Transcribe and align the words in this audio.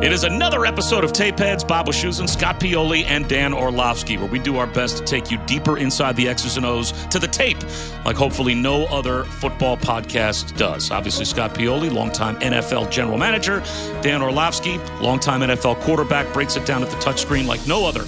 It 0.00 0.12
is 0.12 0.22
another 0.22 0.64
episode 0.64 1.02
of 1.02 1.12
Tape 1.12 1.40
Heads, 1.40 1.64
Bob 1.64 1.88
Wischusen, 1.88 2.28
Scott 2.28 2.60
Pioli, 2.60 3.04
and 3.04 3.28
Dan 3.28 3.52
Orlovsky, 3.52 4.16
where 4.16 4.28
we 4.28 4.38
do 4.38 4.56
our 4.56 4.66
best 4.68 4.98
to 4.98 5.04
take 5.04 5.28
you 5.28 5.38
deeper 5.38 5.76
inside 5.76 6.14
the 6.14 6.28
X's 6.28 6.56
and 6.56 6.64
O's 6.64 6.92
to 7.08 7.18
the 7.18 7.26
tape, 7.26 7.58
like 8.04 8.14
hopefully 8.14 8.54
no 8.54 8.84
other 8.86 9.24
football 9.24 9.76
podcast 9.76 10.56
does. 10.56 10.92
Obviously, 10.92 11.24
Scott 11.24 11.52
Pioli, 11.52 11.92
longtime 11.92 12.36
NFL 12.36 12.92
general 12.92 13.18
manager. 13.18 13.58
Dan 14.00 14.22
Orlovsky, 14.22 14.78
longtime 15.00 15.40
NFL 15.40 15.80
quarterback, 15.80 16.32
breaks 16.32 16.54
it 16.54 16.64
down 16.64 16.84
at 16.84 16.90
the 16.90 16.96
touchscreen 16.98 17.48
like 17.48 17.66
no 17.66 17.84
other 17.84 18.02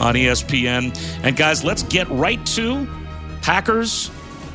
on 0.00 0.16
ESPN. 0.16 0.98
And 1.22 1.36
guys, 1.36 1.62
let's 1.62 1.84
get 1.84 2.08
right 2.10 2.44
to 2.46 2.88
Packers, 3.42 4.10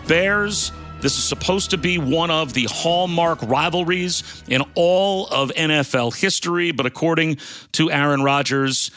Bears, 0.07 0.73
this 1.01 1.17
is 1.17 1.23
supposed 1.23 1.71
to 1.71 1.77
be 1.77 1.97
one 1.97 2.29
of 2.29 2.53
the 2.53 2.67
hallmark 2.69 3.41
rivalries 3.41 4.43
in 4.47 4.61
all 4.75 5.27
of 5.27 5.49
NFL 5.51 6.15
history, 6.15 6.71
but 6.71 6.85
according 6.85 7.37
to 7.73 7.91
Aaron 7.91 8.21
Rodgers, 8.23 8.91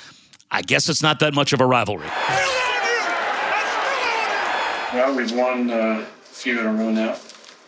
I 0.50 0.62
guess 0.62 0.88
it's 0.88 1.02
not 1.02 1.20
that 1.20 1.34
much 1.34 1.52
of 1.52 1.60
a 1.60 1.66
rivalry. 1.66 2.08
Well, 4.92 5.16
we've 5.16 5.32
won 5.32 5.70
uh, 5.70 6.04
a 6.04 6.06
few 6.24 6.60
in 6.60 6.66
a 6.66 6.72
row 6.72 6.90
now. 6.90 7.16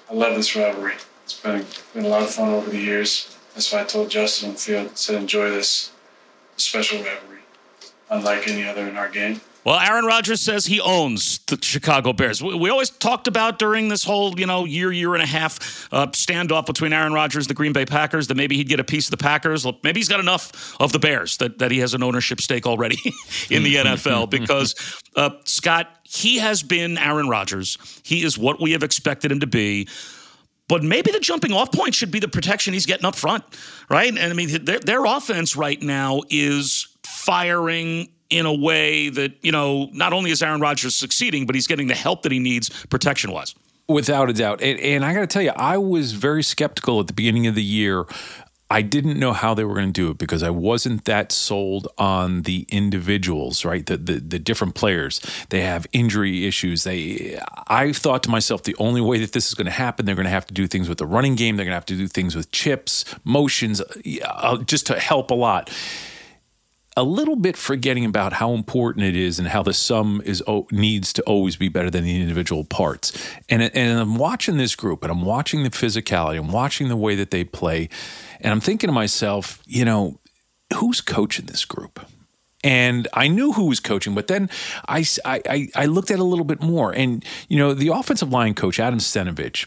I 0.08 0.14
love 0.14 0.36
this 0.36 0.54
rivalry. 0.54 0.94
It's 1.25 1.41
been, 1.41 1.66
been 1.92 2.04
a 2.04 2.08
lot 2.08 2.22
of 2.22 2.30
fun 2.30 2.50
over 2.50 2.70
the 2.70 2.78
years. 2.78 3.36
That's 3.54 3.72
why 3.72 3.80
I 3.80 3.84
told 3.84 4.10
Justin 4.10 4.50
on 4.50 4.54
the 4.54 4.60
field, 4.60 4.96
said, 4.96 5.16
enjoy 5.16 5.50
this 5.50 5.91
special 6.56 6.98
rivalry, 6.98 7.41
unlike 8.10 8.46
any 8.46 8.64
other 8.64 8.86
in 8.86 8.96
our 8.96 9.08
game. 9.08 9.41
Well, 9.66 9.81
Aaron 9.81 10.04
Rodgers 10.04 10.41
says 10.43 10.66
he 10.66 10.81
owns 10.81 11.38
the 11.38 11.59
Chicago 11.60 12.12
Bears. 12.12 12.41
We, 12.41 12.54
we, 12.54 12.71
always 12.71 12.88
talked 12.88 13.27
about 13.27 13.59
during 13.59 13.88
this 13.88 14.04
whole, 14.04 14.38
you 14.38 14.47
know, 14.47 14.65
year, 14.65 14.93
year 14.93 15.15
and 15.15 15.22
a 15.25 15.27
half 15.27 15.88
uh, 15.93 16.06
standoff 16.06 16.66
between 16.66 16.93
Aaron 16.93 17.12
Rodgers 17.12 17.47
and 17.47 17.50
the 17.50 17.54
Green 17.54 17.72
Bay 17.72 17.84
Packers 17.84 18.28
that 18.28 18.37
maybe 18.37 18.56
he'd 18.56 18.69
get 18.69 18.78
a 18.78 18.84
piece 18.84 19.06
of 19.06 19.10
the 19.10 19.16
Packers. 19.16 19.66
Maybe 19.82 19.99
he's 19.99 20.09
got 20.09 20.21
enough 20.21 20.76
of 20.78 20.93
the 20.93 21.00
Bears 21.00 21.38
that, 21.38 21.59
that 21.59 21.72
he 21.72 21.81
has 21.81 21.94
an 21.94 22.05
ownership 22.05 22.41
stake 22.41 22.65
already 22.65 22.97
in 23.50 23.65
the 23.65 23.75
NFL 23.75 24.31
because, 24.31 24.76
uh, 25.16 25.31
Scott, 25.47 25.88
he 26.05 26.38
has 26.38 26.62
been 26.62 26.97
Aaron 26.97 27.28
Rodgers. 27.28 27.76
He 28.05 28.22
is 28.22 28.38
what 28.38 28.60
we 28.60 28.71
have 28.71 28.84
expected 28.84 29.32
him 29.32 29.41
to 29.41 29.49
be. 29.49 29.88
But 30.69 30.84
maybe 30.84 31.10
the 31.10 31.19
jumping 31.19 31.53
off 31.53 31.72
point 31.72 31.97
should 31.97 32.12
be 32.12 32.21
the 32.21 32.28
protection 32.28 32.72
he's 32.72 32.87
getting 32.87 33.05
up 33.05 33.16
front, 33.16 33.43
right? 33.91 34.16
And 34.16 34.21
I 34.21 34.32
mean, 34.32 34.65
their, 34.65 34.78
their 34.78 35.05
offense 35.05 35.56
right 35.56 35.82
now 35.82 36.22
is 36.31 36.87
firing 37.05 38.10
in 38.31 38.47
a 38.47 38.54
way 38.54 39.09
that, 39.09 39.32
you 39.42 39.53
know, 39.53 39.88
not 39.92 40.12
only 40.12 40.31
is 40.31 40.42
Aaron 40.42 40.60
Rodgers 40.60 40.94
succeeding, 40.94 41.47
but 41.47 41.54
he's 41.54 41.66
getting 41.66 41.87
the 41.87 41.94
help 41.94 42.22
that 42.22 42.32
he 42.32 42.38
needs 42.38 42.69
protection 42.87 43.31
wise. 43.32 43.54
Without 43.88 44.28
a 44.28 44.32
doubt. 44.32 44.62
And, 44.62 44.81
and 44.81 45.04
I 45.04 45.14
got 45.14 45.20
to 45.20 45.26
tell 45.26 45.42
you, 45.42 45.53
I 45.54 45.78
was 45.78 46.12
very 46.12 46.42
skeptical 46.42 46.98
at 47.00 47.06
the 47.06 47.12
beginning 47.12 47.47
of 47.47 47.54
the 47.54 47.62
year. 47.62 48.04
I 48.69 48.82
didn't 48.82 49.20
know 49.20 49.32
how 49.32 49.54
they 49.54 49.64
were 49.64 49.75
going 49.75 49.92
to 49.92 49.92
do 49.92 50.10
it 50.10 50.19
because 50.19 50.42
I 50.42 50.50
wasn't 50.50 51.04
that 51.04 51.31
sold 51.31 51.87
on 51.98 52.42
the 52.42 52.66
individuals, 52.69 53.64
right? 53.64 53.87
The, 53.87 53.97
the, 53.97 54.14
the 54.14 54.38
different 54.41 54.75
players. 54.75 55.20
They 55.50 55.60
have 55.60 55.87
injury 55.93 56.47
issues. 56.47 56.82
They 56.82 57.38
I 57.69 57.93
thought 57.93 58.25
to 58.25 58.31
myself 58.31 58.64
the 58.64 58.75
only 58.81 59.00
way 59.00 59.20
that 59.20 59.31
this 59.31 59.47
is 59.47 59.54
going 59.54 59.66
to 59.66 59.70
happen, 59.70 60.04
they're 60.04 60.16
going 60.16 60.25
to 60.25 60.31
have 60.31 60.48
to 60.48 60.54
do 60.54 60.66
things 60.66 60.88
with 60.88 60.98
the 60.98 61.06
running 61.06 61.37
game, 61.37 61.56
they're 61.56 61.64
going 61.64 61.72
to 61.72 61.76
have 61.76 61.87
to 61.87 61.97
do 61.97 62.08
things 62.08 62.34
with 62.34 62.50
chips, 62.50 63.04
motions, 63.22 63.81
uh, 64.25 64.58
just 64.64 64.87
to 64.87 64.98
help 64.98 65.31
a 65.31 65.34
lot 65.34 65.70
a 66.96 67.04
little 67.04 67.36
bit 67.36 67.56
forgetting 67.56 68.04
about 68.04 68.32
how 68.32 68.54
important 68.54 69.04
it 69.04 69.14
is 69.14 69.38
and 69.38 69.48
how 69.48 69.62
the 69.62 69.74
sum 69.74 70.22
is 70.24 70.42
needs 70.70 71.12
to 71.12 71.22
always 71.22 71.56
be 71.56 71.68
better 71.68 71.90
than 71.90 72.04
the 72.04 72.20
individual 72.20 72.64
parts. 72.64 73.12
And 73.48 73.62
and 73.62 74.00
I'm 74.00 74.16
watching 74.16 74.56
this 74.56 74.74
group 74.74 75.02
and 75.02 75.12
I'm 75.12 75.22
watching 75.22 75.62
the 75.62 75.70
physicality, 75.70 76.38
I'm 76.38 76.52
watching 76.52 76.88
the 76.88 76.96
way 76.96 77.14
that 77.16 77.30
they 77.30 77.44
play, 77.44 77.88
and 78.40 78.52
I'm 78.52 78.60
thinking 78.60 78.88
to 78.88 78.92
myself, 78.92 79.62
you 79.66 79.84
know, 79.84 80.18
who's 80.74 81.00
coaching 81.00 81.46
this 81.46 81.64
group? 81.64 82.00
And 82.64 83.06
I 83.12 83.28
knew 83.28 83.52
who 83.52 83.66
was 83.66 83.78
coaching, 83.78 84.14
but 84.14 84.26
then 84.26 84.50
I, 84.88 85.04
I, 85.24 85.68
I 85.76 85.86
looked 85.86 86.10
at 86.10 86.18
a 86.18 86.24
little 86.24 86.44
bit 86.44 86.60
more. 86.60 86.90
And, 86.90 87.24
you 87.48 87.58
know, 87.58 87.74
the 87.74 87.88
offensive 87.88 88.32
line 88.32 88.54
coach, 88.54 88.80
Adam 88.80 88.98
Stenavich, 88.98 89.66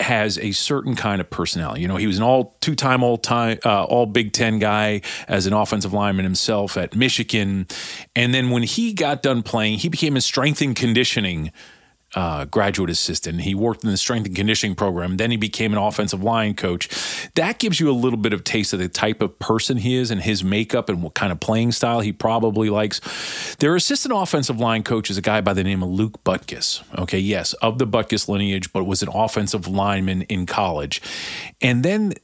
has 0.00 0.38
a 0.38 0.52
certain 0.52 0.94
kind 0.94 1.20
of 1.20 1.30
personality. 1.30 1.80
You 1.80 1.88
know, 1.88 1.96
he 1.96 2.06
was 2.06 2.18
an 2.18 2.22
all 2.22 2.56
two-time 2.60 3.02
all 3.02 3.16
time 3.16 3.58
uh, 3.64 3.84
all 3.84 4.06
Big 4.06 4.32
10 4.32 4.58
guy 4.58 5.00
as 5.26 5.46
an 5.46 5.52
offensive 5.52 5.92
lineman 5.92 6.24
himself 6.24 6.76
at 6.76 6.94
Michigan. 6.94 7.66
And 8.14 8.34
then 8.34 8.50
when 8.50 8.62
he 8.62 8.92
got 8.92 9.22
done 9.22 9.42
playing, 9.42 9.78
he 9.78 9.88
became 9.88 10.16
a 10.16 10.20
strength 10.20 10.60
and 10.60 10.76
conditioning 10.76 11.50
uh, 12.14 12.44
graduate 12.46 12.88
assistant. 12.90 13.42
He 13.42 13.54
worked 13.54 13.84
in 13.84 13.90
the 13.90 13.96
strength 13.96 14.26
and 14.26 14.34
conditioning 14.34 14.74
program. 14.74 15.16
Then 15.16 15.30
he 15.30 15.36
became 15.36 15.72
an 15.72 15.78
offensive 15.78 16.22
line 16.22 16.54
coach. 16.54 16.88
That 17.34 17.58
gives 17.58 17.80
you 17.80 17.90
a 17.90 17.92
little 17.92 18.18
bit 18.18 18.32
of 18.32 18.44
taste 18.44 18.72
of 18.72 18.78
the 18.78 18.88
type 18.88 19.20
of 19.20 19.38
person 19.38 19.76
he 19.76 19.96
is 19.96 20.10
and 20.10 20.22
his 20.22 20.42
makeup 20.42 20.88
and 20.88 21.02
what 21.02 21.14
kind 21.14 21.32
of 21.32 21.40
playing 21.40 21.72
style 21.72 22.00
he 22.00 22.12
probably 22.12 22.70
likes. 22.70 23.00
Their 23.56 23.74
assistant 23.76 24.14
offensive 24.16 24.60
line 24.60 24.82
coach 24.82 25.10
is 25.10 25.18
a 25.18 25.22
guy 25.22 25.40
by 25.40 25.52
the 25.52 25.64
name 25.64 25.82
of 25.82 25.88
Luke 25.88 26.22
Butkus. 26.24 26.82
Okay, 26.98 27.18
yes, 27.18 27.52
of 27.54 27.78
the 27.78 27.86
Butkus 27.86 28.28
lineage, 28.28 28.72
but 28.72 28.84
was 28.84 29.02
an 29.02 29.08
offensive 29.12 29.66
lineman 29.66 30.22
in 30.22 30.46
college. 30.46 31.02
And 31.60 31.82
then 31.82 32.14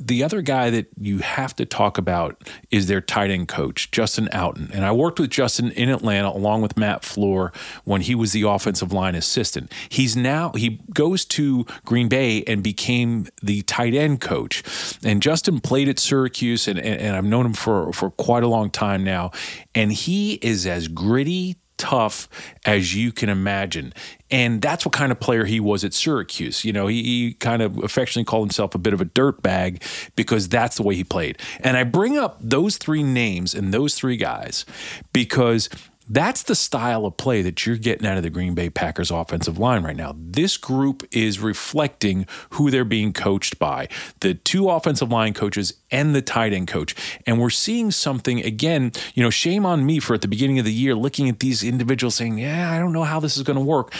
the 0.00 0.22
other 0.22 0.42
guy 0.42 0.70
that 0.70 0.86
you 0.96 1.18
have 1.18 1.54
to 1.56 1.64
talk 1.64 1.98
about 1.98 2.48
is 2.70 2.86
their 2.86 3.00
tight 3.00 3.30
end 3.30 3.48
coach, 3.48 3.90
Justin 3.90 4.28
Outten. 4.32 4.70
And 4.72 4.84
I 4.84 4.92
worked 4.92 5.18
with 5.18 5.30
Justin 5.30 5.72
in 5.72 5.88
Atlanta 5.88 6.28
along 6.28 6.62
with 6.62 6.76
Matt 6.76 7.02
Flohr 7.02 7.54
when 7.84 8.02
he 8.02 8.14
was 8.14 8.32
the 8.32 8.42
offensive 8.42 8.92
line 8.92 9.14
assistant. 9.14 9.72
He's 9.88 10.16
now, 10.16 10.52
he 10.52 10.80
goes 10.94 11.24
to 11.26 11.66
Green 11.84 12.08
Bay 12.08 12.44
and 12.46 12.62
became 12.62 13.26
the 13.42 13.62
tight 13.62 13.94
end 13.94 14.20
coach. 14.20 14.62
And 15.04 15.20
Justin 15.20 15.60
played 15.60 15.88
at 15.88 15.98
Syracuse, 15.98 16.68
and, 16.68 16.78
and, 16.78 17.00
and 17.00 17.16
I've 17.16 17.24
known 17.24 17.46
him 17.46 17.54
for, 17.54 17.92
for 17.92 18.10
quite 18.10 18.42
a 18.42 18.48
long 18.48 18.70
time 18.70 19.02
now. 19.02 19.32
And 19.74 19.92
he 19.92 20.34
is 20.34 20.66
as 20.66 20.88
gritty, 20.88 21.56
tough 21.78 22.28
as 22.66 22.94
you 22.94 23.12
can 23.12 23.28
imagine. 23.28 23.94
And 24.30 24.60
that's 24.60 24.84
what 24.84 24.92
kind 24.92 25.10
of 25.10 25.18
player 25.18 25.46
he 25.46 25.58
was 25.58 25.84
at 25.84 25.94
Syracuse. 25.94 26.64
You 26.64 26.72
know, 26.72 26.86
he, 26.86 27.02
he 27.02 27.34
kind 27.34 27.62
of 27.62 27.82
affectionately 27.82 28.24
called 28.24 28.48
himself 28.48 28.74
a 28.74 28.78
bit 28.78 28.92
of 28.92 29.00
a 29.00 29.06
dirt 29.06 29.42
bag 29.42 29.82
because 30.16 30.48
that's 30.48 30.76
the 30.76 30.82
way 30.82 30.94
he 30.94 31.04
played. 31.04 31.38
And 31.60 31.76
I 31.76 31.84
bring 31.84 32.18
up 32.18 32.36
those 32.40 32.76
three 32.76 33.02
names 33.02 33.54
and 33.54 33.72
those 33.72 33.94
three 33.94 34.16
guys 34.16 34.66
because 35.12 35.70
That's 36.08 36.42
the 36.42 36.54
style 36.54 37.04
of 37.04 37.16
play 37.16 37.42
that 37.42 37.66
you're 37.66 37.76
getting 37.76 38.06
out 38.06 38.16
of 38.16 38.22
the 38.22 38.30
Green 38.30 38.54
Bay 38.54 38.70
Packers 38.70 39.10
offensive 39.10 39.58
line 39.58 39.82
right 39.82 39.96
now. 39.96 40.14
This 40.16 40.56
group 40.56 41.06
is 41.12 41.38
reflecting 41.38 42.26
who 42.50 42.70
they're 42.70 42.84
being 42.84 43.12
coached 43.12 43.58
by 43.58 43.88
the 44.20 44.34
two 44.34 44.70
offensive 44.70 45.10
line 45.10 45.34
coaches 45.34 45.74
and 45.90 46.14
the 46.14 46.22
tight 46.22 46.52
end 46.52 46.68
coach. 46.68 46.94
And 47.26 47.38
we're 47.38 47.50
seeing 47.50 47.90
something 47.90 48.42
again, 48.42 48.92
you 49.14 49.22
know, 49.22 49.30
shame 49.30 49.66
on 49.66 49.84
me 49.84 49.98
for 49.98 50.14
at 50.14 50.22
the 50.22 50.28
beginning 50.28 50.58
of 50.58 50.64
the 50.64 50.72
year 50.72 50.94
looking 50.94 51.28
at 51.28 51.40
these 51.40 51.62
individuals 51.62 52.14
saying, 52.14 52.38
Yeah, 52.38 52.72
I 52.72 52.78
don't 52.78 52.92
know 52.92 53.04
how 53.04 53.20
this 53.20 53.36
is 53.36 53.42
going 53.42 53.58
to 53.58 53.64
work 53.64 53.92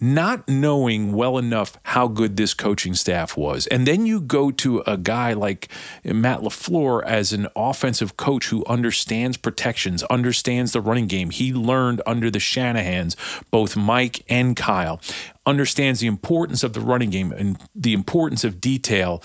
not 0.00 0.48
knowing 0.48 1.12
well 1.12 1.38
enough 1.38 1.78
how 1.82 2.08
good 2.08 2.36
this 2.36 2.54
coaching 2.54 2.94
staff 2.94 3.36
was. 3.36 3.66
And 3.68 3.86
then 3.86 4.06
you 4.06 4.20
go 4.20 4.50
to 4.52 4.82
a 4.86 4.96
guy 4.96 5.32
like 5.32 5.68
Matt 6.04 6.40
LaFleur 6.40 7.04
as 7.04 7.32
an 7.32 7.48
offensive 7.56 8.16
coach 8.16 8.48
who 8.48 8.64
understands 8.66 9.36
protections, 9.36 10.02
understands 10.04 10.72
the 10.72 10.80
running 10.80 11.06
game. 11.06 11.30
He 11.30 11.52
learned 11.52 12.00
under 12.06 12.30
the 12.30 12.38
Shanahans, 12.38 13.16
both 13.50 13.76
Mike 13.76 14.24
and 14.28 14.56
Kyle, 14.56 15.00
understands 15.46 16.00
the 16.00 16.06
importance 16.06 16.62
of 16.62 16.74
the 16.74 16.80
running 16.80 17.10
game 17.10 17.32
and 17.32 17.58
the 17.74 17.94
importance 17.94 18.44
of 18.44 18.60
detail 18.60 19.22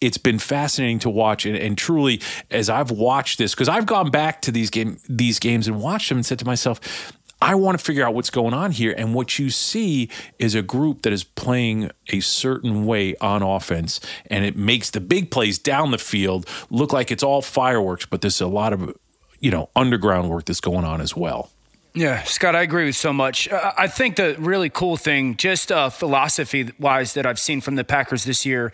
it's 0.00 0.18
been 0.18 0.38
fascinating 0.38 0.98
to 0.98 1.08
watch 1.08 1.46
and, 1.46 1.56
and, 1.56 1.78
truly 1.78 2.20
as 2.50 2.68
I've 2.68 2.90
watched 2.90 3.38
this 3.38 3.54
because 3.54 3.70
I've 3.70 3.86
gone 3.86 4.10
back 4.10 4.42
to 4.42 4.50
these 4.50 4.68
game 4.68 4.98
these 5.08 5.38
games 5.38 5.66
and 5.66 5.80
watched 5.80 6.10
them 6.10 6.18
and 6.18 6.26
said 6.26 6.38
to 6.40 6.44
myself 6.44 7.12
I 7.42 7.54
want 7.54 7.78
to 7.78 7.84
figure 7.84 8.06
out 8.06 8.14
what's 8.14 8.30
going 8.30 8.54
on 8.54 8.70
here. 8.70 8.94
And 8.96 9.14
what 9.14 9.38
you 9.38 9.50
see 9.50 10.08
is 10.38 10.54
a 10.54 10.62
group 10.62 11.02
that 11.02 11.12
is 11.12 11.24
playing 11.24 11.90
a 12.08 12.20
certain 12.20 12.86
way 12.86 13.16
on 13.16 13.42
offense, 13.42 14.00
and 14.30 14.44
it 14.44 14.56
makes 14.56 14.90
the 14.90 15.00
big 15.00 15.30
plays 15.30 15.58
down 15.58 15.90
the 15.90 15.98
field 15.98 16.48
look 16.70 16.92
like 16.92 17.10
it's 17.10 17.22
all 17.22 17.42
fireworks, 17.42 18.06
but 18.06 18.20
there's 18.20 18.40
a 18.40 18.46
lot 18.46 18.72
of, 18.72 18.96
you 19.40 19.50
know, 19.50 19.68
underground 19.76 20.30
work 20.30 20.46
that's 20.46 20.60
going 20.60 20.84
on 20.84 21.00
as 21.00 21.16
well. 21.16 21.50
Yeah, 21.96 22.24
Scott, 22.24 22.56
I 22.56 22.62
agree 22.62 22.86
with 22.86 22.96
so 22.96 23.12
much. 23.12 23.48
I 23.52 23.86
think 23.86 24.16
the 24.16 24.34
really 24.40 24.68
cool 24.68 24.96
thing, 24.96 25.36
just 25.36 25.70
uh, 25.70 25.90
philosophy 25.90 26.72
wise, 26.80 27.14
that 27.14 27.24
I've 27.24 27.38
seen 27.38 27.60
from 27.60 27.76
the 27.76 27.84
Packers 27.84 28.24
this 28.24 28.44
year 28.44 28.72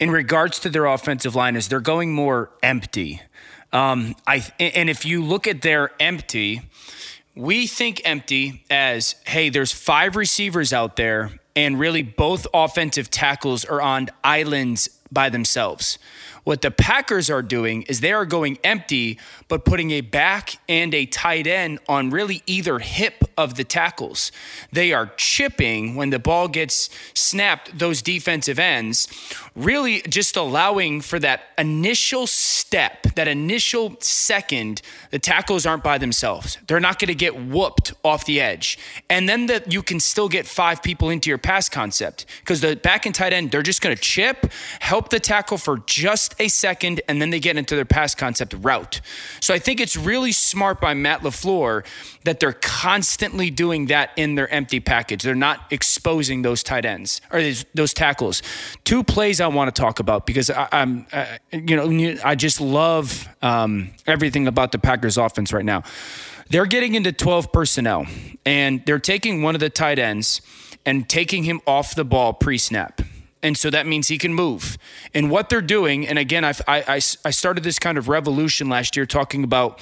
in 0.00 0.10
regards 0.10 0.58
to 0.60 0.70
their 0.70 0.86
offensive 0.86 1.34
line 1.34 1.54
is 1.54 1.68
they're 1.68 1.80
going 1.80 2.14
more 2.14 2.50
empty. 2.62 3.20
Um, 3.74 4.14
I 4.26 4.42
and 4.58 4.88
if 4.88 5.04
you 5.04 5.22
look 5.22 5.46
at 5.46 5.60
their 5.60 5.90
empty, 6.00 6.62
we 7.34 7.66
think 7.66 8.02
empty 8.04 8.64
as 8.70 9.14
hey, 9.26 9.48
there's 9.48 9.72
five 9.72 10.16
receivers 10.16 10.72
out 10.72 10.96
there, 10.96 11.30
and 11.56 11.78
really 11.78 12.02
both 12.02 12.46
offensive 12.52 13.10
tackles 13.10 13.64
are 13.64 13.80
on 13.80 14.08
islands 14.22 14.88
by 15.10 15.28
themselves. 15.28 15.98
What 16.44 16.62
the 16.62 16.72
Packers 16.72 17.30
are 17.30 17.42
doing 17.42 17.82
is 17.82 18.00
they 18.00 18.12
are 18.12 18.26
going 18.26 18.58
empty, 18.64 19.18
but 19.46 19.64
putting 19.64 19.92
a 19.92 20.00
back 20.00 20.56
and 20.68 20.92
a 20.92 21.06
tight 21.06 21.46
end 21.46 21.78
on 21.88 22.10
really 22.10 22.42
either 22.46 22.80
hip 22.80 23.22
of 23.36 23.54
the 23.54 23.64
tackles. 23.64 24.32
They 24.72 24.92
are 24.92 25.12
chipping 25.16 25.94
when 25.94 26.10
the 26.10 26.18
ball 26.18 26.48
gets 26.48 26.90
snapped, 27.14 27.78
those 27.78 28.02
defensive 28.02 28.58
ends, 28.58 29.06
really 29.54 30.02
just 30.02 30.36
allowing 30.36 31.00
for 31.00 31.18
that 31.20 31.42
initial 31.58 32.26
step, 32.26 33.02
that 33.14 33.28
initial 33.28 33.96
second, 34.00 34.82
the 35.10 35.18
tackles 35.18 35.64
aren't 35.64 35.84
by 35.84 35.98
themselves. 35.98 36.58
They're 36.66 36.80
not 36.80 36.98
going 36.98 37.08
to 37.08 37.14
get 37.14 37.40
whooped 37.40 37.94
off 38.02 38.24
the 38.24 38.40
edge. 38.40 38.78
And 39.08 39.28
then 39.28 39.46
that 39.46 39.72
you 39.72 39.82
can 39.82 40.00
still 40.00 40.28
get 40.28 40.46
five 40.46 40.82
people 40.82 41.08
into 41.08 41.28
your 41.30 41.38
pass 41.38 41.68
concept 41.68 42.26
because 42.40 42.60
the 42.60 42.76
back 42.76 43.06
and 43.06 43.14
tight 43.14 43.32
end, 43.32 43.50
they're 43.52 43.62
just 43.62 43.80
going 43.80 43.94
to 43.94 44.02
chip, 44.02 44.50
help 44.80 45.10
the 45.10 45.20
tackle 45.20 45.58
for 45.58 45.78
just 45.86 46.31
a 46.38 46.48
second, 46.48 47.00
and 47.08 47.20
then 47.20 47.30
they 47.30 47.40
get 47.40 47.56
into 47.56 47.76
their 47.76 47.84
pass 47.84 48.14
concept 48.14 48.54
route. 48.58 49.00
So 49.40 49.54
I 49.54 49.58
think 49.58 49.80
it's 49.80 49.96
really 49.96 50.32
smart 50.32 50.80
by 50.80 50.94
Matt 50.94 51.20
LaFleur 51.20 51.84
that 52.24 52.40
they're 52.40 52.52
constantly 52.52 53.50
doing 53.50 53.86
that 53.86 54.10
in 54.16 54.34
their 54.34 54.48
empty 54.48 54.80
package. 54.80 55.22
They're 55.22 55.34
not 55.34 55.60
exposing 55.70 56.42
those 56.42 56.62
tight 56.62 56.84
ends 56.84 57.20
or 57.30 57.42
those 57.74 57.92
tackles. 57.92 58.42
Two 58.84 59.02
plays 59.02 59.40
I 59.40 59.46
want 59.48 59.74
to 59.74 59.80
talk 59.80 60.00
about 60.00 60.26
because 60.26 60.50
I, 60.50 60.68
am 60.72 61.06
uh, 61.12 61.26
you 61.52 61.76
know, 61.76 62.16
I 62.24 62.34
just 62.34 62.60
love 62.60 63.28
um, 63.42 63.90
everything 64.06 64.46
about 64.46 64.72
the 64.72 64.78
Packers 64.78 65.18
offense 65.18 65.52
right 65.52 65.64
now. 65.64 65.82
They're 66.50 66.66
getting 66.66 66.94
into 66.94 67.12
12 67.12 67.52
personnel 67.52 68.06
and 68.44 68.84
they're 68.84 68.98
taking 68.98 69.42
one 69.42 69.54
of 69.54 69.60
the 69.60 69.70
tight 69.70 69.98
ends 69.98 70.42
and 70.84 71.08
taking 71.08 71.44
him 71.44 71.60
off 71.66 71.94
the 71.94 72.04
ball 72.04 72.32
pre 72.32 72.58
snap 72.58 73.00
and 73.42 73.58
so 73.58 73.70
that 73.70 73.86
means 73.86 74.08
he 74.08 74.18
can 74.18 74.32
move. 74.32 74.78
And 75.14 75.30
what 75.30 75.48
they're 75.48 75.60
doing, 75.60 76.06
and 76.06 76.18
again, 76.18 76.44
I, 76.44 76.54
I, 76.68 77.00
I 77.24 77.30
started 77.30 77.64
this 77.64 77.78
kind 77.78 77.98
of 77.98 78.08
revolution 78.08 78.68
last 78.68 78.96
year 78.96 79.04
talking 79.04 79.42
about 79.42 79.80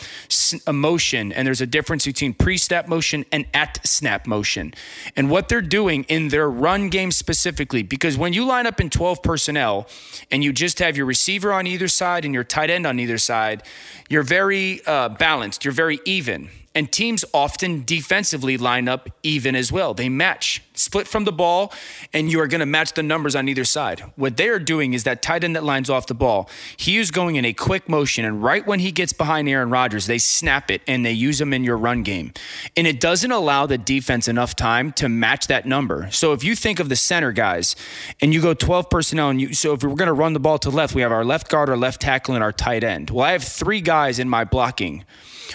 emotion, 0.66 1.32
and 1.32 1.46
there's 1.46 1.60
a 1.60 1.66
difference 1.66 2.06
between 2.06 2.32
pre 2.32 2.56
snap 2.56 2.88
motion 2.88 3.24
and 3.30 3.46
at 3.52 3.86
snap 3.86 4.26
motion. 4.26 4.72
And 5.16 5.30
what 5.30 5.48
they're 5.48 5.60
doing 5.60 6.04
in 6.04 6.28
their 6.28 6.50
run 6.50 6.88
game 6.88 7.12
specifically, 7.12 7.82
because 7.82 8.16
when 8.16 8.32
you 8.32 8.44
line 8.46 8.66
up 8.66 8.80
in 8.80 8.88
12 8.88 9.22
personnel 9.22 9.86
and 10.30 10.42
you 10.42 10.52
just 10.52 10.78
have 10.78 10.96
your 10.96 11.06
receiver 11.06 11.52
on 11.52 11.66
either 11.66 11.88
side 11.88 12.24
and 12.24 12.32
your 12.32 12.44
tight 12.44 12.70
end 12.70 12.86
on 12.86 12.98
either 12.98 13.18
side, 13.18 13.62
you're 14.08 14.22
very 14.22 14.80
uh, 14.86 15.10
balanced, 15.10 15.64
you're 15.64 15.72
very 15.72 16.00
even. 16.04 16.48
And 16.72 16.92
teams 16.92 17.24
often 17.34 17.84
defensively 17.84 18.56
line 18.56 18.88
up 18.88 19.08
even 19.24 19.56
as 19.56 19.72
well. 19.72 19.92
They 19.92 20.08
match, 20.08 20.62
split 20.74 21.08
from 21.08 21.24
the 21.24 21.32
ball, 21.32 21.72
and 22.12 22.30
you 22.30 22.40
are 22.40 22.46
going 22.46 22.60
to 22.60 22.66
match 22.66 22.92
the 22.92 23.02
numbers 23.02 23.34
on 23.34 23.48
either 23.48 23.64
side. 23.64 24.04
What 24.14 24.36
they 24.36 24.48
are 24.48 24.60
doing 24.60 24.94
is 24.94 25.02
that 25.02 25.20
tight 25.20 25.42
end 25.42 25.56
that 25.56 25.64
lines 25.64 25.90
off 25.90 26.06
the 26.06 26.14
ball, 26.14 26.48
he 26.76 26.98
is 26.98 27.10
going 27.10 27.34
in 27.34 27.44
a 27.44 27.52
quick 27.52 27.88
motion, 27.88 28.24
and 28.24 28.40
right 28.40 28.64
when 28.64 28.78
he 28.78 28.92
gets 28.92 29.12
behind 29.12 29.48
Aaron 29.48 29.70
Rodgers, 29.70 30.06
they 30.06 30.18
snap 30.18 30.70
it 30.70 30.80
and 30.86 31.04
they 31.04 31.10
use 31.10 31.40
him 31.40 31.52
in 31.52 31.64
your 31.64 31.76
run 31.76 32.04
game. 32.04 32.32
And 32.76 32.86
it 32.86 33.00
doesn't 33.00 33.32
allow 33.32 33.66
the 33.66 33.78
defense 33.78 34.28
enough 34.28 34.54
time 34.54 34.92
to 34.92 35.08
match 35.08 35.48
that 35.48 35.66
number. 35.66 36.08
So 36.12 36.32
if 36.32 36.44
you 36.44 36.54
think 36.54 36.78
of 36.78 36.88
the 36.88 36.96
center 36.96 37.32
guys 37.32 37.74
and 38.20 38.32
you 38.32 38.40
go 38.40 38.54
12 38.54 38.88
personnel, 38.88 39.30
and 39.30 39.40
you, 39.40 39.54
so 39.54 39.72
if 39.72 39.82
we're 39.82 39.96
going 39.96 40.06
to 40.06 40.12
run 40.12 40.34
the 40.34 40.40
ball 40.40 40.58
to 40.58 40.70
left, 40.70 40.94
we 40.94 41.02
have 41.02 41.10
our 41.10 41.24
left 41.24 41.48
guard, 41.48 41.68
our 41.68 41.76
left 41.76 42.00
tackle, 42.00 42.36
and 42.36 42.44
our 42.44 42.52
tight 42.52 42.84
end. 42.84 43.10
Well, 43.10 43.24
I 43.24 43.32
have 43.32 43.42
three 43.42 43.80
guys 43.80 44.20
in 44.20 44.28
my 44.28 44.44
blocking. 44.44 45.04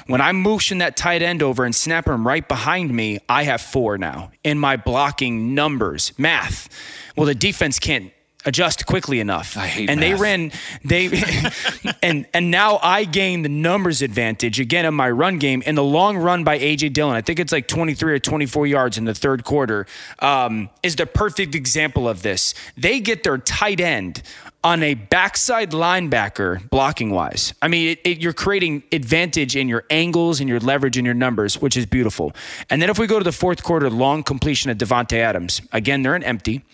When 0.07 0.21
I 0.21 0.31
motion 0.31 0.79
that 0.79 0.97
tight 0.97 1.21
end 1.21 1.41
over 1.41 1.65
and 1.65 1.75
snap 1.75 2.07
him 2.07 2.25
right 2.27 2.47
behind 2.47 2.93
me, 2.93 3.19
I 3.27 3.43
have 3.43 3.61
four 3.61 3.97
now 3.97 4.31
in 4.43 4.59
my 4.59 4.77
blocking 4.77 5.53
numbers, 5.55 6.13
math. 6.17 6.69
Well, 7.15 7.25
the 7.25 7.35
defense 7.35 7.79
can't 7.79 8.11
adjust 8.45 8.85
quickly 8.85 9.19
enough. 9.19 9.57
I 9.57 9.67
hate 9.67 9.89
and 9.89 9.99
math. 9.99 10.09
they 10.09 10.21
ran 10.21 10.51
they 10.83 11.09
and 12.03 12.27
and 12.33 12.51
now 12.51 12.79
I 12.81 13.03
gain 13.03 13.41
the 13.41 13.49
numbers 13.49 14.01
advantage 14.01 14.59
again 14.59 14.85
in 14.85 14.93
my 14.93 15.09
run 15.09 15.39
game 15.39 15.63
in 15.65 15.75
the 15.75 15.83
long 15.83 16.17
run 16.17 16.43
by 16.43 16.59
AJ 16.59 16.93
Dillon. 16.93 17.15
I 17.15 17.21
think 17.21 17.39
it's 17.39 17.51
like 17.51 17.67
23 17.67 18.13
or 18.13 18.19
24 18.19 18.67
yards 18.67 18.97
in 18.97 19.05
the 19.05 19.15
third 19.15 19.43
quarter. 19.43 19.87
Um, 20.19 20.69
is 20.83 20.95
the 20.95 21.05
perfect 21.05 21.55
example 21.55 22.07
of 22.07 22.21
this. 22.21 22.53
They 22.77 22.99
get 22.99 23.23
their 23.23 23.37
tight 23.37 23.79
end 23.79 24.21
on 24.65 24.81
a 24.81 24.95
backside 24.95 25.71
linebacker 25.71 26.67
blocking 26.71 27.11
wise. 27.11 27.53
I 27.61 27.67
mean, 27.67 27.89
it, 27.89 27.99
it, 28.03 28.17
you're 28.17 28.33
creating 28.33 28.81
advantage 28.91 29.55
in 29.55 29.69
your 29.69 29.85
angles 29.91 30.39
and 30.39 30.49
your 30.49 30.59
leverage 30.59 30.97
and 30.97 31.05
your 31.05 31.13
numbers, 31.13 31.61
which 31.61 31.77
is 31.77 31.85
beautiful. 31.85 32.33
And 32.71 32.81
then 32.81 32.89
if 32.89 32.97
we 32.97 33.05
go 33.05 33.19
to 33.19 33.23
the 33.23 33.31
fourth 33.31 33.61
quarter, 33.61 33.91
long 33.91 34.23
completion 34.23 34.71
of 34.71 34.79
Davante 34.79 35.17
Adams. 35.19 35.61
Again, 35.71 36.01
they're 36.01 36.15
in 36.15 36.23
empty, 36.23 36.65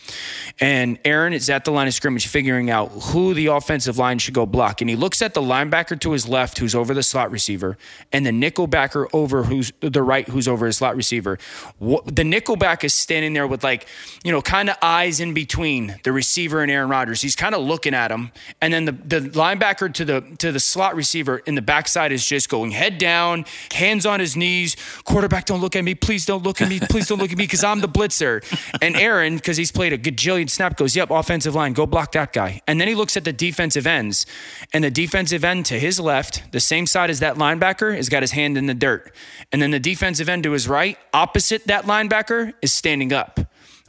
and 0.61 0.99
Aaron 1.03 1.33
is 1.33 1.49
at 1.49 1.65
the 1.65 1.71
line 1.71 1.87
of 1.87 1.93
scrimmage 1.93 2.27
figuring 2.27 2.69
out 2.69 2.87
who 2.87 3.33
the 3.33 3.47
offensive 3.47 3.97
line 3.97 4.19
should 4.19 4.33
go 4.33 4.45
block. 4.45 4.79
And 4.79 4.89
he 4.89 4.95
looks 4.95 5.21
at 5.21 5.33
the 5.33 5.41
linebacker 5.41 5.99
to 5.99 6.11
his 6.11 6.29
left, 6.29 6.59
who's 6.59 6.73
over 6.73 6.93
the 6.93 7.03
slot 7.03 7.29
receiver, 7.29 7.77
and 8.13 8.25
the 8.25 8.31
nickelbacker 8.31 9.07
over 9.11 9.43
who's 9.43 9.73
the 9.81 10.01
right, 10.01 10.25
who's 10.29 10.47
over 10.47 10.65
his 10.65 10.77
slot 10.77 10.95
receiver. 10.95 11.37
The 11.81 12.23
nickelback 12.23 12.85
is 12.85 12.93
standing 12.93 13.33
there 13.33 13.47
with 13.47 13.65
like, 13.65 13.85
you 14.23 14.31
know, 14.31 14.41
kind 14.41 14.69
of 14.69 14.77
eyes 14.81 15.19
in 15.19 15.33
between 15.33 15.99
the 16.03 16.13
receiver 16.13 16.61
and 16.61 16.71
Aaron 16.71 16.87
Rodgers. 16.87 17.21
He's 17.21 17.35
kind 17.35 17.53
of 17.53 17.61
looking 17.61 17.80
looking 17.81 17.95
at 17.95 18.11
him, 18.11 18.31
and 18.61 18.71
then 18.71 18.85
the, 18.85 18.91
the 18.91 19.19
linebacker 19.31 19.91
to 19.91 20.05
the 20.05 20.21
to 20.37 20.51
the 20.51 20.59
slot 20.59 20.95
receiver 20.95 21.39
in 21.47 21.55
the 21.55 21.63
backside 21.63 22.11
is 22.11 22.23
just 22.23 22.47
going 22.47 22.69
head 22.69 22.99
down, 22.99 23.43
hands 23.73 24.05
on 24.05 24.19
his 24.19 24.37
knees. 24.37 24.75
Quarterback, 25.03 25.45
don't 25.45 25.61
look 25.61 25.75
at 25.75 25.83
me. 25.83 25.95
Please 25.95 26.23
don't 26.23 26.43
look 26.43 26.61
at 26.61 26.69
me. 26.69 26.79
Please 26.79 27.07
don't 27.07 27.17
look 27.17 27.31
at 27.31 27.37
me 27.39 27.45
because 27.45 27.63
I'm 27.63 27.81
the 27.81 27.87
blitzer. 27.89 28.43
And 28.83 28.95
Aaron, 28.95 29.37
because 29.37 29.57
he's 29.57 29.71
played 29.71 29.93
a 29.93 29.97
gajillion 29.97 30.47
snap, 30.47 30.77
goes, 30.77 30.95
"Yep, 30.95 31.09
offensive 31.09 31.55
line, 31.55 31.73
go 31.73 31.87
block 31.87 32.11
that 32.11 32.33
guy." 32.33 32.61
And 32.67 32.79
then 32.79 32.87
he 32.87 32.93
looks 32.93 33.17
at 33.17 33.23
the 33.23 33.33
defensive 33.33 33.87
ends, 33.87 34.27
and 34.73 34.83
the 34.83 34.91
defensive 34.91 35.43
end 35.43 35.65
to 35.65 35.79
his 35.79 35.99
left, 35.99 36.51
the 36.51 36.59
same 36.59 36.85
side 36.85 37.09
as 37.09 37.19
that 37.21 37.35
linebacker, 37.35 37.95
has 37.95 38.09
got 38.09 38.21
his 38.21 38.33
hand 38.33 38.59
in 38.59 38.67
the 38.67 38.75
dirt. 38.75 39.11
And 39.51 39.59
then 39.59 39.71
the 39.71 39.79
defensive 39.79 40.29
end 40.29 40.43
to 40.43 40.51
his 40.51 40.67
right, 40.67 40.99
opposite 41.15 41.65
that 41.65 41.85
linebacker, 41.85 42.53
is 42.61 42.71
standing 42.71 43.11
up. 43.11 43.39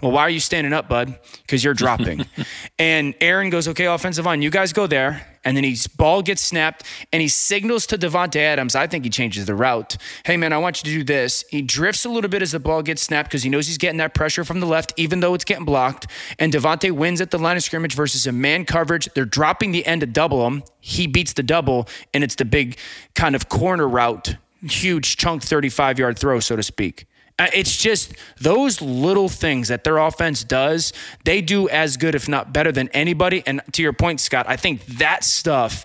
Well, 0.03 0.11
why 0.11 0.23
are 0.23 0.31
you 0.31 0.41
standing 0.41 0.73
up, 0.73 0.89
bud? 0.89 1.17
Because 1.43 1.63
you're 1.63 1.75
dropping. 1.75 2.27
and 2.79 3.15
Aaron 3.21 3.51
goes, 3.51 3.69
okay, 3.69 3.87
offensive 3.87 4.27
line, 4.27 4.43
you 4.43 4.51
guys 4.51 4.73
go 4.73 4.89
there. 4.89 5.29
And 5.45 5.57
then 5.57 5.65
his 5.65 5.87
ball 5.87 6.23
gets 6.23 6.43
snapped 6.43 6.85
and 7.13 7.23
he 7.23 7.29
signals 7.29 7.87
to 7.87 7.99
Davante 7.99 8.37
Adams. 8.37 8.75
I 8.75 8.87
think 8.89 9.05
he 9.05 9.11
changes 9.11 9.47
the 9.47 9.55
route. 9.55 9.97
Hey, 10.25 10.37
man, 10.37 10.53
I 10.53 10.59
want 10.59 10.83
you 10.83 10.93
to 10.93 10.99
do 10.99 11.05
this. 11.05 11.45
He 11.51 11.63
drifts 11.63 12.05
a 12.05 12.09
little 12.09 12.31
bit 12.31 12.43
as 12.43 12.53
the 12.53 12.61
ball 12.61 12.83
gets 12.83 13.03
snapped 13.03 13.29
because 13.29 13.45
he 13.45 13.51
knows 13.51 13.67
he's 13.67 13.79
getting 13.79 13.99
that 13.99 14.15
pressure 14.15 14.45
from 14.45 14.61
the 14.61 14.67
left, 14.67 14.93
even 14.97 15.21
though 15.21 15.35
it's 15.35 15.45
getting 15.45 15.65
blocked. 15.65 16.09
And 16.39 16.53
Davante 16.53 16.91
wins 16.91 17.21
at 17.21 17.31
the 17.31 17.39
line 17.39 17.57
of 17.57 17.63
scrimmage 17.63 17.95
versus 17.95 18.27
a 18.27 18.33
man 18.33 18.65
coverage. 18.65 19.09
They're 19.15 19.25
dropping 19.25 19.71
the 19.71 19.87
end 19.87 20.01
to 20.01 20.07
double 20.07 20.47
him. 20.47 20.65
He 20.81 21.07
beats 21.07 21.33
the 21.33 21.43
double, 21.43 21.89
and 22.13 22.25
it's 22.25 22.37
the 22.37 22.45
big 22.45 22.77
kind 23.15 23.35
of 23.35 23.49
corner 23.49 23.89
route 23.89 24.37
huge 24.71 25.17
chunk 25.17 25.43
35 25.43 25.99
yard 25.99 26.19
throw, 26.19 26.41
so 26.41 26.57
to 26.57 26.63
speak. 26.63 27.07
Uh, 27.39 27.49
it's 27.55 27.77
just 27.77 28.13
those 28.41 28.81
little 28.81 29.29
things 29.29 29.69
that 29.69 29.85
their 29.85 29.99
offense 29.99 30.45
does, 30.45 30.93
they 31.25 31.41
do 31.41 31.69
as 31.69 31.97
good, 31.97 32.15
if 32.15 32.29
not 32.29 32.53
better, 32.53 32.71
than 32.71 32.89
anybody. 32.91 33.43
And 33.47 33.63
to 33.73 33.83
your 33.83 33.93
point, 33.93 34.21
Scott, 34.21 34.47
I 34.49 34.57
think 34.57 34.85
that 34.99 35.25
stuff 35.25 35.85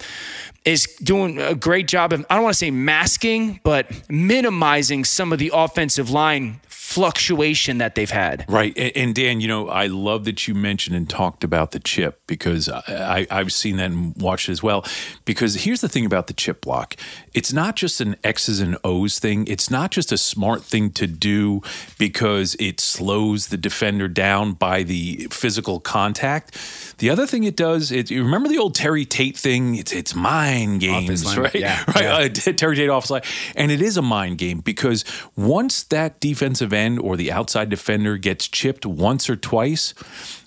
is 0.66 0.86
doing 1.02 1.40
a 1.40 1.56
great 1.56 1.88
job 1.88 2.12
of, 2.12 2.26
I 2.30 2.36
don't 2.36 2.44
want 2.44 2.54
to 2.54 2.58
say 2.58 2.72
masking, 2.72 3.62
but 3.64 3.90
minimizing 4.10 5.06
some 5.06 5.32
of 5.32 5.40
the 5.40 5.52
offensive 5.54 6.10
line 6.10 6.60
fluctuation 6.88 7.80
that 7.80 7.96
they've 7.96 8.10
had. 8.10 8.46
Right. 8.48 8.76
And 8.96 9.14
Dan, 9.14 9.42
you 9.42 9.48
know, 9.50 9.68
I 9.68 9.88
love 9.88 10.24
that 10.24 10.48
you 10.48 10.56
mentioned 10.56 10.96
and 10.96 11.08
talked 11.08 11.44
about 11.44 11.72
the 11.72 11.82
chip 11.82 12.22
because 12.28 12.70
I, 12.70 13.28
have 13.30 13.52
seen 13.52 13.76
that 13.76 13.92
and 13.92 14.16
watched 14.16 14.48
it 14.48 14.54
as 14.54 14.64
well. 14.64 14.86
Because 15.26 15.56
here's 15.66 15.82
the 15.82 15.90
thing 15.90 16.06
about 16.06 16.28
the 16.28 16.34
chip 16.34 16.62
block 16.62 16.96
it's 17.34 17.52
not 17.52 17.76
just 17.76 18.00
an 18.00 18.16
X's 18.24 18.62
and 18.62 18.78
O's 18.86 19.20
thing, 19.20 19.46
it's 19.48 19.70
not 19.70 19.92
just 19.92 20.14
a 20.14 20.18
smart 20.18 20.64
thing 20.64 20.90
to 20.92 21.08
do 21.08 21.62
because 22.00 22.56
it 22.58 22.80
slows 22.80 23.48
the 23.48 23.58
defender 23.58 24.08
down 24.08 24.54
by 24.54 24.84
the 24.84 25.28
physical 25.30 25.82
contact. 25.82 26.58
The 27.00 27.10
other 27.10 27.28
thing 27.28 27.44
it 27.44 27.58
does, 27.58 27.92
it, 27.92 28.10
you 28.10 28.24
remember 28.24 28.48
the 28.48 28.58
old 28.58 28.76
Terry 28.76 29.06
Tate 29.06 29.38
thing? 29.38 29.76
It's 29.76 29.92
it's 29.92 30.16
mind 30.16 30.80
games, 30.80 31.38
right? 31.38 31.54
Yeah, 31.54 31.84
right. 31.96 32.02
Yeah. 32.02 32.16
Uh, 32.16 32.54
Terry 32.54 32.78
Tate 32.78 32.90
offside, 32.90 33.26
and 33.58 33.72
it 33.72 33.82
is 33.82 33.98
a 33.98 34.02
mind 34.02 34.38
game 34.38 34.62
because 34.62 35.04
once 35.36 35.84
that 35.84 36.22
defensive 36.22 36.74
or 37.00 37.18
the 37.18 37.32
outside 37.32 37.70
defender 37.70 38.18
gets 38.18 38.48
chipped 38.48 38.86
once 38.86 39.30
or 39.30 39.36
twice, 39.36 39.94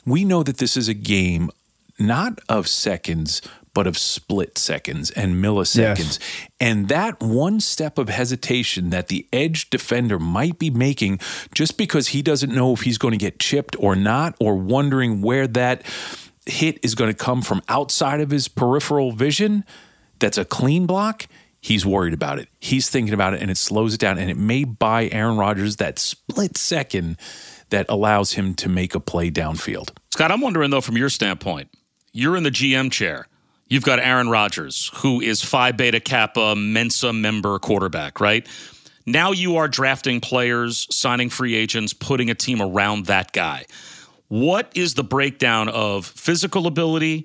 we 0.05 0.25
know 0.25 0.43
that 0.43 0.59
this 0.59 0.77
is 0.77 0.89
a 0.89 0.95
game 0.95 1.51
not 1.99 2.41
of 2.49 2.67
seconds, 2.67 3.43
but 3.75 3.87
of 3.87 3.97
split 3.97 4.59
seconds 4.59 5.11
and 5.11 5.37
milliseconds. 5.37 6.19
Yes. 6.19 6.19
And 6.59 6.89
that 6.89 7.21
one 7.21 7.61
step 7.61 7.99
of 7.99 8.09
hesitation 8.09 8.91
that 8.91 9.09
the 9.09 9.27
edge 9.33 9.71
defender 9.71 10.19
might 10.19 10.59
be 10.59 10.71
making 10.71 11.21
just 11.55 11.77
because 11.77 12.09
he 12.09 12.23
doesn't 12.23 12.53
know 12.53 12.73
if 12.73 12.83
he's 12.83 12.99
going 12.99 13.13
to 13.13 13.19
get 13.19 13.39
chipped 13.39 13.77
or 13.79 13.95
not, 13.95 14.35
or 14.41 14.57
wondering 14.57 15.23
where 15.23 15.47
that 15.47 15.83
hit 16.47 16.79
is 16.83 16.95
going 16.95 17.11
to 17.11 17.17
come 17.17 17.43
from 17.43 17.63
outside 17.69 18.21
of 18.21 18.31
his 18.31 18.49
peripheral 18.49 19.13
vision, 19.13 19.65
that's 20.19 20.39
a 20.39 20.45
clean 20.45 20.87
block 20.87 21.27
He's 21.61 21.85
worried 21.85 22.15
about 22.15 22.39
it. 22.39 22.49
He's 22.59 22.89
thinking 22.89 23.13
about 23.13 23.35
it, 23.35 23.43
and 23.43 23.51
it 23.51 23.59
slows 23.59 23.95
it 23.95 24.01
down. 24.01 24.19
And 24.19 24.31
it 24.31 24.37
may 24.37 24.65
buy 24.65 25.09
Aaron 25.13 25.37
Rodgers 25.37 25.77
that 25.77 25.99
split 25.99 26.57
second 26.57 27.19
that 27.69 27.87
allows 27.89 28.33
him 28.33 28.55
to 28.55 28.69
make 28.69 28.95
a 28.95 29.01
play 29.01 29.31
downfield. 29.31 29.91
Scott, 30.11 30.31
I'm 30.31 30.41
wondering 30.41 30.71
though, 30.71 30.81
from 30.81 30.97
your 30.97 31.11
standpoint, 31.11 31.69
you're 32.13 32.37
in 32.37 32.43
the 32.43 32.51
GM 32.51 32.91
chair. 32.91 33.27
You've 33.69 33.85
got 33.85 34.01
Aaron 34.01 34.29
Rodgers, 34.29 34.91
who 34.97 35.21
is 35.21 35.45
Phi 35.45 35.71
Beta 35.73 36.01
Kappa 36.01 36.57
Mensa 36.57 37.13
member 37.13 37.59
quarterback, 37.61 38.21
right? 38.21 38.49
Now 39.07 39.31
you 39.31 39.57
are 39.57 39.69
drafting 39.69 40.21
players, 40.21 40.89
signing 40.91 41.31
free 41.31 41.55
agents, 41.55 41.93
putting 41.93 42.31
a 42.31 42.35
team 42.35 42.61
around 42.61 43.07
that 43.07 43.33
guy. 43.33 43.67
What 44.29 44.73
is 44.75 44.95
the 44.95 45.05
breakdown 45.05 45.69
of 45.69 46.07
physical 46.07 46.67
ability 46.67 47.25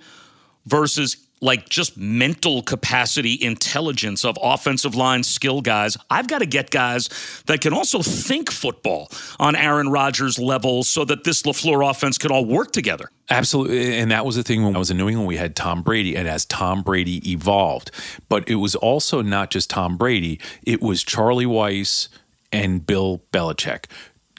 versus 0.65 1.25
like 1.42 1.70
just 1.70 1.98
mental 1.98 2.62
capacity, 2.62 3.38
intelligence 3.42 4.24
of 4.24 4.38
offensive 4.42 4.96
line 4.96 5.24
skill 5.24 5.62
guys. 5.62 5.98
I've 6.10 6.27
got 6.27 6.39
to 6.39 6.46
get 6.46 6.72
guys 6.72 7.10
that 7.46 7.62
can 7.62 7.74
also 7.74 8.01
think 8.01 8.51
football 8.51 9.10
on 9.39 9.56
Aaron 9.56 9.89
Rodgers' 9.89 10.39
level 10.39 10.84
so 10.84 11.06
that 11.06 11.24
this 11.24 11.44
LaFleur 11.44 11.89
offense 11.89 12.18
can 12.18 12.32
all 12.32 12.46
work 12.46 12.72
together. 12.72 13.10
Absolutely. 13.30 13.98
And 13.98 14.12
that 14.12 14.25
was 14.25 14.36
the 14.36 14.44
thing 14.44 14.63
when 14.63 14.75
I 14.75 14.80
was 14.80 14.92
in 14.92 14.98
New 14.98 15.10
England, 15.10 15.27
we 15.27 15.38
had 15.38 15.56
Tom 15.56 15.82
Brady, 15.82 16.15
and 16.15 16.27
as 16.27 16.46
Tom 16.46 16.84
Brady 16.84 17.30
evolved, 17.30 17.92
but 18.30 18.48
it 18.48 18.56
was 18.56 18.75
also 18.75 19.22
not 19.22 19.50
just 19.50 19.70
Tom 19.70 19.98
Brady, 19.98 20.39
it 20.63 20.82
was 20.82 21.04
Charlie 21.04 21.46
Weis 21.46 22.08
and 22.51 22.86
Bill 22.86 23.22
Belichick 23.34 23.86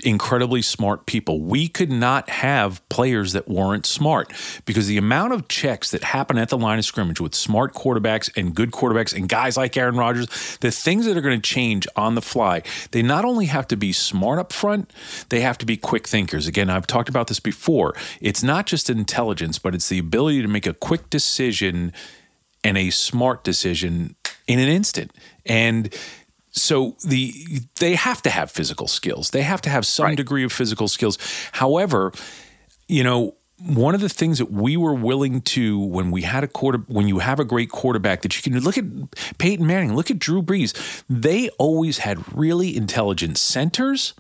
incredibly 0.03 0.63
smart 0.63 1.07
people. 1.07 1.41
We 1.41 1.69
could 1.69 1.91
not 1.91 2.29
have 2.29 2.87
players 2.89 3.33
that 3.33 3.49
weren't 3.49 3.87
smart 3.87 4.33
because 4.65 4.87
the 4.87 4.99
amount 4.99 5.33
of 5.33 5.49
checks 5.49 5.91
that 5.91 6.05
happen 6.05 6.39
at 6.39 6.49
the 6.49 6.59
line 6.59 6.79
of 6.79 6.85
scrimmage 6.85 7.21
with 7.21 7.35
smart 7.35 7.75
quarterbacks 7.75 8.31
and 8.37 8.55
good 8.55 8.73
quarterbacks 8.73 9.15
and 9.15 9.29
guys 9.29 9.57
like 9.57 9.77
Aaron 9.77 9.97
Rodgers, 9.97 10.59
the 10.61 10.71
things 10.71 11.07
that 11.07 11.17
are 11.17 11.21
going 11.21 11.41
to 11.41 11.49
change 11.49 11.87
on 11.97 12.15
the 12.15 12.23
fly, 12.23 12.63
they 12.91 13.03
not 13.03 13.25
only 13.25 13.47
have 13.47 13.67
to 13.69 13.77
be 13.77 13.93
smart 13.93 14.39
up 14.39 14.53
front, 14.53 14.93
they 15.31 15.41
have 15.41 15.59
to 15.59 15.67
be 15.67 15.77
quick 15.77 16.07
thinkers. 16.07 16.47
Again, 16.47 16.69
I've 16.69 16.87
talked 16.87 17.09
about 17.09 17.29
this 17.29 17.41
before. 17.41 17.95
It's 18.21 18.43
not 18.43 18.67
just 18.67 18.91
intelligence, 18.91 19.59
but 19.59 19.75
it's 19.75 19.89
the 19.89 19.99
ability 19.99 20.43
to 20.43 20.49
make 20.49 20.67
a 20.67 20.75
quick 20.75 21.09
decision 21.11 21.93
and 22.63 22.77
a 22.77 22.91
smart 22.91 23.45
decision 23.45 24.17
in 24.47 24.59
an 24.59 24.69
instant. 24.69 25.13
And 25.45 25.95
so 26.57 26.97
the 27.05 27.33
they 27.79 27.95
have 27.95 28.23
to 28.23 28.31
have 28.31 28.51
physical 28.51 28.89
skills. 28.89 29.31
They 29.31 29.43
have 29.43 29.61
to 29.63 29.71
have 29.71 29.87
some 29.87 30.07
right. 30.07 30.17
degree 30.17 30.43
of 30.45 30.53
physical 30.53 30.89
skills. 30.89 31.19
However, 31.53 32.13
you 32.89 33.05
know, 33.05 33.37
one 33.59 33.95
of 33.95 34.01
the 34.01 34.09
things 34.09 34.39
that 34.39 34.51
we 34.51 34.77
were 34.77 34.95
willing 34.95 35.41
to 35.41 35.79
when 35.79 36.11
we 36.11 36.23
had 36.23 36.45
a 36.45 36.49
quarter 36.49 36.79
when 36.89 37.09
you 37.09 37.21
have 37.21 37.39
a 37.39 37.45
great 37.45 37.71
quarterback 37.71 38.23
that 38.23 38.37
you 38.37 38.43
can 38.43 38.59
look 38.61 38.79
at 38.79 38.85
Peyton 39.39 39.67
Manning, 39.67 39.95
look 39.95 40.11
at 40.11 40.19
Drew 40.19 40.43
Brees, 40.43 41.05
they 41.09 41.49
always 41.51 41.99
had 41.99 42.37
really 42.37 42.77
intelligent 42.77 43.39
centers 43.39 44.15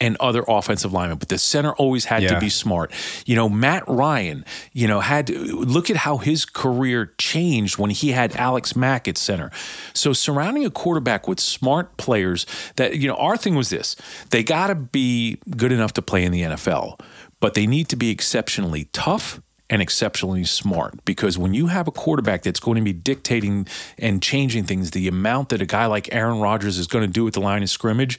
and 0.00 0.16
other 0.18 0.42
offensive 0.48 0.92
linemen, 0.92 1.18
but 1.18 1.28
the 1.28 1.38
center 1.38 1.72
always 1.72 2.06
had 2.06 2.22
yeah. 2.22 2.30
to 2.30 2.40
be 2.40 2.48
smart. 2.48 2.92
You 3.26 3.36
know, 3.36 3.48
Matt 3.48 3.84
Ryan, 3.86 4.44
you 4.72 4.88
know, 4.88 5.00
had 5.00 5.26
to, 5.26 5.38
look 5.38 5.90
at 5.90 5.96
how 5.96 6.16
his 6.16 6.44
career 6.44 7.12
changed 7.18 7.78
when 7.78 7.90
he 7.90 8.12
had 8.12 8.34
Alex 8.36 8.74
Mack 8.74 9.06
at 9.06 9.18
center. 9.18 9.50
So 9.92 10.12
surrounding 10.12 10.64
a 10.64 10.70
quarterback 10.70 11.28
with 11.28 11.38
smart 11.38 11.96
players 11.98 12.46
that, 12.76 12.96
you 12.96 13.08
know, 13.08 13.16
our 13.16 13.36
thing 13.36 13.54
was 13.54 13.68
this 13.68 13.96
they 14.30 14.42
got 14.42 14.68
to 14.68 14.74
be 14.74 15.38
good 15.56 15.72
enough 15.72 15.92
to 15.94 16.02
play 16.02 16.24
in 16.24 16.32
the 16.32 16.42
NFL, 16.42 16.98
but 17.40 17.54
they 17.54 17.66
need 17.66 17.88
to 17.88 17.96
be 17.96 18.10
exceptionally 18.10 18.88
tough 18.92 19.40
and 19.70 19.80
exceptionally 19.80 20.44
smart 20.44 21.02
because 21.04 21.38
when 21.38 21.54
you 21.54 21.68
have 21.68 21.86
a 21.86 21.92
quarterback 21.92 22.42
that's 22.42 22.58
going 22.58 22.76
to 22.76 22.82
be 22.82 22.92
dictating 22.92 23.68
and 23.98 24.20
changing 24.20 24.64
things, 24.64 24.90
the 24.90 25.06
amount 25.06 25.50
that 25.50 25.62
a 25.62 25.66
guy 25.66 25.86
like 25.86 26.12
Aaron 26.12 26.40
Rodgers 26.40 26.76
is 26.76 26.88
going 26.88 27.06
to 27.06 27.10
do 27.10 27.26
at 27.28 27.34
the 27.34 27.40
line 27.40 27.62
of 27.62 27.70
scrimmage, 27.70 28.18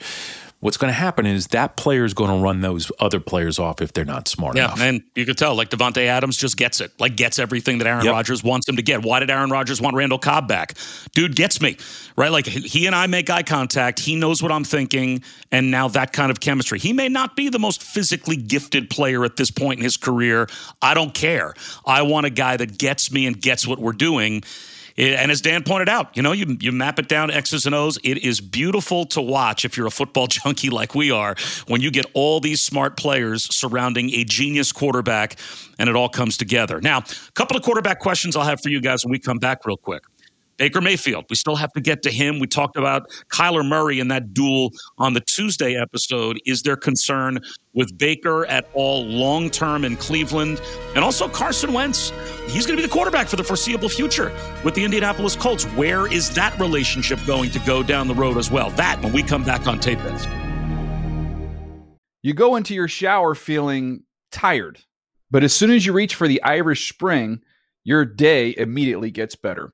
what's 0.62 0.78
going 0.78 0.90
to 0.90 0.98
happen 0.98 1.26
is 1.26 1.48
that 1.48 1.76
player 1.76 2.06
is 2.06 2.14
going 2.14 2.30
to 2.30 2.42
run 2.42 2.62
those 2.62 2.92
other 3.00 3.20
players 3.20 3.60
off 3.60 3.82
if 3.82 3.94
they're 3.94 4.06
not 4.06 4.28
smart 4.28 4.56
yeah, 4.56 4.66
enough. 4.66 4.80
Yeah, 4.80 4.86
and 4.86 5.04
you 5.16 5.26
could 5.26 5.38
tell, 5.38 5.56
like 5.56 5.70
Davante 5.70 6.06
Adams 6.06 6.38
just 6.38 6.56
gets 6.56 6.80
it, 6.80 6.92
like 7.00 7.18
gets 7.18 7.40
everything 7.40 7.80
that 7.80 7.88
Aaron 7.88 8.06
yep. 8.06 8.14
Rodgers 8.14 8.44
wants 8.44 8.70
him 8.70 8.78
to 8.78 8.82
get. 8.82 9.04
Why 9.04 9.20
did 9.20 9.30
Aaron 9.30 9.50
Rodgers 9.50 9.82
want 9.82 9.96
Randall 9.96 10.20
Cobb 10.20 10.48
back? 10.48 10.78
Dude 11.14 11.36
gets 11.36 11.60
me, 11.62 11.78
right? 12.16 12.32
Like 12.32 12.46
he 12.46 12.86
and 12.86 12.96
I 12.96 13.08
make 13.08 13.30
eye 13.30 13.44
contact. 13.44 14.00
He 14.00 14.16
knows 14.16 14.42
what 14.42 14.52
I'm 14.52 14.64
thinking, 14.64 15.24
and 15.52 15.72
now 15.72 15.88
that 15.90 16.14
kind 16.14 16.32
of 16.32 16.40
chemistry. 16.40 16.80
He 16.80 16.94
may 16.94 17.10
not 17.10 17.36
be 17.36 17.50
the 17.50 17.60
most 17.60 17.84
physically 17.84 18.38
gifted 18.38 18.90
player 18.90 19.26
at 19.26 19.36
this 19.36 19.52
point 19.52 19.80
in 19.80 19.84
his 19.84 19.98
career. 19.98 20.48
I 20.82 20.94
don't 20.94 21.14
care. 21.14 21.54
I 21.86 22.04
want 22.04 22.28
a 22.28 22.30
guy 22.30 22.58
that 22.58 22.78
gets 22.78 23.12
me 23.12 23.26
and 23.26 23.40
gets 23.42 23.68
what 23.68 23.80
we're 23.80 23.92
doing 23.94 24.44
and 24.98 25.32
as 25.32 25.42
Dan 25.42 25.64
pointed 25.64 25.90
out, 25.90 26.16
you 26.16 26.22
know, 26.22 26.32
you, 26.32 26.58
you 26.60 26.72
map 26.72 27.00
it 27.00 27.08
down 27.08 27.32
X's 27.32 27.66
and 27.66 27.76
O's. 27.76 27.98
It 28.04 28.20
is 28.20 28.42
beautiful 28.42 29.06
to 29.08 29.22
watch 29.22 29.66
if 29.66 29.78
you're 29.78 29.88
a 29.88 29.92
football 29.92 30.28
junkie 30.28 30.70
like 30.70 30.96
we 30.96 31.12
are 31.12 31.36
when 31.68 31.82
you 31.82 31.92
get 31.92 32.06
all 32.14 32.40
these 32.40 32.62
smart 32.62 32.98
players 32.98 33.54
surrounding 33.54 34.10
a 34.12 34.24
genius 34.24 34.72
quarterback 34.72 35.38
and 35.80 35.90
it 35.90 35.96
all 35.96 36.10
comes 36.10 36.38
together. 36.38 36.80
Now, 36.82 37.00
a 37.00 37.32
couple 37.34 37.58
of 37.58 37.64
quarterback 37.64 38.00
questions 38.00 38.36
I'll 38.36 38.44
have 38.44 38.62
for 38.62 38.70
you 38.70 38.82
guys 38.82 39.04
when 39.04 39.12
we 39.12 39.20
come 39.20 39.40
back 39.40 39.66
real 39.66 39.78
quick. 39.78 40.04
Baker 40.62 40.80
Mayfield, 40.80 41.26
we 41.28 41.36
still 41.36 41.56
have 41.56 41.74
to 41.74 41.82
get 41.82 42.04
to 42.04 42.12
him. 42.12 42.38
We 42.38 42.46
talked 42.46 42.78
about 42.78 43.10
Kyler 43.30 43.68
Murray 43.68 44.00
in 44.00 44.10
that 44.10 44.32
duel 44.32 44.70
on 45.00 45.16
the 45.16 45.22
Tuesday 45.22 45.76
episode. 45.76 46.40
Is 46.46 46.62
there 46.62 46.76
concern 46.76 47.40
with 47.74 47.98
Baker 47.98 48.46
at 48.46 48.70
all 48.76 49.04
long 49.04 49.50
term 49.50 49.84
in 49.84 49.98
Cleveland? 49.98 50.62
And 50.94 51.04
also 51.04 51.28
Carson 51.28 51.74
Wentz. 51.74 52.12
He's 52.48 52.68
going 52.68 52.78
to 52.78 52.84
be 52.84 52.84
the 52.84 52.94
quarterback 52.94 53.28
for 53.28 53.38
the 53.38 53.44
foreseeable 53.44 53.90
future 53.90 54.32
with 54.64 54.76
the 54.76 54.84
Indianapolis 54.84 55.36
Colts. 55.36 55.64
Where 55.64 56.06
is 56.06 56.32
that 56.36 56.60
relationship 56.60 57.18
going 57.26 57.50
to 57.50 57.60
go 57.62 57.82
down 57.82 58.08
the 58.08 58.14
road 58.14 58.38
as 58.38 58.52
well? 58.52 58.70
That 58.70 59.02
when 59.02 59.14
we 59.14 59.24
come 59.24 59.44
back 59.44 59.66
on 59.66 59.80
Tape 59.80 59.98
Heads. 59.98 60.28
You 62.22 62.36
go 62.36 62.56
into 62.56 62.76
your 62.76 62.88
shower 62.88 63.34
feeling 63.34 64.04
tired, 64.32 64.78
but 65.32 65.44
as 65.44 65.56
soon 65.56 65.72
as 65.72 65.88
you 65.88 65.92
reach 65.92 66.14
for 66.14 66.28
the 66.28 66.40
Irish 66.44 66.88
Spring, 66.88 67.42
your 67.84 68.06
day 68.06 68.54
immediately 68.56 69.10
gets 69.10 69.36
better. 69.36 69.74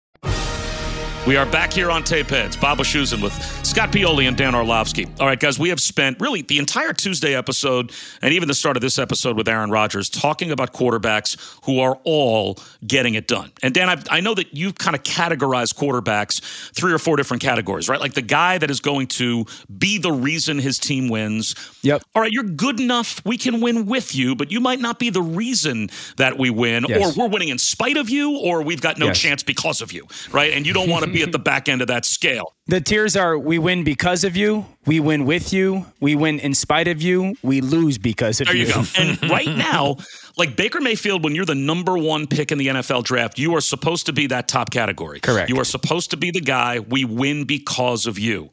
We 1.27 1.37
are 1.37 1.45
back 1.45 1.71
here 1.71 1.91
on 1.91 2.03
Tape 2.03 2.29
Heads. 2.31 2.57
Bob 2.57 2.79
Schusen 2.79 3.21
with 3.21 3.31
Scott 3.63 3.91
Pioli 3.91 4.27
and 4.27 4.35
Dan 4.35 4.55
Orlovsky. 4.55 5.05
All 5.19 5.27
right, 5.27 5.39
guys, 5.39 5.59
we 5.59 5.69
have 5.69 5.79
spent 5.79 6.19
really 6.19 6.41
the 6.41 6.57
entire 6.57 6.93
Tuesday 6.93 7.35
episode 7.35 7.91
and 8.23 8.33
even 8.33 8.47
the 8.47 8.55
start 8.55 8.75
of 8.75 8.81
this 8.81 8.97
episode 8.97 9.37
with 9.37 9.47
Aaron 9.47 9.69
Rodgers 9.69 10.09
talking 10.09 10.49
about 10.49 10.73
quarterbacks 10.73 11.37
who 11.65 11.79
are 11.79 11.99
all 12.05 12.57
getting 12.87 13.13
it 13.13 13.27
done. 13.27 13.51
And 13.61 13.71
Dan, 13.71 13.87
I, 13.87 14.01
I 14.09 14.19
know 14.21 14.33
that 14.33 14.55
you've 14.57 14.79
kind 14.79 14.95
of 14.95 15.03
categorize 15.03 15.75
quarterbacks 15.75 16.41
three 16.73 16.91
or 16.91 16.97
four 16.97 17.17
different 17.17 17.43
categories, 17.43 17.87
right? 17.87 17.99
Like 17.99 18.13
the 18.15 18.23
guy 18.23 18.57
that 18.57 18.71
is 18.71 18.79
going 18.79 19.05
to 19.07 19.45
be 19.77 19.99
the 19.99 20.11
reason 20.11 20.57
his 20.57 20.79
team 20.79 21.07
wins. 21.07 21.53
Yep. 21.83 22.01
All 22.15 22.23
right, 22.23 22.31
you're 22.31 22.43
good 22.43 22.79
enough. 22.79 23.23
We 23.23 23.37
can 23.37 23.61
win 23.61 23.85
with 23.85 24.15
you, 24.15 24.35
but 24.35 24.51
you 24.51 24.59
might 24.59 24.79
not 24.79 24.97
be 24.97 25.11
the 25.11 25.21
reason 25.21 25.91
that 26.17 26.39
we 26.39 26.49
win, 26.49 26.85
Yes. 26.89 27.15
or 27.15 27.21
we're 27.21 27.29
winning 27.29 27.49
in 27.49 27.59
spite 27.59 27.97
of 27.97 28.09
you, 28.09 28.37
or 28.39 28.63
we've 28.63 28.81
got 28.81 28.97
no 28.97 29.05
Yes. 29.07 29.19
chance 29.19 29.43
because 29.43 29.81
of 29.81 29.91
you, 29.93 30.07
right? 30.31 30.51
And 30.53 30.65
you 30.65 30.73
don't 30.73 30.89
want 30.89 31.05
to 31.05 31.10
be 31.11 31.23
at 31.23 31.31
the 31.31 31.39
back 31.39 31.69
end 31.69 31.81
of 31.81 31.87
that 31.87 32.05
scale. 32.05 32.55
The 32.67 32.81
tiers 32.81 33.15
are 33.15 33.37
we 33.37 33.59
win 33.59 33.83
because 33.83 34.23
of 34.23 34.35
you, 34.37 34.65
we 34.85 34.99
win 34.99 35.25
with 35.25 35.51
you, 35.53 35.85
we 35.99 36.15
win 36.15 36.39
in 36.39 36.53
spite 36.53 36.87
of 36.87 37.01
you, 37.01 37.35
we 37.43 37.61
lose 37.61 37.97
because 37.97 38.41
of 38.41 38.47
There 38.47 38.55
you. 38.55 38.67
you 38.67 38.73
go. 38.73 38.83
And 38.97 39.29
right 39.29 39.47
now, 39.47 39.97
like 40.37 40.55
Baker 40.55 40.79
Mayfield, 40.81 41.23
when 41.23 41.35
you're 41.35 41.45
the 41.45 41.55
number 41.55 41.97
one 41.97 42.27
pick 42.27 42.51
in 42.51 42.57
the 42.57 42.67
NFL 42.67 43.03
draft, 43.03 43.37
you 43.37 43.55
are 43.55 43.61
supposed 43.61 44.05
to 44.07 44.13
be 44.13 44.27
that 44.27 44.47
top 44.47 44.71
category. 44.71 45.19
Correct. 45.19 45.49
You 45.49 45.59
are 45.59 45.65
supposed 45.65 46.11
to 46.11 46.17
be 46.17 46.31
the 46.31 46.41
guy 46.41 46.79
we 46.79 47.05
win 47.05 47.43
because 47.45 48.05
of 48.07 48.17
you. 48.17 48.49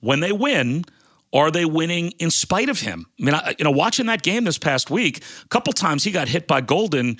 When 0.00 0.20
they 0.20 0.32
win, 0.32 0.84
are 1.32 1.50
they 1.50 1.64
winning 1.64 2.12
in 2.18 2.30
spite 2.30 2.68
of 2.68 2.80
him? 2.80 3.06
I 3.20 3.24
mean, 3.24 3.34
I, 3.34 3.54
you 3.58 3.64
know, 3.64 3.70
watching 3.70 4.06
that 4.06 4.22
game 4.22 4.44
this 4.44 4.58
past 4.58 4.90
week, 4.90 5.22
a 5.44 5.48
couple 5.48 5.72
times 5.72 6.04
he 6.04 6.10
got 6.10 6.28
hit 6.28 6.46
by 6.46 6.60
Golden. 6.60 7.18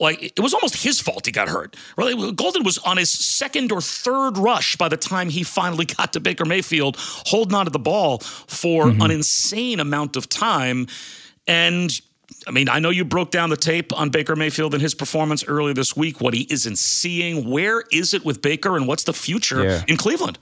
Like 0.00 0.22
it 0.22 0.40
was 0.40 0.54
almost 0.54 0.82
his 0.82 0.98
fault 0.98 1.26
he 1.26 1.32
got 1.32 1.48
hurt. 1.48 1.76
Really, 1.96 2.32
Golden 2.32 2.64
was 2.64 2.78
on 2.78 2.96
his 2.96 3.10
second 3.10 3.70
or 3.70 3.82
third 3.82 4.38
rush 4.38 4.76
by 4.76 4.88
the 4.88 4.96
time 4.96 5.28
he 5.28 5.42
finally 5.42 5.84
got 5.96 6.14
to 6.14 6.20
Baker 6.20 6.46
Mayfield, 6.46 6.96
holding 6.98 7.54
onto 7.54 7.70
the 7.70 7.78
ball 7.78 8.18
for 8.18 8.86
mm-hmm. 8.86 9.02
an 9.02 9.10
insane 9.10 9.78
amount 9.78 10.16
of 10.16 10.28
time. 10.28 10.86
And 11.46 11.90
I 12.46 12.50
mean, 12.52 12.68
I 12.68 12.78
know 12.78 12.90
you 12.90 13.04
broke 13.04 13.30
down 13.30 13.50
the 13.50 13.56
tape 13.56 13.92
on 13.92 14.08
Baker 14.08 14.34
Mayfield 14.34 14.72
and 14.72 14.82
his 14.82 14.94
performance 14.94 15.44
earlier 15.46 15.74
this 15.74 15.94
week. 15.94 16.20
What 16.20 16.32
he 16.32 16.46
isn't 16.48 16.78
seeing, 16.78 17.48
where 17.50 17.84
is 17.92 18.14
it 18.14 18.24
with 18.24 18.40
Baker, 18.40 18.76
and 18.76 18.86
what's 18.88 19.04
the 19.04 19.12
future 19.12 19.62
Yeah. 19.62 19.82
in 19.86 19.96
Cleveland? 19.96 20.38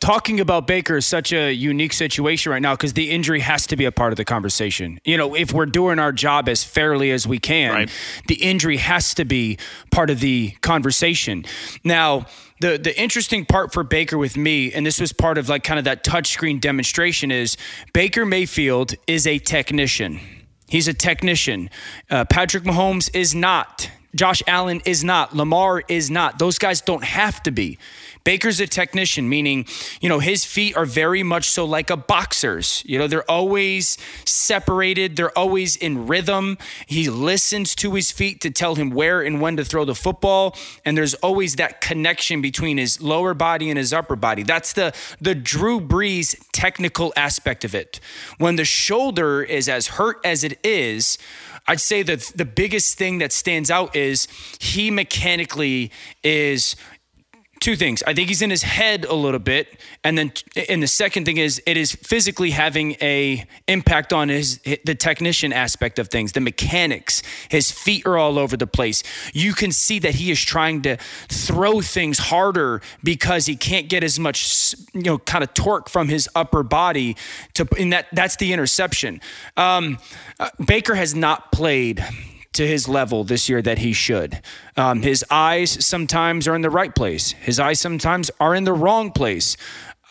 Talking 0.00 0.40
about 0.40 0.66
Baker 0.66 0.96
is 0.96 1.06
such 1.06 1.32
a 1.32 1.52
unique 1.52 1.92
situation 1.92 2.50
right 2.52 2.62
now 2.62 2.74
because 2.74 2.94
the 2.94 3.10
injury 3.10 3.40
has 3.40 3.66
to 3.68 3.76
be 3.76 3.84
a 3.84 3.92
part 3.92 4.12
of 4.12 4.16
the 4.16 4.24
conversation. 4.24 4.98
You 5.04 5.16
know, 5.16 5.34
if 5.34 5.52
we're 5.52 5.66
doing 5.66 5.98
our 5.98 6.12
job 6.12 6.48
as 6.48 6.64
fairly 6.64 7.10
as 7.10 7.26
we 7.26 7.38
can, 7.38 7.72
Right. 7.74 7.90
the 8.28 8.36
injury 8.36 8.78
has 8.78 9.14
to 9.14 9.24
be 9.24 9.58
part 9.90 10.10
of 10.10 10.20
the 10.20 10.52
conversation. 10.62 11.44
Now, 11.84 12.26
the 12.60 12.78
the 12.78 12.98
interesting 13.00 13.44
part 13.44 13.72
for 13.72 13.82
Baker 13.82 14.16
with 14.16 14.36
me, 14.36 14.72
and 14.72 14.86
this 14.86 15.00
was 15.00 15.12
part 15.12 15.36
of 15.38 15.48
like 15.48 15.64
kind 15.64 15.78
of 15.78 15.84
that 15.84 16.04
touchscreen 16.04 16.60
demonstration, 16.60 17.30
is 17.30 17.56
Baker 17.92 18.24
Mayfield 18.24 18.94
is 19.06 19.26
a 19.26 19.38
technician. 19.38 20.20
He's 20.68 20.88
a 20.88 20.94
technician. 20.94 21.68
Uh, 22.10 22.24
Patrick 22.24 22.62
Mahomes 22.64 23.10
is 23.14 23.34
not. 23.34 23.90
Josh 24.14 24.42
Allen 24.46 24.80
is 24.84 25.02
not. 25.02 25.34
Lamar 25.34 25.82
is 25.88 26.10
not. 26.10 26.38
Those 26.38 26.58
guys 26.58 26.80
don't 26.82 27.02
have 27.04 27.42
to 27.44 27.50
be. 27.50 27.78
Baker's 28.24 28.60
a 28.60 28.66
technician, 28.66 29.28
meaning, 29.28 29.66
you 30.00 30.08
know, 30.08 30.18
his 30.18 30.44
feet 30.44 30.76
are 30.76 30.84
very 30.86 31.22
much 31.22 31.50
so 31.50 31.64
like 31.64 31.90
a 31.90 31.96
boxer's. 31.96 32.82
You 32.86 32.98
know, 32.98 33.06
they're 33.06 33.30
always 33.30 33.98
separated, 34.24 35.16
they're 35.16 35.36
always 35.36 35.76
in 35.76 36.06
rhythm. 36.06 36.58
He 36.86 37.10
listens 37.10 37.74
to 37.76 37.94
his 37.94 38.10
feet 38.12 38.40
to 38.42 38.50
tell 38.50 38.74
him 38.74 38.90
where 38.90 39.22
and 39.22 39.40
when 39.40 39.56
to 39.56 39.64
throw 39.64 39.84
the 39.84 39.94
football, 39.94 40.56
and 40.84 40.96
there's 40.96 41.14
always 41.14 41.56
that 41.56 41.80
connection 41.80 42.42
between 42.42 42.78
his 42.78 43.00
lower 43.00 43.34
body 43.34 43.70
and 43.70 43.78
his 43.78 43.92
upper 43.92 44.16
body. 44.16 44.42
That's 44.42 44.72
the 44.72 44.94
the 45.20 45.34
Drew 45.34 45.80
Brees 45.80 46.36
technical 46.52 47.12
aspect 47.16 47.64
of 47.64 47.74
it. 47.74 48.00
When 48.38 48.56
the 48.56 48.64
shoulder 48.64 49.42
is 49.42 49.68
as 49.68 49.88
hurt 49.88 50.20
as 50.24 50.44
it 50.44 50.58
is, 50.64 51.18
I'd 51.66 51.80
say 51.80 52.02
that 52.02 52.20
the 52.34 52.44
biggest 52.44 52.98
thing 52.98 53.18
that 53.18 53.32
stands 53.32 53.70
out 53.70 53.94
is 53.94 54.26
he 54.58 54.90
mechanically 54.90 55.92
is 56.24 56.74
two 57.62 57.76
things. 57.76 58.02
I 58.06 58.12
think 58.12 58.28
he's 58.28 58.42
in 58.42 58.50
his 58.50 58.64
head 58.64 59.04
a 59.04 59.14
little 59.14 59.38
bit, 59.38 59.80
and 60.02 60.18
then 60.18 60.32
and 60.68 60.82
the 60.82 60.88
second 60.88 61.24
thing 61.24 61.38
is 61.38 61.62
it 61.64 61.76
is 61.76 61.92
physically 61.92 62.50
having 62.50 62.96
a 63.00 63.46
impact 63.68 64.12
on 64.12 64.28
his 64.28 64.58
the 64.58 64.96
technician 64.96 65.52
aspect 65.52 65.98
of 65.98 66.08
things, 66.08 66.32
the 66.32 66.40
mechanics. 66.40 67.22
His 67.48 67.70
feet 67.70 68.04
are 68.04 68.18
all 68.18 68.38
over 68.38 68.56
the 68.56 68.66
place. 68.66 69.04
You 69.32 69.54
can 69.54 69.70
see 69.70 70.00
that 70.00 70.16
he 70.16 70.30
is 70.32 70.42
trying 70.42 70.82
to 70.82 70.96
throw 71.28 71.80
things 71.80 72.18
harder 72.18 72.82
because 73.02 73.46
he 73.46 73.54
can't 73.54 73.88
get 73.88 74.02
as 74.02 74.18
much 74.18 74.74
you 74.92 75.02
know 75.02 75.18
kind 75.18 75.44
of 75.44 75.54
torque 75.54 75.88
from 75.88 76.08
his 76.08 76.28
upper 76.34 76.64
body 76.64 77.16
to 77.54 77.66
and 77.78 77.92
that 77.92 78.08
that's 78.12 78.36
the 78.36 78.52
interception. 78.52 79.20
Um, 79.56 79.98
uh, 80.40 80.50
Baker 80.66 80.96
has 80.96 81.14
not 81.14 81.52
played 81.52 82.04
to 82.52 82.66
his 82.66 82.88
level 82.88 83.24
this 83.24 83.48
year 83.48 83.62
that 83.62 83.78
he 83.78 83.92
should. 83.92 84.40
Um, 84.76 85.02
his 85.02 85.24
eyes 85.30 85.84
sometimes 85.84 86.46
are 86.46 86.54
in 86.54 86.62
the 86.62 86.70
right 86.70 86.94
place. 86.94 87.32
His 87.32 87.58
eyes 87.58 87.80
sometimes 87.80 88.30
are 88.40 88.54
in 88.54 88.64
the 88.64 88.72
wrong 88.72 89.10
place. 89.10 89.56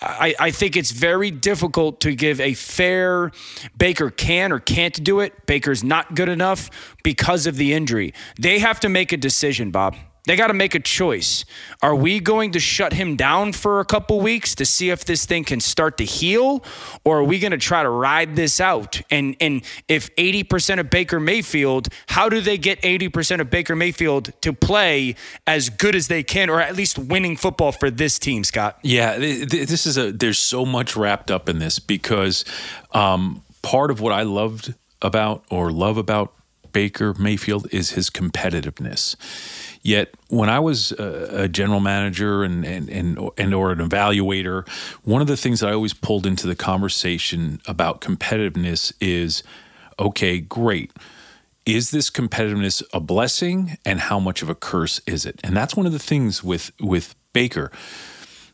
I, 0.01 0.33
I 0.39 0.51
think 0.51 0.75
it's 0.75 0.91
very 0.91 1.29
difficult 1.29 2.01
to 2.01 2.15
give 2.15 2.39
a 2.39 2.55
fair 2.55 3.31
Baker 3.77 4.09
can 4.09 4.51
or 4.51 4.59
can't 4.59 5.03
do 5.03 5.19
it. 5.19 5.45
Baker's 5.45 5.83
not 5.83 6.15
good 6.15 6.29
enough 6.29 6.71
because 7.03 7.45
of 7.45 7.55
the 7.55 7.73
injury. 7.73 8.13
They 8.39 8.59
have 8.59 8.79
to 8.79 8.89
make 8.89 9.11
a 9.11 9.17
decision, 9.17 9.69
Bob. 9.69 9.95
They 10.25 10.35
got 10.35 10.47
to 10.47 10.53
make 10.53 10.75
a 10.75 10.79
choice. 10.79 11.45
Are 11.81 11.95
we 11.95 12.19
going 12.19 12.51
to 12.51 12.59
shut 12.59 12.93
him 12.93 13.15
down 13.15 13.53
for 13.53 13.79
a 13.79 13.85
couple 13.85 14.19
weeks 14.19 14.53
to 14.55 14.65
see 14.65 14.91
if 14.91 15.03
this 15.03 15.25
thing 15.25 15.43
can 15.43 15.59
start 15.59 15.97
to 15.97 16.05
heal, 16.05 16.63
or 17.03 17.19
are 17.19 17.23
we 17.23 17.39
going 17.39 17.51
to 17.51 17.57
try 17.57 17.81
to 17.81 17.89
ride 17.89 18.35
this 18.35 18.61
out? 18.61 19.01
And 19.09 19.35
and 19.41 19.63
if 19.87 20.15
80% 20.15 20.79
of 20.79 20.89
Baker 20.91 21.19
Mayfield, 21.19 21.87
how 22.07 22.29
do 22.29 22.39
they 22.39 22.57
get 22.59 22.79
80% 22.81 23.41
of 23.41 23.49
Baker 23.49 23.75
Mayfield 23.75 24.31
to 24.41 24.53
play 24.53 25.15
as 25.47 25.69
good 25.69 25.95
as 25.95 26.07
they 26.07 26.21
can, 26.21 26.49
or 26.49 26.61
at 26.61 26.75
least 26.75 26.99
winning 26.99 27.35
football 27.35 27.71
for 27.71 27.89
this 27.89 28.19
team, 28.19 28.43
Scott? 28.43 28.77
Yeah, 28.83 29.17
th- 29.17 29.49
th- 29.49 29.67
this 29.67 29.87
is 29.87 29.97
a. 29.97 30.11
There's 30.11 30.39
so 30.39 30.65
much 30.65 30.95
wrapped 30.95 31.31
up 31.31 31.49
in 31.49 31.57
this 31.57 31.79
because 31.79 32.45
um, 32.91 33.41
part 33.63 33.89
of 33.89 34.01
what 34.01 34.13
I 34.13 34.21
loved 34.21 34.75
about 35.01 35.43
or 35.49 35.71
love 35.71 35.97
about 35.97 36.33
Baker 36.71 37.13
Mayfield 37.13 37.67
is 37.71 37.91
his 37.91 38.09
competitiveness. 38.09 39.15
Yet, 39.83 40.13
when 40.27 40.49
I 40.49 40.59
was 40.59 40.91
a, 40.91 41.43
a 41.43 41.47
general 41.47 41.79
manager 41.79 42.43
and, 42.43 42.63
and, 42.65 42.89
and, 42.89 43.29
and 43.37 43.53
or 43.53 43.71
an 43.71 43.79
evaluator, 43.79 44.67
one 45.03 45.21
of 45.21 45.27
the 45.27 45.37
things 45.37 45.59
that 45.59 45.69
I 45.69 45.73
always 45.73 45.93
pulled 45.93 46.27
into 46.27 46.45
the 46.45 46.55
conversation 46.55 47.59
about 47.65 47.99
competitiveness 47.99 48.93
is, 49.01 49.41
okay, 49.99 50.39
great. 50.39 50.91
Is 51.65 51.91
this 51.91 52.09
competitiveness 52.09 52.83
a 52.93 52.99
blessing, 52.99 53.77
and 53.85 53.99
how 53.99 54.19
much 54.19 54.41
of 54.41 54.49
a 54.49 54.55
curse 54.55 54.99
is 55.05 55.25
it? 55.25 55.39
And 55.43 55.55
that's 55.55 55.75
one 55.75 55.85
of 55.85 55.91
the 55.91 55.99
things 55.99 56.43
with 56.43 56.71
with 56.79 57.15
Baker. 57.33 57.71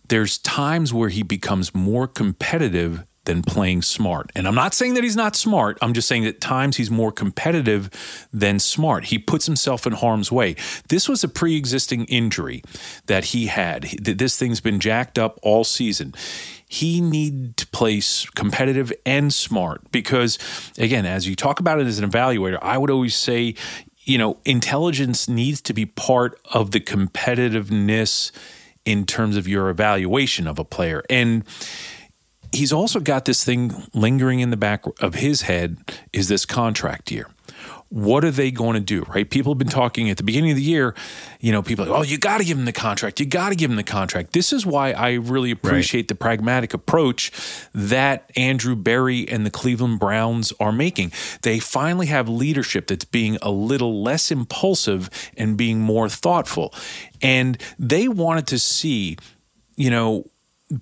There's 0.09 0.37
times 0.37 0.93
where 0.93 1.09
he 1.09 1.23
becomes 1.23 1.75
more 1.75 2.07
competitive 2.07 3.05
than 3.27 3.43
playing 3.43 3.81
smart. 3.83 4.31
And 4.35 4.47
I'm 4.47 4.55
not 4.55 4.73
saying 4.73 4.95
that 4.95 5.03
he's 5.03 5.15
not 5.15 5.35
smart. 5.35 5.77
I'm 5.81 5.93
just 5.93 6.07
saying 6.07 6.23
that 6.23 6.41
times 6.41 6.77
he's 6.77 6.89
more 6.89 7.11
competitive 7.11 7.91
than 8.33 8.57
smart. 8.57 9.05
He 9.05 9.19
puts 9.19 9.45
himself 9.45 9.85
in 9.85 9.93
harm's 9.93 10.31
way. 10.31 10.55
This 10.87 11.07
was 11.07 11.23
a 11.23 11.27
pre 11.27 11.55
existing 11.55 12.05
injury 12.05 12.63
that 13.05 13.25
he 13.25 13.47
had. 13.47 13.83
This 14.01 14.37
thing's 14.37 14.61
been 14.61 14.79
jacked 14.79 15.19
up 15.19 15.39
all 15.43 15.65
season. 15.65 16.15
He 16.69 17.01
needed 17.01 17.57
to 17.57 17.67
play 17.67 18.01
competitive 18.33 18.91
and 19.05 19.33
smart 19.33 19.91
because, 19.91 20.39
again, 20.77 21.05
as 21.05 21.27
you 21.27 21.35
talk 21.35 21.59
about 21.59 21.79
it 21.79 21.87
as 21.87 21.99
an 21.99 22.09
evaluator, 22.09 22.59
I 22.61 22.77
would 22.77 22.89
always 22.89 23.15
say, 23.15 23.55
you 24.03 24.17
know, 24.17 24.37
intelligence 24.45 25.27
needs 25.27 25.61
to 25.61 25.73
be 25.73 25.85
part 25.85 26.39
of 26.53 26.71
the 26.71 26.79
competitiveness 26.79 28.31
in 28.85 29.05
terms 29.05 29.35
of 29.35 29.49
your 29.49 29.69
evaluation 29.69 30.47
of 30.47 30.59
a 30.59 30.63
player. 30.63 31.03
And 31.09 31.43
he's 32.51 32.73
also 32.73 32.99
got 32.99 33.25
this 33.25 33.43
thing 33.43 33.73
lingering 33.93 34.39
in 34.39 34.49
the 34.49 34.57
back 34.57 34.85
of 35.01 35.15
his 35.15 35.43
head 35.43 35.77
is 36.13 36.27
this 36.27 36.45
contract 36.45 37.11
year. 37.11 37.29
What 37.89 38.25
are 38.25 38.31
they 38.31 38.51
going 38.51 38.73
to 38.73 38.81
do? 38.81 39.03
Right? 39.03 39.29
People 39.29 39.53
have 39.53 39.57
been 39.57 39.69
talking 39.69 40.09
at 40.09 40.17
the 40.17 40.23
beginning 40.23 40.51
of 40.51 40.57
the 40.57 40.63
year, 40.63 40.93
you 41.39 41.53
know, 41.53 41.61
people 41.61 41.85
like, 41.85 41.97
oh, 41.97 42.03
you 42.03 42.17
got 42.17 42.39
to 42.39 42.43
give 42.43 42.57
him 42.57 42.65
the 42.65 42.73
contract. 42.73 43.21
You 43.21 43.25
got 43.25 43.49
to 43.49 43.55
give 43.55 43.71
him 43.71 43.77
the 43.77 43.83
contract. 43.83 44.33
This 44.33 44.51
is 44.51 44.65
why 44.65 44.91
I 44.91 45.13
really 45.13 45.51
appreciate 45.51 46.01
right. 46.01 46.07
the 46.09 46.15
pragmatic 46.15 46.73
approach 46.73 47.31
that 47.73 48.29
Andrew 48.35 48.75
Berry 48.75 49.27
and 49.29 49.45
the 49.45 49.49
Cleveland 49.49 50.01
Browns 50.01 50.51
are 50.59 50.73
making. 50.73 51.13
They 51.43 51.59
finally 51.59 52.07
have 52.07 52.27
leadership 52.27 52.87
that's 52.87 53.05
being 53.05 53.37
a 53.41 53.51
little 53.51 54.03
less 54.03 54.31
impulsive 54.31 55.09
and 55.37 55.55
being 55.55 55.79
more 55.79 56.09
thoughtful. 56.09 56.73
And 57.21 57.57
they 57.79 58.09
wanted 58.09 58.47
to 58.47 58.59
see, 58.59 59.15
you 59.77 59.89
know, 59.89 60.29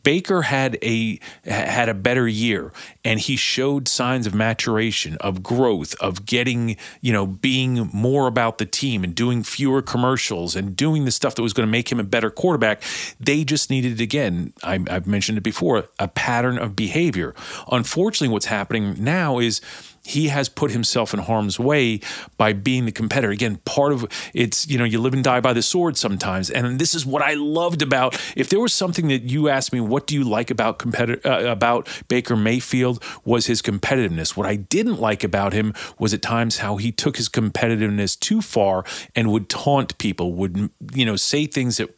Baker 0.03 0.41
had 0.41 0.79
a 0.81 1.19
had 1.43 1.89
a 1.89 1.93
better 1.93 2.27
year 2.27 2.71
and 3.03 3.19
he 3.19 3.35
showed 3.35 3.87
signs 3.87 4.25
of 4.25 4.33
maturation, 4.33 5.15
of 5.17 5.43
growth, 5.43 5.93
of 6.01 6.25
getting, 6.25 6.77
you 7.01 7.13
know, 7.13 7.27
being 7.27 7.89
more 7.93 8.25
about 8.25 8.57
the 8.57 8.65
team 8.65 9.03
and 9.03 9.13
doing 9.13 9.43
fewer 9.43 9.83
commercials 9.83 10.55
and 10.55 10.75
doing 10.75 11.05
the 11.05 11.11
stuff 11.11 11.35
that 11.35 11.43
was 11.43 11.53
going 11.53 11.67
to 11.67 11.71
make 11.71 11.91
him 11.91 11.99
a 11.99 12.03
better 12.03 12.31
quarterback. 12.31 12.81
They 13.19 13.43
just 13.43 13.69
needed 13.69 14.01
again, 14.01 14.53
I, 14.63 14.83
I've 14.89 15.05
mentioned 15.05 15.37
it 15.37 15.41
before, 15.41 15.87
a 15.99 16.07
pattern 16.07 16.57
of 16.57 16.75
behavior. 16.75 17.35
Unfortunately, 17.71 18.33
what's 18.33 18.47
happening 18.47 18.95
now 19.03 19.37
is 19.37 19.61
he 20.05 20.27
has 20.27 20.49
put 20.49 20.71
himself 20.71 21.13
in 21.13 21.19
harm's 21.19 21.59
way 21.59 21.99
by 22.37 22.53
being 22.53 22.85
the 22.85 22.91
competitor. 22.91 23.31
Again, 23.31 23.57
part 23.65 23.91
of 23.91 24.05
it's, 24.33 24.67
you 24.67 24.77
know, 24.77 24.83
you 24.83 24.99
live 24.99 25.13
and 25.13 25.23
die 25.23 25.39
by 25.39 25.53
the 25.53 25.61
sword 25.61 25.97
sometimes. 25.97 26.49
And 26.49 26.79
this 26.79 26.93
is 26.93 27.05
what 27.05 27.21
I 27.21 27.33
loved 27.33 27.81
about 27.81 28.19
if 28.35 28.49
there 28.49 28.59
was 28.59 28.73
something 28.73 29.07
that 29.07 29.23
you 29.23 29.49
asked 29.49 29.73
me, 29.73 29.81
what 29.81 30.05
do 30.05 30.15
you 30.15 30.23
like 30.23 30.51
about 30.51 30.77
competitor 30.77 31.27
uh, 31.27 31.51
about 31.51 31.87
Baker 32.07 32.35
Mayfield 32.35 33.03
was 33.23 33.47
his 33.47 33.61
competitiveness. 33.61 34.37
What 34.37 34.45
I 34.45 34.55
didn't 34.55 34.99
like 34.99 35.23
about 35.23 35.53
him 35.53 35.73
was 35.97 36.13
at 36.13 36.21
times 36.21 36.59
how 36.59 36.77
he 36.77 36.91
took 36.91 37.17
his 37.17 37.27
competitiveness 37.27 38.19
too 38.19 38.41
far 38.41 38.85
and 39.15 39.31
would 39.31 39.49
taunt 39.49 39.97
people, 39.97 40.33
would 40.33 40.69
you 40.93 41.05
know, 41.05 41.15
say 41.15 41.47
things 41.47 41.77
that 41.77 41.89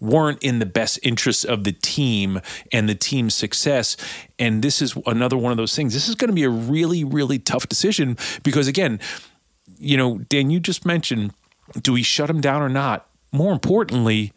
weren't 0.00 0.42
in 0.42 0.58
the 0.58 0.66
best 0.66 0.98
interests 1.02 1.44
of 1.44 1.64
the 1.64 1.72
team 1.72 2.40
and 2.72 2.88
the 2.88 2.94
team's 2.94 3.34
success. 3.34 3.96
And 4.38 4.62
this 4.62 4.80
is 4.80 4.96
another 5.06 5.36
one 5.36 5.52
of 5.52 5.58
those 5.58 5.76
things. 5.76 5.94
This 5.94 6.08
is 6.08 6.14
going 6.14 6.28
to 6.30 6.34
be 6.34 6.44
a 6.44 6.50
really, 6.50 7.04
really 7.04 7.38
tough 7.38 7.68
decision 7.68 8.16
because, 8.42 8.66
again, 8.66 8.98
you 9.78 9.96
know, 9.96 10.18
Dan, 10.18 10.50
you 10.50 10.60
just 10.60 10.84
mentioned 10.84 11.32
do 11.82 11.92
we 11.92 12.02
shut 12.02 12.28
him 12.28 12.40
down 12.40 12.62
or 12.62 12.68
not? 12.68 13.06
More 13.32 13.52
importantly, 13.52 14.32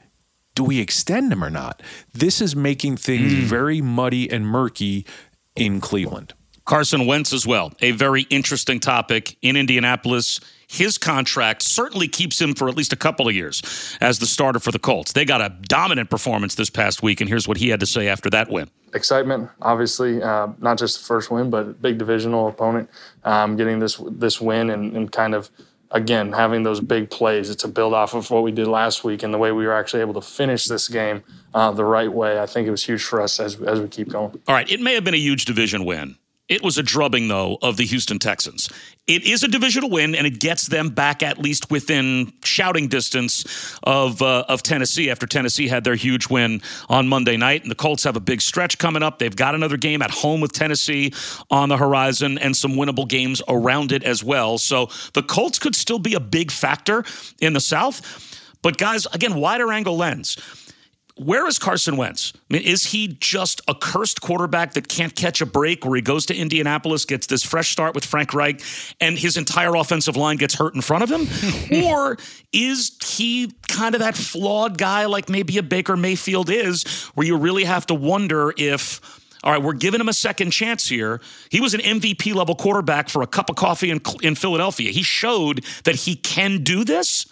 do 0.55 0.63
we 0.63 0.79
extend 0.79 1.31
him 1.31 1.43
or 1.43 1.49
not? 1.49 1.81
This 2.13 2.41
is 2.41 2.55
making 2.55 2.97
things 2.97 3.33
mm. 3.33 3.41
very 3.41 3.81
muddy 3.81 4.29
and 4.29 4.45
murky 4.45 5.05
in 5.55 5.81
Cleveland. 5.81 6.33
Carson 6.65 7.05
Wentz 7.05 7.33
as 7.33 7.45
well, 7.45 7.73
a 7.81 7.91
very 7.91 8.21
interesting 8.23 8.79
topic 8.79 9.35
in 9.41 9.57
Indianapolis 9.57 10.39
his 10.67 10.97
contract 10.97 11.61
certainly 11.61 12.07
keeps 12.07 12.41
him 12.41 12.53
for 12.53 12.67
at 12.67 12.75
least 12.75 12.93
a 12.93 12.95
couple 12.95 13.27
of 13.27 13.35
years 13.35 13.97
as 14.01 14.19
the 14.19 14.25
starter 14.25 14.59
for 14.59 14.71
the 14.71 14.79
Colts. 14.79 15.13
They 15.13 15.25
got 15.25 15.41
a 15.41 15.49
dominant 15.49 16.09
performance 16.09 16.55
this 16.55 16.69
past 16.69 17.03
week, 17.03 17.21
and 17.21 17.29
here's 17.29 17.47
what 17.47 17.57
he 17.57 17.69
had 17.69 17.79
to 17.79 17.85
say 17.85 18.07
after 18.07 18.29
that 18.31 18.49
win. 18.49 18.69
Excitement, 18.93 19.49
obviously, 19.61 20.21
uh, 20.21 20.49
not 20.59 20.77
just 20.77 20.99
the 20.99 21.05
first 21.05 21.31
win, 21.31 21.49
but 21.49 21.81
big 21.81 21.97
divisional 21.97 22.47
opponent, 22.47 22.89
um, 23.23 23.55
getting 23.55 23.79
this 23.79 23.99
this 24.11 24.39
win 24.39 24.69
and, 24.69 24.95
and 24.95 25.11
kind 25.11 25.33
of 25.33 25.49
again 25.91 26.31
having 26.31 26.63
those 26.63 26.79
big 26.79 27.09
plays. 27.09 27.49
It's 27.49 27.63
a 27.63 27.67
build 27.67 27.93
off 27.93 28.13
of 28.13 28.29
what 28.29 28.43
we 28.43 28.51
did 28.51 28.67
last 28.67 29.03
week 29.03 29.23
and 29.23 29.33
the 29.33 29.37
way 29.37 29.51
we 29.51 29.65
were 29.65 29.73
actually 29.73 30.01
able 30.01 30.13
to 30.15 30.21
finish 30.21 30.65
this 30.65 30.87
game 30.87 31.23
uh, 31.53 31.71
the 31.71 31.85
right 31.85 32.11
way. 32.11 32.39
I 32.39 32.45
think 32.45 32.67
it 32.67 32.71
was 32.71 32.83
huge 32.83 33.03
for 33.03 33.21
us 33.21 33.39
as 33.39 33.59
as 33.61 33.79
we 33.79 33.87
keep 33.87 34.09
going. 34.09 34.39
All 34.47 34.55
right, 34.55 34.69
it 34.69 34.79
may 34.79 34.93
have 34.93 35.03
been 35.03 35.13
a 35.13 35.17
huge 35.17 35.45
division 35.45 35.85
win. 35.85 36.17
It 36.49 36.61
was 36.61 36.77
a 36.77 36.83
drubbing, 36.83 37.29
though, 37.29 37.57
of 37.61 37.77
the 37.77 37.85
Houston 37.85 38.19
Texans. 38.19 38.69
It 39.07 39.23
is 39.23 39.43
a 39.43 39.47
divisional 39.47 39.89
win, 39.89 40.13
and 40.13 40.27
it 40.27 40.39
gets 40.39 40.67
them 40.67 40.89
back 40.89 41.23
at 41.23 41.37
least 41.37 41.71
within 41.71 42.33
shouting 42.43 42.89
distance 42.89 43.77
of 43.83 44.21
uh, 44.21 44.43
of 44.49 44.61
Tennessee 44.61 45.09
after 45.09 45.25
Tennessee 45.25 45.69
had 45.69 45.85
their 45.85 45.95
huge 45.95 46.29
win 46.29 46.61
on 46.89 47.07
Monday 47.07 47.37
night. 47.37 47.61
And 47.61 47.71
the 47.71 47.75
Colts 47.75 48.03
have 48.03 48.17
a 48.17 48.21
big 48.21 48.41
stretch 48.41 48.77
coming 48.77 49.03
up. 49.03 49.19
They've 49.19 49.35
got 49.35 49.55
another 49.55 49.77
game 49.77 50.01
at 50.01 50.11
home 50.11 50.41
with 50.41 50.51
Tennessee 50.51 51.13
on 51.49 51.69
the 51.69 51.77
horizon 51.77 52.37
and 52.37 52.55
some 52.55 52.73
winnable 52.73 53.07
games 53.07 53.41
around 53.47 53.93
it 53.93 54.03
as 54.03 54.21
well. 54.21 54.57
So 54.57 54.89
the 55.13 55.23
Colts 55.23 55.59
could 55.59 55.75
still 55.75 55.99
be 55.99 56.13
a 56.13 56.19
big 56.19 56.51
factor 56.51 57.05
in 57.39 57.53
the 57.53 57.61
South. 57.61 58.01
But, 58.61 58.77
guys, 58.77 59.05
again, 59.07 59.35
wider 59.35 59.71
angle 59.71 59.97
lens 59.97 60.37
where 61.15 61.47
is 61.47 61.59
Carson 61.59 61.95
Wentz? 61.95 62.33
I 62.35 62.53
mean, 62.53 62.63
is 62.63 62.85
he 62.85 63.17
just 63.19 63.61
a 63.67 63.75
cursed 63.75 64.21
quarterback 64.21 64.73
that 64.73 64.87
can't 64.87 65.15
catch 65.15 65.41
a 65.41 65.45
break 65.45 65.85
where 65.85 65.95
he 65.95 66.01
goes 66.01 66.25
to 66.27 66.35
Indianapolis, 66.35 67.05
gets 67.05 67.27
this 67.27 67.43
fresh 67.43 67.71
start 67.71 67.93
with 67.93 68.03
Frank 68.03 68.33
Reich, 68.33 68.61
and 68.99 69.17
his 69.17 69.37
entire 69.37 69.75
offensive 69.75 70.17
line 70.17 70.37
gets 70.37 70.55
hurt 70.55 70.73
in 70.73 70.81
front 70.81 71.03
of 71.03 71.11
him? 71.11 71.83
or 71.85 72.17
is 72.51 72.97
he 73.03 73.51
kind 73.67 73.93
of 73.93 74.01
that 74.01 74.15
flawed 74.15 74.77
guy 74.77 75.05
like 75.05 75.29
maybe 75.29 75.57
a 75.57 75.63
Baker 75.63 75.95
Mayfield 75.95 76.49
is, 76.49 76.83
where 77.13 77.27
you 77.27 77.37
really 77.37 77.65
have 77.65 77.85
to 77.87 77.93
wonder 77.93 78.53
if 78.57 78.99
all 79.43 79.51
right, 79.51 79.61
we're 79.61 79.73
giving 79.73 79.99
him 79.99 80.07
a 80.07 80.13
second 80.13 80.51
chance 80.51 80.87
here. 80.87 81.19
He 81.49 81.59
was 81.59 81.73
an 81.73 81.81
MVP 81.81 82.33
level 82.33 82.55
quarterback 82.55 83.09
for 83.09 83.21
a 83.21 83.27
cup 83.27 83.49
of 83.49 83.57
coffee 83.57 83.91
in, 83.91 83.99
in 84.21 84.35
Philadelphia. 84.35 84.91
He 84.91 85.03
showed 85.03 85.65
that 85.83 85.95
he 85.95 86.15
can 86.15 86.63
do 86.63 86.85
this. 86.85 87.25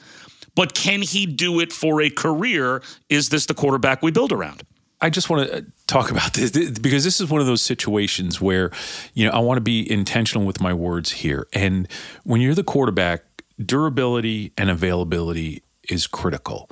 But 0.56 0.74
can 0.74 1.02
he 1.02 1.26
do 1.26 1.60
it 1.60 1.72
for 1.72 2.02
a 2.02 2.10
career? 2.10 2.82
Is 3.10 3.30
this 3.30 3.46
the 3.46 3.54
quarterback 3.54 4.02
we 4.02 4.12
build 4.12 4.32
around? 4.32 4.64
I 5.02 5.10
just 5.10 5.30
want 5.30 5.50
to 5.50 5.58
uh, 5.58 5.62
talk 5.88 6.12
about 6.12 6.34
this 6.34 6.52
because 6.52 7.04
this 7.04 7.20
is 7.20 7.30
one 7.30 7.42
of 7.42 7.48
those 7.48 7.62
situations 7.62 8.40
where, 8.40 8.72
you 9.14 9.26
know, 9.26 9.32
I 9.32 9.40
want 9.40 9.58
to 9.58 9.62
be 9.62 9.90
intentional 9.90 10.46
with 10.46 10.62
my 10.62 10.74
words 10.74 11.12
here. 11.12 11.48
And 11.54 11.88
when 12.24 12.40
you're 12.40 12.54
the 12.54 12.64
quarterback, 12.64 13.24
durability 13.64 14.54
and 14.58 14.70
availability 14.70 15.64
is 15.90 16.06
critical. 16.06 16.70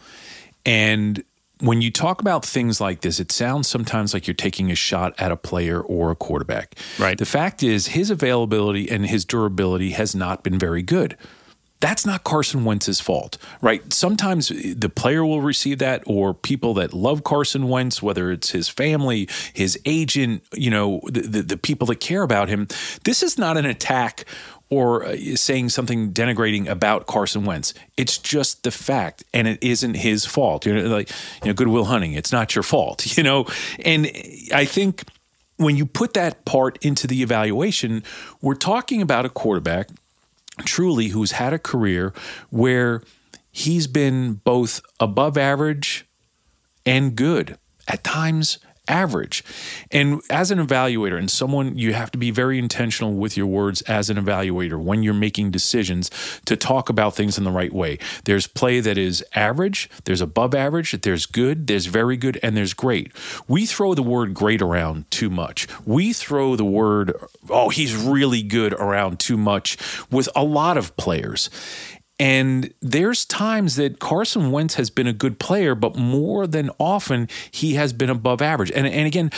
And 0.65 1.24
when 1.62 1.82
you 1.82 1.92
talk 1.92 2.22
about 2.22 2.46
things 2.46 2.80
like 2.80 3.02
this, 3.02 3.20
it 3.20 3.32
sounds 3.32 3.68
sometimes 3.68 4.13
like 4.13 4.28
you're 4.28 4.34
taking 4.34 4.72
a 4.72 4.76
shot 4.76 5.13
at 5.18 5.32
a 5.32 5.36
player 5.36 5.82
or 5.82 6.12
a 6.12 6.15
quarterback. 6.15 6.76
Right. 7.00 7.18
The 7.18 7.26
fact 7.26 7.63
is, 7.63 7.88
his 7.88 8.12
availability 8.12 8.89
and 8.89 9.06
his 9.06 9.26
durability 9.26 9.92
has 9.92 10.15
not 10.15 10.44
been 10.44 10.58
very 10.60 10.84
good 10.84 11.18
that's 11.82 12.06
not 12.06 12.24
Carson 12.24 12.65
Wentz's 12.65 13.00
fault, 13.00 13.38
right? 13.62 13.94
Sometimes 13.94 14.50
the 14.50 14.89
player 14.89 15.24
will 15.24 15.42
receive 15.42 15.80
that, 15.80 16.04
or 16.06 16.34
people 16.34 16.74
that 16.74 16.94
love 16.94 17.24
Carson 17.24 17.70
Wentz, 17.70 18.02
whether 18.02 18.32
it's 18.32 18.52
his 18.52 18.68
family, 18.68 19.30
his 19.54 19.80
agent, 19.86 20.44
you 20.54 20.70
know, 20.70 21.00
the, 21.06 21.22
the, 21.22 21.42
the 21.42 21.58
people 21.58 21.88
that 21.88 21.98
care 22.02 22.24
about 22.24 22.50
him. 22.50 22.68
This 23.06 23.24
is 23.24 23.38
not 23.38 23.56
an 23.56 23.65
attack 23.65 24.26
or 24.70 25.06
uh, 25.06 25.15
saying 25.36 25.70
something 25.70 26.12
denigrating 26.12 26.68
about 26.68 27.08
Carson 27.08 27.46
Wentz. 27.46 27.74
It's 27.98 28.18
just 28.18 28.63
the 28.63 28.72
fact, 28.72 29.24
and 29.34 29.48
it 29.48 29.63
isn't 29.63 29.96
his 29.96 30.26
fault. 30.26 30.65
You 30.65 30.76
know, 30.76 30.89
like 30.89 31.10
you 31.44 31.48
know, 31.48 31.54
Good 31.54 31.70
Will 31.70 31.86
Hunting. 31.86 32.13
It's 32.13 32.32
not 32.32 32.56
your 32.56 32.63
fault. 32.63 33.06
You 33.20 33.24
know, 33.24 33.48
and 33.84 34.06
I 34.54 34.63
think 34.63 35.04
when 35.58 35.76
you 35.76 35.86
put 35.86 36.13
that 36.13 36.46
part 36.46 36.78
into 36.86 37.06
the 37.06 37.22
evaluation, 37.22 38.02
we're 38.42 38.54
talking 38.54 39.02
about 39.02 39.26
a 39.26 39.30
quarterback 39.30 39.89
truly 40.65 41.10
who's 41.10 41.32
had 41.32 41.54
a 41.54 41.60
career 41.60 42.13
where 42.50 43.02
he's 43.52 43.88
been 43.88 44.34
both 44.34 44.82
above 45.00 45.38
average 45.38 46.06
and 46.86 47.15
good, 47.15 47.58
at 47.88 48.04
times 48.04 48.60
average. 48.89 49.43
And 49.91 50.21
as 50.30 50.52
an 50.52 50.60
evaluator 50.60 51.17
and 51.17 51.30
someone, 51.30 51.78
you 51.78 51.93
have 51.93 52.12
to 52.12 52.17
be 52.17 52.32
very 52.32 52.60
intentional 52.60 53.13
with 53.13 53.38
your 53.38 53.47
words 53.47 53.82
as 53.84 54.10
an 54.10 54.17
evaluator 54.17 54.82
when 54.82 55.04
you're 55.04 55.13
making 55.13 55.52
decisions 55.52 56.10
to 56.45 56.58
talk 56.58 56.89
about 56.89 57.15
things 57.15 57.38
in 57.38 57.43
the 57.43 57.52
right 57.52 57.71
way. 57.71 57.99
There's 58.25 58.47
play 58.47 58.80
that 58.80 58.97
is 58.97 59.23
average, 59.36 59.89
there's 60.06 60.21
above 60.21 60.56
average, 60.56 60.91
there's 61.02 61.25
good, 61.25 61.67
there's 61.67 61.86
very 61.86 62.17
good, 62.17 62.39
and 62.41 62.58
there's 62.58 62.73
great. 62.73 63.13
We 63.47 63.65
throw 63.65 63.93
the 63.93 64.04
word 64.04 64.34
great 64.34 64.62
around 64.62 65.10
too 65.12 65.30
much. 65.30 65.67
We 65.86 66.13
throw 66.13 66.56
the 66.56 66.65
word, 66.65 67.13
oh, 67.49 67.69
he's 67.69 67.95
really 67.95 68.41
good 68.41 68.73
around 68.73 69.19
too 69.19 69.38
much 69.38 69.78
with 70.12 70.28
a 70.36 70.43
lot 70.43 70.78
of 70.78 70.95
players. 70.97 71.49
And 72.19 72.73
there's 72.82 73.25
times 73.25 73.77
that 73.77 73.99
Carson 73.99 74.51
Wentz 74.51 74.75
has 74.75 74.89
been 74.89 75.08
a 75.08 75.13
good 75.13 75.39
player, 75.39 75.73
but 75.73 75.95
more 75.95 76.47
than 76.47 76.69
often 76.77 77.29
he 77.51 77.75
has 77.75 77.93
been 77.93 78.10
above 78.10 78.41
average. 78.41 78.71
And 78.71 78.86
and 78.86 79.08
again, 79.08 79.32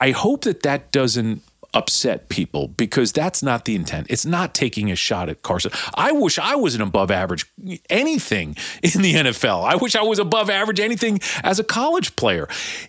I 0.00 0.10
hope 0.12 0.44
that 0.44 0.62
that 0.62 0.90
doesn't 0.92 1.42
upset 1.74 2.28
people 2.28 2.68
because 2.68 3.12
that's 3.12 3.42
not 3.42 3.64
the 3.64 3.74
intent. 3.74 4.06
It's 4.10 4.26
not 4.26 4.54
taking 4.54 4.90
a 4.90 4.96
shot 4.96 5.28
at 5.28 5.42
Carson. 5.42 5.72
I 5.94 6.12
wish 6.12 6.38
I 6.38 6.54
was 6.54 6.74
an 6.74 6.82
above 6.82 7.10
average 7.10 7.46
anything 7.88 8.56
in 8.82 9.02
the 9.02 9.14
NFL. 9.14 9.64
I 9.64 9.76
wish 9.76 9.96
I 9.96 10.02
was 10.02 10.18
above 10.18 10.50
average 10.50 10.80
anything 10.80 11.20
as 11.42 11.58
a 11.58 11.64
college 11.64 12.14
player. 12.16 12.48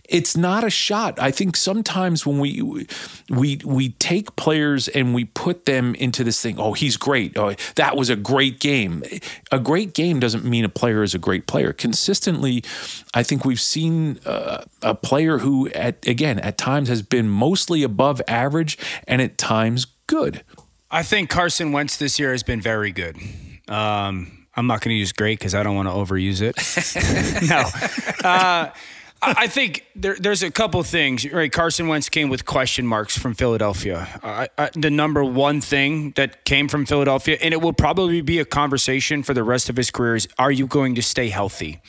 It's 0.09 0.35
not 0.35 0.63
a 0.63 0.69
shot. 0.69 1.19
I 1.19 1.31
think 1.31 1.55
sometimes 1.55 2.25
when 2.25 2.39
we 2.39 2.87
we 3.29 3.59
we 3.63 3.89
take 3.89 4.35
players 4.35 4.87
and 4.89 5.13
we 5.13 5.25
put 5.25 5.65
them 5.65 5.95
into 5.95 6.23
this 6.23 6.41
thing, 6.41 6.59
oh, 6.59 6.73
he's 6.73 6.97
great. 6.97 7.37
Oh, 7.37 7.53
that 7.75 7.95
was 7.95 8.09
a 8.09 8.15
great 8.15 8.59
game. 8.59 9.03
A 9.51 9.59
great 9.59 9.93
game 9.93 10.19
doesn't 10.19 10.43
mean 10.43 10.65
a 10.65 10.69
player 10.69 11.03
is 11.03 11.13
a 11.13 11.19
great 11.19 11.47
player. 11.47 11.71
Consistently, 11.71 12.63
I 13.13 13.23
think 13.23 13.45
we've 13.45 13.61
seen 13.61 14.19
uh, 14.25 14.63
a 14.81 14.95
player 14.95 15.37
who 15.37 15.69
at 15.69 16.05
again 16.07 16.39
at 16.39 16.57
times 16.57 16.89
has 16.89 17.01
been 17.01 17.29
mostly 17.29 17.83
above 17.83 18.21
average 18.27 18.72
and 19.07 19.21
at 19.21 19.37
times 19.37 19.85
good. 20.07 20.43
I 20.91 21.03
think 21.03 21.29
Carson 21.29 21.71
Wentz 21.71 21.97
this 21.97 22.19
year 22.19 22.31
has 22.31 22.43
been 22.43 22.61
very 22.61 22.91
good. 22.91 23.17
Um, 23.67 24.45
I'm 24.55 24.67
not 24.67 24.81
going 24.81 24.93
to 24.93 24.99
use 24.99 25.11
great 25.11 25.39
because 25.39 25.55
I 25.55 25.63
don't 25.63 25.75
want 25.75 25.87
to 25.87 25.93
overuse 25.93 26.41
it. 26.41 26.55
no. 27.49 28.29
Uh, 28.29 28.69
I 29.25 29.47
think 29.47 29.85
there, 29.95 30.15
there's 30.19 30.43
a 30.43 30.51
couple 30.51 30.83
things. 30.83 31.29
Right, 31.31 31.51
Carson 31.51 31.87
Wentz 31.87 32.09
came 32.09 32.29
with 32.29 32.45
question 32.45 32.85
marks 32.85 33.17
from 33.17 33.33
Philadelphia. 33.33 34.07
Uh, 34.21 34.47
I, 34.57 34.69
the 34.75 34.89
number 34.89 35.23
one 35.23 35.61
thing 35.61 36.11
that 36.11 36.43
came 36.43 36.67
from 36.67 36.85
Philadelphia, 36.85 37.37
and 37.41 37.53
it 37.53 37.61
will 37.61 37.73
probably 37.73 38.21
be 38.21 38.39
a 38.39 38.45
conversation 38.45 39.23
for 39.23 39.33
the 39.33 39.43
rest 39.43 39.69
of 39.69 39.77
his 39.77 39.91
career, 39.91 40.15
is: 40.15 40.27
Are 40.37 40.51
you 40.51 40.67
going 40.67 40.95
to 40.95 41.01
stay 41.01 41.29
healthy? 41.29 41.79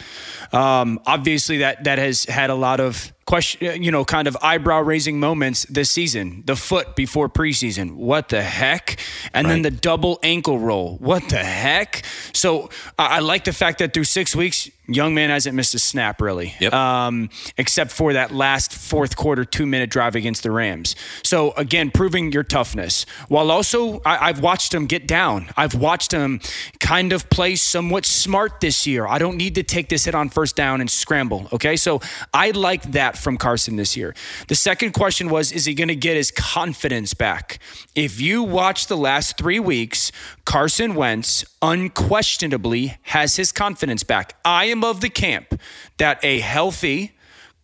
Um, 0.54 1.00
obviously, 1.06 1.58
that 1.58 1.84
that 1.84 1.98
has 1.98 2.24
had 2.24 2.50
a 2.50 2.54
lot 2.54 2.80
of 2.80 3.12
question, 3.26 3.82
you 3.82 3.90
know, 3.90 4.04
kind 4.04 4.28
of 4.28 4.36
eyebrow 4.42 4.80
raising 4.80 5.18
moments 5.18 5.64
this 5.64 5.90
season. 5.90 6.42
The 6.46 6.56
foot 6.56 6.94
before 6.96 7.28
preseason, 7.28 7.96
what 7.96 8.28
the 8.28 8.42
heck? 8.42 8.98
And 9.32 9.46
right. 9.46 9.54
then 9.54 9.62
the 9.62 9.70
double 9.70 10.18
ankle 10.22 10.58
roll, 10.58 10.96
what 10.98 11.28
the 11.28 11.38
heck? 11.38 12.04
So 12.32 12.70
I 12.98 13.20
like 13.20 13.44
the 13.44 13.52
fact 13.52 13.78
that 13.78 13.94
through 13.94 14.04
six 14.04 14.36
weeks, 14.36 14.68
young 14.86 15.14
man 15.14 15.30
hasn't 15.30 15.56
missed 15.56 15.74
a 15.74 15.78
snap 15.78 16.20
really, 16.20 16.54
yep. 16.60 16.72
um, 16.74 17.30
except 17.56 17.90
for 17.90 18.12
that 18.12 18.32
last 18.32 18.72
fourth 18.72 19.16
quarter 19.16 19.44
two 19.44 19.64
minute 19.64 19.88
drive 19.88 20.14
against 20.14 20.42
the 20.42 20.50
Rams. 20.50 20.94
So 21.22 21.52
again, 21.52 21.90
proving 21.90 22.32
your 22.32 22.42
toughness 22.42 23.06
while 23.28 23.50
also 23.50 24.02
I, 24.04 24.28
I've 24.28 24.40
watched 24.40 24.74
him 24.74 24.84
get 24.86 25.06
down. 25.06 25.50
I've 25.56 25.74
watched 25.74 26.12
him 26.12 26.40
kind 26.80 27.14
of 27.14 27.30
play 27.30 27.56
somewhat 27.56 28.04
smart 28.04 28.60
this 28.60 28.86
year. 28.86 29.06
I 29.06 29.18
don't 29.18 29.38
need 29.38 29.54
to 29.54 29.62
take 29.62 29.88
this 29.88 30.04
hit 30.04 30.14
on 30.14 30.28
first 30.28 30.43
down 30.52 30.80
and 30.80 30.90
scramble. 30.90 31.48
Okay, 31.52 31.76
so 31.76 32.00
I 32.32 32.50
like 32.50 32.82
that 32.92 33.16
from 33.16 33.36
Carson 33.36 33.76
this 33.76 33.96
year. 33.96 34.14
The 34.48 34.54
second 34.54 34.92
question 34.92 35.28
was 35.28 35.52
Is 35.52 35.64
he 35.64 35.74
going 35.74 35.88
to 35.88 35.96
get 35.96 36.16
his 36.16 36.30
confidence 36.30 37.14
back? 37.14 37.58
If 37.94 38.20
you 38.20 38.42
watch 38.42 38.86
the 38.86 38.96
last 38.96 39.36
three 39.38 39.60
weeks, 39.60 40.12
Carson 40.44 40.94
Wentz 40.94 41.44
unquestionably 41.62 42.96
has 43.02 43.36
his 43.36 43.52
confidence 43.52 44.02
back. 44.02 44.36
I 44.44 44.66
am 44.66 44.84
of 44.84 45.00
the 45.00 45.10
camp 45.10 45.60
that 45.98 46.24
a 46.24 46.40
healthy, 46.40 47.12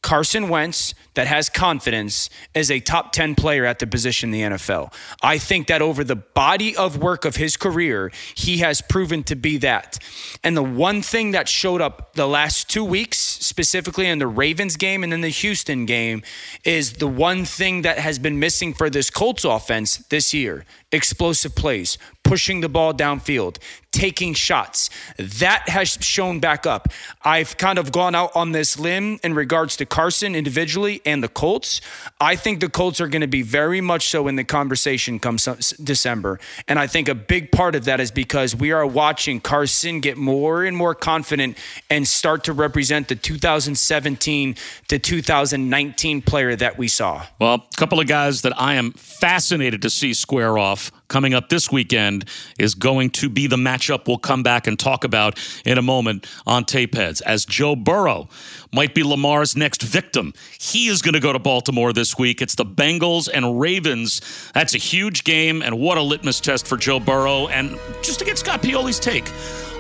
Carson 0.03 0.49
Wentz 0.49 0.95
that 1.15 1.27
has 1.27 1.49
confidence 1.49 2.31
as 2.55 2.71
a 2.71 2.81
top 2.81 3.13
10 3.13 3.35
player 3.35 3.65
at 3.65 3.79
the 3.79 3.87
position 3.87 4.33
in 4.33 4.51
the 4.51 4.57
NFL. 4.57 4.93
I 5.23 5.39
think 5.39 5.67
that 5.69 5.83
over 5.83 6.05
the 6.05 6.17
body 6.17 6.77
of 6.77 6.99
work 6.99 7.25
of 7.25 7.37
his 7.37 7.57
career, 7.57 8.13
he 8.35 8.59
has 8.59 8.81
proven 8.81 9.23
to 9.25 9.37
be 9.37 9.59
that. 9.59 9.99
And 10.45 10.57
the 10.57 10.63
one 10.63 11.03
thing 11.03 11.33
that 11.33 11.49
showed 11.49 11.81
up 11.81 12.15
the 12.15 12.29
last 12.29 12.69
two 12.71 12.85
weeks, 12.85 13.19
specifically 13.19 14.07
in 14.07 14.19
the 14.19 14.27
Ravens 14.27 14.77
game 14.77 15.03
and 15.03 15.13
then 15.13 15.21
the 15.21 15.29
Houston 15.29 15.87
game, 15.87 16.23
is 16.65 16.95
the 16.95 17.09
one 17.09 17.45
thing 17.45 17.83
that 17.83 17.99
has 17.99 18.19
been 18.19 18.39
missing 18.39 18.75
for 18.75 18.91
this 18.91 19.11
Colts 19.11 19.45
offense 19.45 19.99
this 20.09 20.33
year 20.33 20.65
explosive 20.93 21.55
plays, 21.55 21.99
pushing 22.25 22.61
the 22.61 22.69
ball 22.69 22.93
downfield, 22.93 23.59
taking 23.93 24.35
shots. 24.35 24.91
That 25.17 25.69
has 25.69 25.99
shown 26.01 26.41
back 26.41 26.67
up. 26.67 26.89
I've 27.23 27.57
kind 27.57 27.79
of 27.79 27.93
gone 27.93 28.15
out 28.15 28.35
on 28.35 28.53
this 28.53 28.79
limb 28.79 29.19
in 29.23 29.35
regards 29.35 29.77
to 29.77 29.87
Carson 29.87 30.35
individually 30.35 31.01
and 31.11 31.23
the 31.23 31.29
Colts. 31.29 31.81
I 32.21 32.37
think 32.37 32.61
the 32.61 32.69
Colts 32.69 33.01
are 33.01 33.09
going 33.09 33.21
to 33.21 33.29
be 33.29 33.43
very 33.43 33.81
much 33.81 34.09
so 34.09 34.29
in 34.29 34.37
the 34.37 34.45
conversation 34.45 35.19
come 35.19 35.37
December. 35.83 36.39
And 36.69 36.79
I 36.79 36.87
think 36.87 37.09
a 37.09 37.15
big 37.15 37.53
part 37.53 37.75
of 37.75 37.85
that 37.85 38.01
is 38.01 38.11
because 38.11 38.55
we 38.55 38.73
are 38.73 38.87
watching 38.87 39.41
Carson 39.41 40.01
get 40.01 40.17
more 40.17 40.65
and 40.65 40.77
more 40.77 40.95
confident 40.95 41.59
and 41.89 42.07
start 42.07 42.45
to 42.45 42.53
represent 42.53 43.09
the 43.09 43.17
2017 43.17 44.57
to 44.89 44.99
2019 44.99 46.23
player 46.23 46.57
that 46.57 46.79
we 46.79 46.89
saw. 46.89 47.27
Well, 47.39 47.55
a 47.55 47.77
couple 47.77 48.01
of 48.01 48.07
guys 48.07 48.43
that 48.43 48.59
I 48.61 48.75
am 48.75 48.93
fascinated 48.93 49.83
to 49.83 49.91
see 49.91 50.15
square 50.15 50.59
off 50.59 50.93
coming 51.11 51.35
up 51.35 51.51
this 51.51 51.71
weekend 51.71 52.25
is 52.59 52.75
going 52.75 53.11
to 53.11 53.29
be 53.29 53.47
the 53.47 53.57
matchup 53.57 54.07
we'll 54.07 54.17
come 54.17 54.43
back 54.43 54.67
and 54.67 54.79
talk 54.79 55.05
about 55.05 55.39
in 55.67 55.77
a 55.77 55.83
moment 55.83 56.27
on 56.47 56.65
tape 56.65 56.95
heads 56.95 57.21
as 57.21 57.45
Joe 57.45 57.77
Burrow 57.77 58.29
might 58.73 58.95
be 58.95 59.03
Lamar's 59.03 59.57
next 59.57 59.83
victim. 59.83 60.33
He 60.59 60.87
is 60.87 61.03
going 61.03 61.15
to 61.15 61.21
go 61.21 61.33
to 61.33 61.39
Baltimore 61.39 61.93
this 61.93 62.17
week. 62.17 62.41
It's 62.41 62.55
the 62.55 62.65
Bengals 62.65 63.29
and 63.33 63.61
Ravens. 63.61 64.23
That's 64.55 64.75
a 64.75 64.79
huge 64.79 65.25
game, 65.25 65.61
and 65.63 65.79
what 65.79 65.99
a 65.99 66.03
litmus 66.03 66.41
test 66.41 66.67
for 66.67 66.77
Joe 66.77 67.01
Burrow. 67.01 67.49
And 67.49 67.79
just 68.03 68.21
to 68.21 68.25
get 68.25 68.39
Scott 68.39 68.63
Pioli's 68.63 69.01
take 69.01 69.29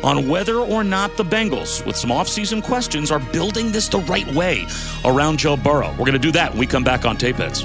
on 0.02 0.28
whether 0.28 0.56
or 0.56 0.82
not 0.82 1.16
the 1.16 1.24
Bengals, 1.24 1.84
with 1.86 1.96
some 1.96 2.10
offseason 2.10 2.62
questions, 2.62 3.10
are 3.10 3.20
building 3.20 3.70
this 3.70 3.88
the 3.88 4.00
right 4.00 4.26
way 4.34 4.66
around 5.04 5.38
Joe 5.38 5.56
Burrow. 5.56 5.90
We're 5.92 5.98
going 6.06 6.12
to 6.12 6.18
do 6.18 6.32
that 6.32 6.50
when 6.50 6.58
we 6.58 6.66
come 6.66 6.84
back 6.84 7.04
on 7.04 7.16
Tape 7.16 7.36
Heads. 7.36 7.64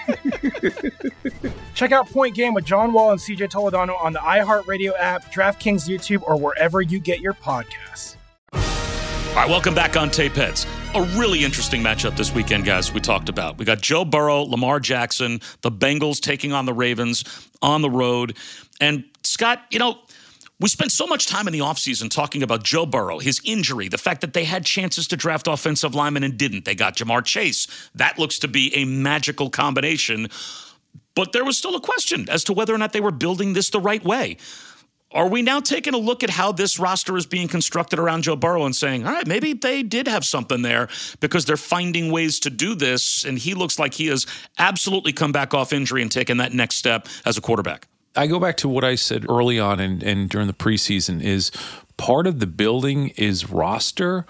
Check 1.73 1.91
out 1.91 2.09
Point 2.09 2.35
Game 2.35 2.53
with 2.53 2.65
John 2.65 2.93
Wall 2.93 3.11
and 3.11 3.19
CJ 3.19 3.49
Toledano 3.51 4.01
on 4.01 4.13
the 4.13 4.19
iHeartRadio 4.19 4.93
app, 4.97 5.31
DraftKings 5.31 5.87
YouTube, 5.87 6.23
or 6.23 6.37
wherever 6.37 6.81
you 6.81 6.99
get 6.99 7.19
your 7.19 7.33
podcasts. 7.33 8.15
All 8.53 9.37
right, 9.37 9.49
welcome 9.49 9.73
back 9.73 9.95
on 9.95 10.09
Tape 10.09 10.33
Heads. 10.33 10.67
A 10.93 11.03
really 11.17 11.45
interesting 11.45 11.81
matchup 11.81 12.17
this 12.17 12.33
weekend, 12.33 12.65
guys. 12.65 12.93
We 12.93 12.99
talked 12.99 13.29
about. 13.29 13.57
We 13.57 13.63
got 13.63 13.79
Joe 13.79 14.03
Burrow, 14.03 14.41
Lamar 14.41 14.81
Jackson, 14.81 15.39
the 15.61 15.71
Bengals 15.71 16.19
taking 16.19 16.51
on 16.51 16.65
the 16.65 16.73
Ravens 16.73 17.23
on 17.61 17.81
the 17.81 17.89
road. 17.89 18.35
And 18.81 19.05
Scott, 19.23 19.63
you 19.69 19.79
know, 19.79 19.99
we 20.61 20.69
spent 20.69 20.91
so 20.91 21.07
much 21.07 21.25
time 21.25 21.47
in 21.47 21.53
the 21.53 21.59
offseason 21.59 22.09
talking 22.09 22.43
about 22.43 22.63
Joe 22.63 22.85
Burrow, 22.85 23.17
his 23.17 23.41
injury, 23.43 23.87
the 23.87 23.97
fact 23.97 24.21
that 24.21 24.33
they 24.33 24.43
had 24.43 24.63
chances 24.63 25.07
to 25.07 25.17
draft 25.17 25.47
offensive 25.47 25.95
linemen 25.95 26.23
and 26.23 26.37
didn't. 26.37 26.65
They 26.65 26.75
got 26.75 26.95
Ja'Marr 26.95 27.25
Chase. 27.25 27.67
That 27.95 28.19
looks 28.19 28.37
to 28.39 28.47
be 28.47 28.73
a 28.75 28.85
magical 28.85 29.49
combination. 29.49 30.27
But 31.15 31.33
there 31.33 31.43
was 31.43 31.57
still 31.57 31.75
a 31.75 31.81
question 31.81 32.29
as 32.29 32.43
to 32.43 32.53
whether 32.53 32.75
or 32.75 32.77
not 32.77 32.93
they 32.93 33.01
were 33.01 33.11
building 33.11 33.53
this 33.53 33.71
the 33.71 33.79
right 33.79 34.03
way. 34.03 34.37
Are 35.13 35.27
we 35.27 35.41
now 35.41 35.59
taking 35.59 35.93
a 35.93 35.97
look 35.97 36.23
at 36.23 36.29
how 36.29 36.51
this 36.51 36.79
roster 36.79 37.17
is 37.17 37.25
being 37.25 37.47
constructed 37.47 37.97
around 37.99 38.21
Joe 38.21 38.35
Burrow 38.35 38.63
and 38.63 38.75
saying, 38.75 39.05
all 39.05 39.11
right, 39.11 39.27
maybe 39.27 39.53
they 39.53 39.83
did 39.83 40.07
have 40.07 40.23
something 40.23 40.61
there 40.61 40.87
because 41.19 41.43
they're 41.43 41.57
finding 41.57 42.11
ways 42.11 42.39
to 42.41 42.49
do 42.49 42.75
this? 42.75 43.25
And 43.25 43.37
he 43.37 43.53
looks 43.53 43.77
like 43.77 43.95
he 43.95 44.07
has 44.07 44.25
absolutely 44.57 45.11
come 45.11 45.31
back 45.31 45.53
off 45.53 45.73
injury 45.73 46.01
and 46.01 46.11
taken 46.11 46.37
that 46.37 46.53
next 46.53 46.75
step 46.75 47.07
as 47.25 47.37
a 47.37 47.41
quarterback. 47.41 47.87
I 48.15 48.27
go 48.27 48.39
back 48.39 48.57
to 48.57 48.69
what 48.69 48.83
I 48.83 48.95
said 48.95 49.25
early 49.29 49.59
on 49.59 49.79
and, 49.79 50.03
and 50.03 50.29
during 50.29 50.47
the 50.47 50.53
preseason 50.53 51.21
is 51.23 51.51
part 51.97 52.27
of 52.27 52.39
the 52.39 52.47
building 52.47 53.09
is 53.09 53.49
roster, 53.49 54.25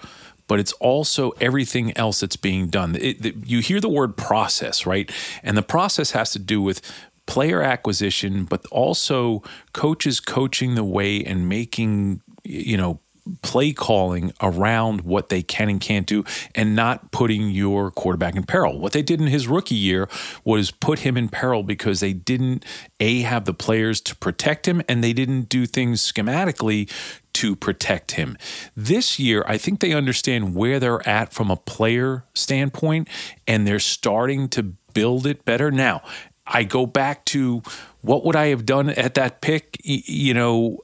but 0.46 0.60
it's 0.60 0.72
also 0.74 1.30
everything 1.40 1.96
else 1.96 2.20
that's 2.20 2.36
being 2.36 2.68
done. 2.68 2.96
It, 3.00 3.46
you 3.46 3.60
hear 3.60 3.80
the 3.80 3.88
word 3.88 4.16
process, 4.16 4.86
right? 4.86 5.10
And 5.42 5.56
the 5.56 5.62
process 5.62 6.12
has 6.12 6.30
to 6.32 6.38
do 6.38 6.60
with 6.60 6.80
player 7.26 7.62
acquisition, 7.62 8.44
but 8.44 8.66
also 8.66 9.42
coaches 9.72 10.20
coaching 10.20 10.74
the 10.74 10.84
way 10.84 11.24
and 11.24 11.48
making, 11.48 12.20
you 12.44 12.76
know, 12.76 13.00
play 13.42 13.72
calling 13.72 14.32
around 14.40 15.02
what 15.02 15.28
they 15.28 15.42
can 15.42 15.68
and 15.68 15.80
can't 15.80 16.06
do 16.06 16.24
and 16.54 16.74
not 16.74 17.12
putting 17.12 17.50
your 17.50 17.90
quarterback 17.90 18.34
in 18.34 18.42
peril. 18.42 18.78
What 18.78 18.92
they 18.92 19.02
did 19.02 19.20
in 19.20 19.28
his 19.28 19.46
rookie 19.46 19.74
year 19.74 20.08
was 20.44 20.70
put 20.70 21.00
him 21.00 21.16
in 21.16 21.28
peril 21.28 21.62
because 21.62 22.00
they 22.00 22.12
didn't 22.12 22.64
a 22.98 23.20
have 23.20 23.44
the 23.44 23.54
players 23.54 24.00
to 24.02 24.16
protect 24.16 24.66
him 24.66 24.82
and 24.88 25.02
they 25.02 25.12
didn't 25.12 25.48
do 25.48 25.66
things 25.66 26.00
schematically 26.00 26.90
to 27.34 27.56
protect 27.56 28.12
him. 28.12 28.36
This 28.76 29.18
year, 29.18 29.44
I 29.46 29.56
think 29.56 29.80
they 29.80 29.92
understand 29.92 30.54
where 30.54 30.78
they're 30.78 31.06
at 31.08 31.32
from 31.32 31.50
a 31.50 31.56
player 31.56 32.24
standpoint 32.34 33.08
and 33.46 33.66
they're 33.66 33.78
starting 33.78 34.48
to 34.50 34.62
build 34.62 35.26
it 35.26 35.44
better. 35.44 35.70
Now, 35.70 36.02
I 36.46 36.64
go 36.64 36.86
back 36.86 37.24
to 37.26 37.62
what 38.00 38.24
would 38.24 38.36
I 38.36 38.48
have 38.48 38.66
done 38.66 38.90
at 38.90 39.14
that 39.14 39.40
pick? 39.40 39.78
You 39.84 40.34
know, 40.34 40.80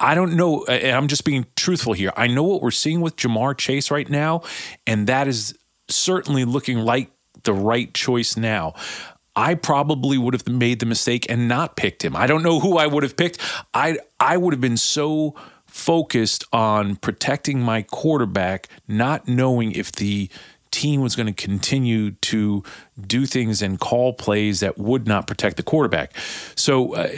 I 0.00 0.14
don't 0.14 0.34
know. 0.34 0.64
And 0.64 0.96
I'm 0.96 1.08
just 1.08 1.24
being 1.24 1.46
truthful 1.56 1.92
here. 1.92 2.12
I 2.16 2.26
know 2.26 2.42
what 2.42 2.62
we're 2.62 2.70
seeing 2.70 3.00
with 3.00 3.16
Ja'Marr 3.16 3.56
Chase 3.56 3.90
right 3.90 4.08
now, 4.08 4.42
and 4.86 5.06
that 5.06 5.28
is 5.28 5.56
certainly 5.88 6.44
looking 6.44 6.78
like 6.78 7.10
the 7.44 7.52
right 7.52 7.92
choice 7.94 8.36
now. 8.36 8.74
I 9.36 9.54
probably 9.54 10.18
would 10.18 10.34
have 10.34 10.48
made 10.48 10.80
the 10.80 10.86
mistake 10.86 11.26
and 11.30 11.48
not 11.48 11.76
picked 11.76 12.04
him. 12.04 12.16
I 12.16 12.26
don't 12.26 12.42
know 12.42 12.60
who 12.60 12.78
I 12.78 12.86
would 12.86 13.02
have 13.02 13.16
picked. 13.16 13.38
I 13.72 13.98
I 14.18 14.36
would 14.36 14.52
have 14.52 14.60
been 14.60 14.76
so 14.76 15.34
focused 15.66 16.44
on 16.52 16.96
protecting 16.96 17.60
my 17.60 17.82
quarterback, 17.82 18.68
not 18.88 19.28
knowing 19.28 19.72
if 19.72 19.92
the 19.92 20.28
team 20.70 21.00
was 21.00 21.16
going 21.16 21.26
to 21.26 21.32
continue 21.32 22.12
to 22.12 22.62
do 23.00 23.26
things 23.26 23.62
and 23.62 23.78
call 23.78 24.12
plays 24.12 24.60
that 24.60 24.78
would 24.78 25.06
not 25.06 25.26
protect 25.26 25.56
the 25.56 25.62
quarterback. 25.62 26.16
So 26.54 26.94
uh, 26.94 27.08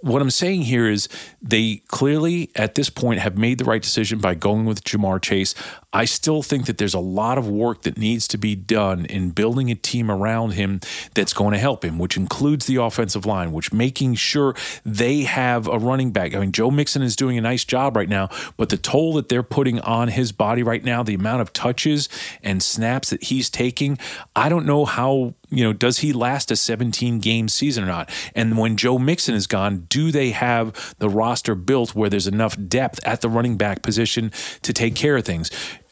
what 0.00 0.22
I'm 0.22 0.30
saying 0.30 0.62
here 0.62 0.88
is 0.88 1.08
they 1.42 1.82
clearly 1.88 2.50
at 2.54 2.74
this 2.74 2.90
point 2.90 3.20
have 3.20 3.36
made 3.36 3.58
the 3.58 3.64
right 3.64 3.82
decision 3.82 4.18
by 4.20 4.34
going 4.34 4.64
with 4.64 4.84
Ja'Marr 4.84 5.20
Chase. 5.20 5.54
I 5.92 6.04
still 6.04 6.42
think 6.42 6.66
that 6.66 6.78
there's 6.78 6.94
a 6.94 7.00
lot 7.00 7.38
of 7.38 7.48
work 7.48 7.82
that 7.82 7.96
needs 7.96 8.28
to 8.28 8.38
be 8.38 8.54
done 8.54 9.06
in 9.06 9.30
building 9.30 9.70
a 9.70 9.74
team 9.74 10.10
around 10.10 10.52
him 10.52 10.80
that's 11.14 11.32
going 11.32 11.52
to 11.52 11.58
help 11.58 11.84
him, 11.84 11.98
which 11.98 12.16
includes 12.16 12.66
the 12.66 12.76
offensive 12.76 13.24
line, 13.24 13.52
which 13.52 13.72
making 13.72 14.14
sure 14.14 14.54
they 14.84 15.22
have 15.22 15.66
a 15.66 15.78
running 15.78 16.12
back. 16.12 16.34
I 16.34 16.40
mean, 16.40 16.52
Joe 16.52 16.70
Mixon 16.70 17.02
is 17.02 17.16
doing 17.16 17.38
a 17.38 17.40
nice 17.40 17.64
job 17.64 17.96
right 17.96 18.08
now, 18.08 18.28
but 18.56 18.68
the 18.68 18.76
toll 18.76 19.14
that 19.14 19.28
they're 19.28 19.42
putting 19.42 19.80
on 19.80 20.08
his 20.08 20.30
body 20.30 20.62
right 20.62 20.84
now, 20.84 21.02
the 21.02 21.14
amount 21.14 21.40
of 21.40 21.52
touches 21.52 22.08
and 22.42 22.62
snaps 22.62 23.10
that 23.10 23.24
he's 23.24 23.48
taking, 23.48 23.98
I 24.36 24.48
don't 24.48 24.66
know 24.66 24.84
how 24.84 25.34
you 25.50 25.64
know, 25.64 25.72
does 25.72 25.98
he 25.98 26.12
last 26.12 26.50
a 26.50 26.56
17 26.56 27.20
game 27.20 27.48
season 27.48 27.84
or 27.84 27.86
not? 27.86 28.10
And 28.34 28.58
when 28.58 28.76
Joe 28.76 28.98
Mixon 28.98 29.34
is 29.34 29.46
gone, 29.46 29.86
do 29.88 30.10
they 30.10 30.30
have 30.30 30.94
the 30.98 31.08
roster 31.08 31.54
built 31.54 31.94
where 31.94 32.10
there's 32.10 32.26
enough 32.26 32.56
depth 32.68 33.00
at 33.04 33.20
the 33.20 33.28
running 33.28 33.56
back 33.56 33.82
position 33.82 34.32
to 34.62 34.72
take 34.72 34.94
care 34.94 35.16
of 35.16 35.24
things? 35.24 35.50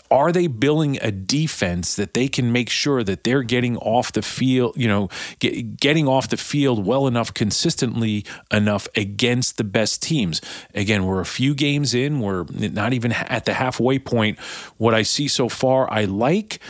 Are 0.09 0.31
they 0.31 0.47
building 0.47 0.99
a 1.03 1.11
defense 1.11 1.97
that 1.97 2.14
they 2.14 2.29
can 2.29 2.53
make 2.53 2.71
sure 2.71 3.03
that 3.03 3.25
they're 3.25 3.42
getting 3.42 3.77
off 3.79 4.12
the 4.12 4.23
field, 4.23 4.75
you 4.77 4.87
know, 4.87 5.09
get, 5.40 5.79
getting 5.79 6.07
off 6.07 6.29
the 6.29 6.37
field 6.37 6.87
well 6.87 7.09
enough, 7.09 7.35
consistently 7.35 8.25
enough 8.53 8.87
against 8.95 9.57
the 9.57 9.64
best 9.64 10.03
teams? 10.03 10.40
Again, 10.75 11.07
we're 11.07 11.21
a 11.21 11.27
few 11.27 11.57
games 11.57 11.92
in, 11.92 12.21
we're 12.21 12.45
not 12.53 12.92
even 12.92 13.11
at 13.12 13.47
the 13.47 13.55
halfway 13.55 13.99
point. 13.99 14.38
What 14.77 14.95
I 14.95 15.03
see 15.03 15.27
so 15.27 15.49
far, 15.49 15.90
I 15.92 16.05
like 16.05 16.61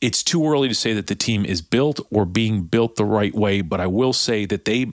it's 0.00 0.22
too 0.22 0.46
early 0.46 0.68
to 0.68 0.74
say 0.74 0.92
that 0.92 1.06
the 1.06 1.14
team 1.14 1.44
is 1.44 1.62
built 1.62 2.00
or 2.10 2.24
being 2.26 2.62
built 2.62 2.96
the 2.96 3.04
right 3.04 3.34
way, 3.34 3.60
but 3.62 3.80
I 3.80 3.86
will 3.86 4.12
say 4.12 4.44
that 4.46 4.64
they 4.64 4.92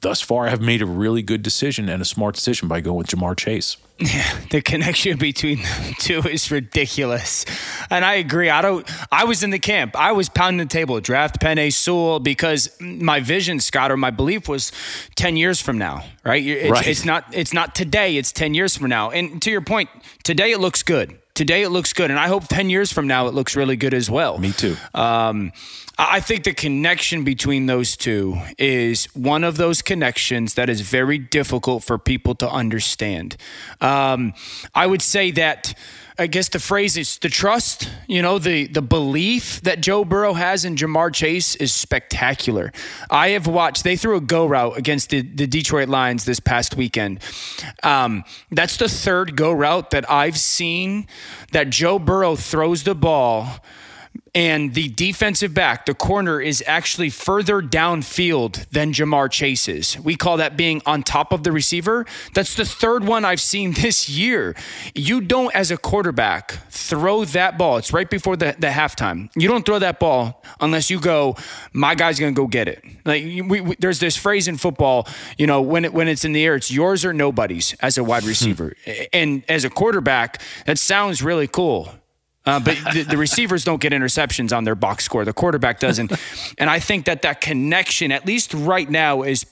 thus 0.00 0.20
far 0.20 0.48
have 0.48 0.60
made 0.60 0.82
a 0.82 0.86
really 0.86 1.22
good 1.22 1.42
decision 1.42 1.88
and 1.88 2.02
a 2.02 2.04
smart 2.04 2.34
decision 2.34 2.66
by 2.66 2.80
going 2.80 2.96
with 2.98 3.06
Ja'Marr 3.06 3.36
Chase. 3.36 3.76
Yeah, 4.00 4.36
the 4.50 4.60
connection 4.60 5.16
between 5.16 5.58
the 5.58 5.94
two 6.00 6.22
is 6.28 6.50
ridiculous. 6.50 7.44
And 7.88 8.04
I 8.04 8.14
agree. 8.14 8.50
I 8.50 8.60
don't 8.60 8.84
I 9.12 9.24
was 9.24 9.44
in 9.44 9.50
the 9.50 9.60
camp. 9.60 9.94
I 9.94 10.10
was 10.10 10.28
pounding 10.28 10.66
the 10.66 10.72
table, 10.72 10.98
draft 11.00 11.40
Penei 11.40 11.72
Sewell 11.72 12.18
because 12.18 12.68
my 12.80 13.20
vision, 13.20 13.60
Scott, 13.60 13.92
or 13.92 13.96
my 13.96 14.10
belief 14.10 14.48
was 14.48 14.72
10 15.14 15.36
years 15.36 15.60
from 15.62 15.78
now, 15.78 16.02
right? 16.24 16.44
It's, 16.44 16.70
Right. 16.70 16.88
it's 16.88 17.04
not 17.04 17.26
it's 17.32 17.52
not 17.52 17.76
today, 17.76 18.16
it's 18.16 18.32
10 18.32 18.54
years 18.54 18.76
from 18.76 18.88
now. 18.88 19.10
And 19.10 19.40
to 19.42 19.52
your 19.52 19.60
point, 19.60 19.88
today 20.24 20.50
it 20.50 20.58
looks 20.58 20.82
good. 20.82 21.16
Today 21.34 21.62
it 21.62 21.70
looks 21.70 21.92
good, 21.92 22.10
and 22.10 22.20
I 22.20 22.28
hope 22.28 22.46
ten 22.48 22.68
years 22.68 22.92
from 22.92 23.06
now 23.06 23.26
it 23.26 23.34
looks 23.34 23.56
really 23.56 23.76
good 23.76 23.94
as 23.94 24.10
well. 24.10 24.38
Me 24.38 24.52
too. 24.52 24.76
Um, 24.94 25.52
I 25.98 26.16
I 26.16 26.20
think 26.20 26.44
the 26.44 26.52
connection 26.52 27.24
between 27.24 27.66
those 27.66 27.96
two 27.96 28.38
is 28.58 29.06
one 29.14 29.42
of 29.42 29.56
those 29.56 29.82
connections 29.82 30.54
that 30.54 30.68
is 30.68 30.80
very 30.82 31.18
difficult 31.18 31.84
for 31.84 31.98
people 31.98 32.34
to 32.36 32.50
understand. 32.50 33.36
Um, 33.80 34.34
I 34.74 34.86
would 34.86 35.02
say 35.02 35.30
that. 35.32 35.74
I 36.18 36.26
guess 36.26 36.48
the 36.50 36.58
phrase 36.58 36.96
is 36.98 37.18
the 37.18 37.30
trust, 37.30 37.88
you 38.06 38.20
know, 38.20 38.38
the 38.38 38.66
the 38.66 38.82
belief 38.82 39.62
that 39.62 39.80
Joe 39.80 40.04
Burrow 40.04 40.34
has 40.34 40.64
in 40.64 40.76
Ja'Marr 40.76 41.12
Chase 41.12 41.54
is 41.56 41.72
spectacular. 41.72 42.70
I 43.10 43.30
have 43.30 43.46
watched, 43.46 43.82
they 43.82 43.96
threw 43.96 44.16
a 44.16 44.20
go 44.20 44.44
route 44.44 44.76
against 44.76 45.10
the, 45.10 45.22
the 45.22 45.46
Detroit 45.46 45.88
Lions 45.88 46.24
this 46.24 46.38
past 46.38 46.76
weekend. 46.76 47.20
Um, 47.82 48.24
that's 48.50 48.76
the 48.76 48.88
third 48.88 49.36
go 49.36 49.52
route 49.52 49.90
that 49.90 50.10
I've 50.10 50.38
seen 50.38 51.06
that 51.52 51.70
Joe 51.70 51.98
Burrow 51.98 52.36
throws 52.36 52.82
the 52.82 52.94
ball 52.94 53.60
and 54.34 54.72
the 54.72 54.88
defensive 54.88 55.52
back, 55.52 55.84
the 55.84 55.94
corner, 55.94 56.40
is 56.40 56.64
actually 56.66 57.10
further 57.10 57.60
downfield 57.60 58.66
than 58.70 58.92
Ja'Marr 58.92 59.30
Chase 59.30 59.68
is. 59.68 59.98
We 60.00 60.16
call 60.16 60.38
that 60.38 60.56
being 60.56 60.80
on 60.86 61.02
top 61.02 61.32
of 61.32 61.42
the 61.42 61.52
receiver. 61.52 62.06
That's 62.32 62.54
the 62.54 62.64
third 62.64 63.04
one 63.04 63.26
I've 63.26 63.42
seen 63.42 63.72
this 63.82 64.08
year. 64.08 64.54
You 64.94 65.20
don't, 65.20 65.54
as 65.54 65.70
a 65.70 65.76
quarterback, 65.76 66.52
throw 66.70 67.26
that 67.26 67.58
ball. 67.58 67.76
It's 67.76 67.92
right 67.92 68.08
before 68.08 68.36
the, 68.36 68.56
the 68.58 68.68
halftime. 68.68 69.28
You 69.36 69.48
don't 69.48 69.66
throw 69.66 69.78
that 69.78 70.00
ball 70.00 70.42
unless 70.60 70.88
you 70.88 70.98
go, 70.98 71.36
my 71.74 71.94
guy's 71.94 72.18
going 72.18 72.34
to 72.34 72.40
go 72.40 72.46
get 72.46 72.68
it. 72.68 72.82
Like 73.04 73.22
we, 73.24 73.60
we, 73.60 73.76
there's 73.80 74.00
this 74.00 74.16
phrase 74.16 74.48
in 74.48 74.56
football, 74.56 75.06
you 75.36 75.46
know, 75.46 75.60
when 75.60 75.84
it 75.84 75.92
when 75.92 76.08
it's 76.08 76.24
in 76.24 76.32
the 76.32 76.44
air, 76.44 76.54
it's 76.54 76.70
yours 76.70 77.04
or 77.04 77.12
nobody's 77.12 77.74
as 77.80 77.98
a 77.98 78.04
wide 78.04 78.24
receiver. 78.24 78.74
and 79.12 79.42
as 79.48 79.64
a 79.64 79.70
quarterback, 79.70 80.40
that 80.64 80.78
sounds 80.78 81.22
really 81.22 81.46
cool 81.46 81.92
Uh, 82.44 82.58
but 82.58 82.76
the, 82.92 83.04
the, 83.04 83.16
receivers 83.16 83.62
don't 83.62 83.80
get 83.80 83.92
interceptions 83.92 84.56
on 84.56 84.64
their 84.64 84.74
box 84.74 85.04
score. 85.04 85.24
The 85.24 85.32
quarterback 85.32 85.78
doesn't. 85.78 86.12
and 86.58 86.68
I 86.68 86.80
think 86.80 87.04
that 87.04 87.22
that 87.22 87.40
connection, 87.40 88.10
at 88.10 88.26
least 88.26 88.52
right 88.52 88.90
now, 88.90 89.22
is 89.22 89.46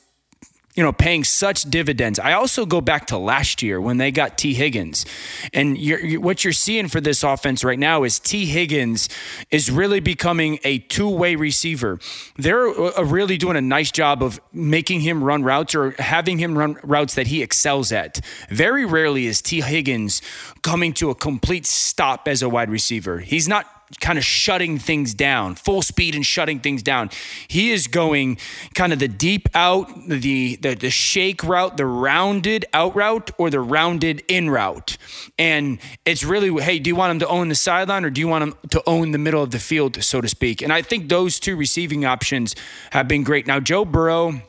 you 0.81 0.87
know, 0.87 0.93
paying 0.95 1.25
such 1.25 1.65
dividends. 1.65 2.19
I 2.19 2.33
also 2.33 2.65
go 2.65 2.81
back 2.81 3.09
to 3.09 3.19
last 3.19 3.61
year 3.61 3.83
when 3.83 3.99
they 3.99 4.11
got 4.11 4.39
Tee 4.39 4.55
Higgins, 4.55 5.05
and 5.53 5.77
you're, 5.77 6.19
what 6.19 6.43
you're 6.43 6.55
seeing 6.55 6.89
for 6.89 7.03
this 7.03 7.23
offense 7.23 7.63
right 7.63 7.79
now 7.79 8.03
is 8.03 8.19
Tee 8.19 8.47
Higgins 8.47 9.11
is 9.51 9.71
really 9.71 10.01
becoming 10.01 10.59
a 10.65 10.79
two-way 10.79 11.35
receiver. 11.35 11.99
They're 12.39 12.67
uh, 12.67 13.03
really 13.03 13.37
doing 13.37 13.59
a 13.59 13.61
nice 13.61 13.91
job 13.91 14.23
of 14.23 14.41
making 14.55 15.03
him 15.03 15.23
run 15.23 15.43
routes 15.43 15.75
or 15.75 15.91
having 15.99 16.39
him 16.39 16.57
run 16.57 16.79
routes 16.83 17.15
that 17.15 17.27
he 17.27 17.43
excels 17.43 17.93
at. 17.93 18.25
Very 18.49 18.87
rarely 18.87 19.27
is 19.27 19.43
Tee 19.43 19.61
Higgins 19.61 20.23
coming 20.63 20.95
to 20.95 21.11
a 21.11 21.15
complete 21.15 21.67
stop 21.67 22.27
as 22.27 22.41
a 22.41 22.49
wide 22.49 22.71
receiver. 22.71 23.19
He's 23.19 23.47
not 23.47 23.67
kind 24.01 24.19
of 24.19 24.25
shutting 24.25 24.79
things 24.79 25.15
down, 25.15 25.55
full 25.55 25.83
speed 25.83 26.15
and 26.15 26.25
shutting 26.25 26.61
things 26.61 26.83
down. 26.83 27.11
He 27.49 27.73
is 27.73 27.87
going 27.87 28.39
kind 28.75 28.93
of 28.93 28.99
the 28.99 29.09
deep 29.09 29.49
out, 29.55 30.09
the, 30.09 30.57
the 30.57 30.75
the 30.75 30.91
shake 30.91 31.43
route, 31.43 31.77
the 31.77 31.87
rounded 31.87 32.65
out 32.73 32.95
route, 32.95 33.31
or 33.39 33.51
the 33.51 33.61
rounded 33.61 34.23
in 34.29 34.51
route. 34.51 34.97
And 35.39 35.79
it's 36.05 36.25
really, 36.25 36.63
hey, 36.63 36.79
do 36.79 36.89
you 36.89 36.97
want 36.97 37.13
him 37.13 37.19
to 37.21 37.29
own 37.29 37.49
the 37.49 37.55
sideline 37.55 38.05
or 38.05 38.11
do 38.11 38.21
you 38.21 38.29
want 38.29 38.43
him 38.45 38.55
to 38.71 38.83
own 38.87 39.11
the 39.11 39.19
middle 39.19 39.43
of 39.43 39.51
the 39.51 39.59
field, 39.59 40.03
so 40.03 40.21
to 40.21 40.29
speak? 40.29 40.63
And 40.63 40.73
I 40.73 40.83
think 40.83 41.09
those 41.09 41.41
two 41.41 41.57
receiving 41.57 42.05
options 42.05 42.55
have 42.91 43.09
been 43.09 43.25
great. 43.25 43.47
Now, 43.47 43.61
Joe 43.61 43.85
Burrow 43.85 44.43